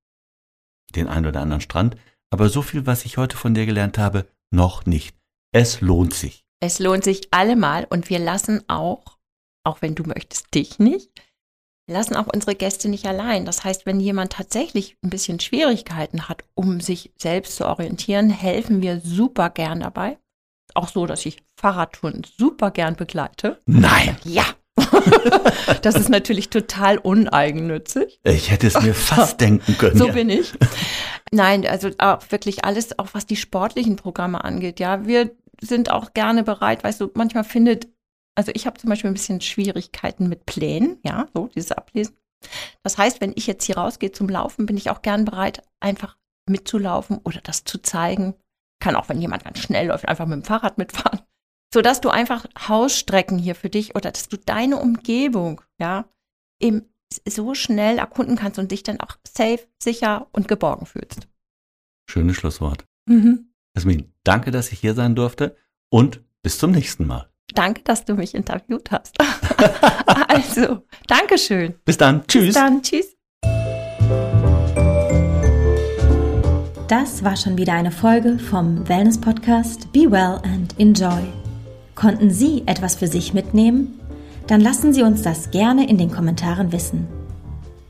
den 0.95 1.07
ein 1.07 1.27
oder 1.27 1.41
anderen 1.41 1.61
Strand. 1.61 1.97
Aber 2.31 2.49
so 2.49 2.63
viel, 2.63 2.87
was 2.87 3.05
ich 3.05 3.19
heute 3.19 3.37
von 3.37 3.53
dir 3.53 3.67
gelernt 3.67 3.99
habe, 3.99 4.27
noch 4.51 4.87
nicht. 4.87 5.15
Es 5.53 5.83
lohnt 5.83 6.15
sich. 6.15 6.47
Es 6.61 6.79
lohnt 6.79 7.05
sich 7.05 7.29
allemal 7.35 7.87
und 7.91 8.09
wir 8.09 8.21
lassen 8.21 8.63
auch, 8.69 9.19
auch 9.65 9.83
wenn 9.83 9.95
du 9.95 10.05
möchtest, 10.05 10.55
dich 10.55 10.79
nicht, 10.79 11.11
lassen 11.87 12.17
auch 12.17 12.29
unsere 12.33 12.55
Gäste 12.55 12.89
nicht 12.89 13.07
allein. 13.07 13.45
Das 13.45 13.65
heißt, 13.65 13.87
wenn 13.87 14.01
jemand 14.01 14.33
tatsächlich 14.33 14.97
ein 15.03 15.11
bisschen 15.11 15.41
Schwierigkeiten 15.41 16.29
hat, 16.29 16.45
um 16.55 16.81
sich 16.81 17.13
selbst 17.19 17.57
zu 17.57 17.67
orientieren, 17.67 18.31
helfen 18.31 18.83
wir 18.83 19.01
super 19.01 19.51
gern 19.51 19.81
dabei. 19.81 20.19
Auch 20.75 20.89
so, 20.89 21.07
dass 21.07 21.27
ich 21.27 21.43
Fahrradtouren 21.57 22.23
super 22.39 22.71
gern 22.71 22.97
begleite. 22.97 23.61
Nein. 23.67 24.17
Ja. 24.25 24.45
das 25.83 25.97
ist 25.97 26.09
natürlich 26.09 26.49
total 26.49 26.97
uneigennützig. 26.99 28.21
Ich 28.25 28.51
hätte 28.51 28.69
es 28.69 28.81
mir 28.81 28.95
fast 28.95 29.41
denken 29.41 29.77
können. 29.77 29.99
So 29.99 30.09
bin 30.09 30.31
ich. 30.31 30.53
Nein, 31.31 31.67
also 31.67 31.91
auch 31.99 32.21
wirklich 32.31 32.65
alles, 32.65 32.99
auch 32.99 33.09
was 33.13 33.27
die 33.27 33.37
sportlichen 33.37 33.97
Programme 33.97 34.45
angeht. 34.45 34.81
Ja, 34.81 35.07
wir 35.07 35.31
sind 35.61 35.91
auch 35.91 36.15
gerne 36.15 36.43
bereit. 36.43 36.85
Weißt 36.85 37.01
du, 37.01 37.11
manchmal 37.15 37.45
findet 37.45 37.89
also 38.35 38.53
ich 38.55 38.67
habe 38.67 38.79
zum 38.79 38.91
Beispiel 38.91 39.11
ein 39.11 39.15
bisschen 39.15 39.41
Schwierigkeiten 39.41 40.29
mit 40.29 40.47
Plänen, 40.47 40.99
ja, 41.03 41.27
so 41.35 41.49
dieses 41.49 41.73
Ablesen. 41.73 42.17
Das 42.83 42.99
heißt, 42.99 43.21
wenn 43.21 43.33
ich 43.37 43.47
jetzt 43.47 43.65
hier 43.65 43.77
rausgehe 43.77 44.13
zum 44.13 44.29
Laufen, 44.29 44.67
bin 44.67 44.77
ich 44.77 44.91
auch 44.91 45.03
gern 45.03 45.25
bereit, 45.25 45.63
einfach 45.81 46.17
mitzulaufen 46.49 47.19
oder 47.19 47.41
das 47.41 47.65
zu 47.65 47.79
zeigen. 47.79 48.35
Kann 48.81 48.97
auch, 48.97 49.09
wenn 49.09 49.21
jemand 49.21 49.45
ganz 49.45 49.59
schnell 49.59 49.89
läuft, 49.89 50.09
einfach 50.09 50.27
mit 50.27 50.37
dem 50.37 50.45
Fahrrad 50.45 50.79
mitfahren. 50.79 51.21
Sodass 51.73 52.01
du 52.01 52.11
einfach 52.11 52.47
Hausstrecken 52.69 53.39
hier 53.39 53.55
für 53.55 53.71
dich 53.71 53.95
oder 53.95 54.11
dass 54.11 54.29
du 54.29 54.37
deine 54.37 54.79
Umgebung, 54.79 55.63
ja, 55.79 56.07
eben 56.61 56.93
so 57.29 57.55
schnell 57.55 57.99
erkunden 57.99 58.37
kannst 58.37 58.59
und 58.59 58.73
dich 58.73 58.83
dann 58.83 59.01
auch 59.01 59.17
safe, 59.27 59.67
sicher 59.83 60.29
und 60.33 60.49
geborgen 60.49 60.87
fühlst. 60.87 61.29
Schönes 62.11 62.37
Schlusswort. 62.37 62.85
Mhm. 63.07 63.53
Jasmin, 63.75 64.13
danke, 64.25 64.51
dass 64.51 64.73
ich 64.73 64.81
hier 64.81 64.95
sein 64.95 65.15
durfte 65.15 65.57
und 65.91 66.23
bis 66.43 66.59
zum 66.59 66.73
nächsten 66.73 67.07
Mal. 67.07 67.32
Danke, 67.55 67.83
dass 67.85 68.05
du 68.05 68.15
mich 68.15 68.35
interviewt 68.35 68.91
hast. 68.91 69.17
also, 70.29 70.83
Dankeschön. 71.07 71.75
Bis 71.85 71.99
dann. 71.99 72.27
Tschüss. 72.27 72.47
Bis 72.47 72.55
dann. 72.55 72.83
Tschüss. 72.83 73.17
Das 76.89 77.25
war 77.25 77.37
schon 77.37 77.57
wieder 77.57 77.73
eine 77.73 77.91
Folge 77.91 78.39
vom 78.39 78.87
Wellness 78.89 79.19
Podcast 79.19 79.93
Be 79.93 80.11
Well 80.11 80.41
and 80.43 80.79
Enjoy. 80.79 81.23
Konnten 81.95 82.31
Sie 82.31 82.65
etwas 82.67 82.97
für 82.97 83.07
sich 83.07 83.33
mitnehmen? 83.33 83.99
Dann 84.47 84.61
lassen 84.61 84.93
Sie 84.93 85.03
uns 85.03 85.23
das 85.23 85.51
gerne 85.51 85.89
in 85.89 85.97
den 85.97 86.11
Kommentaren 86.11 86.73
wissen. 86.73 87.07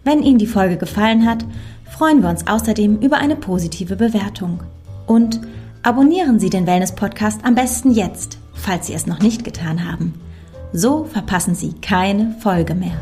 Wenn 0.05 0.23
Ihnen 0.23 0.39
die 0.39 0.47
Folge 0.47 0.77
gefallen 0.77 1.27
hat, 1.27 1.45
freuen 1.91 2.23
wir 2.23 2.29
uns 2.29 2.47
außerdem 2.47 2.99
über 3.01 3.19
eine 3.19 3.37
positive 3.37 3.97
Bewertung. 3.97 4.63
Und 5.07 5.41
abonnieren 5.83 6.39
Sie 6.39 6.51
den 6.51 6.67
Wellness 6.67 6.95
Podcast 6.95 7.41
am 7.45 7.55
besten 7.55 7.91
jetzt, 7.91 8.39
falls 8.55 8.87
Sie 8.87 8.95
es 8.95 9.07
noch 9.07 9.21
nicht 9.21 9.45
getan 9.45 9.91
haben. 9.91 10.15
So 10.73 11.05
verpassen 11.05 11.55
Sie 11.55 11.75
keine 11.75 12.37
Folge 12.41 12.75
mehr. 12.75 12.99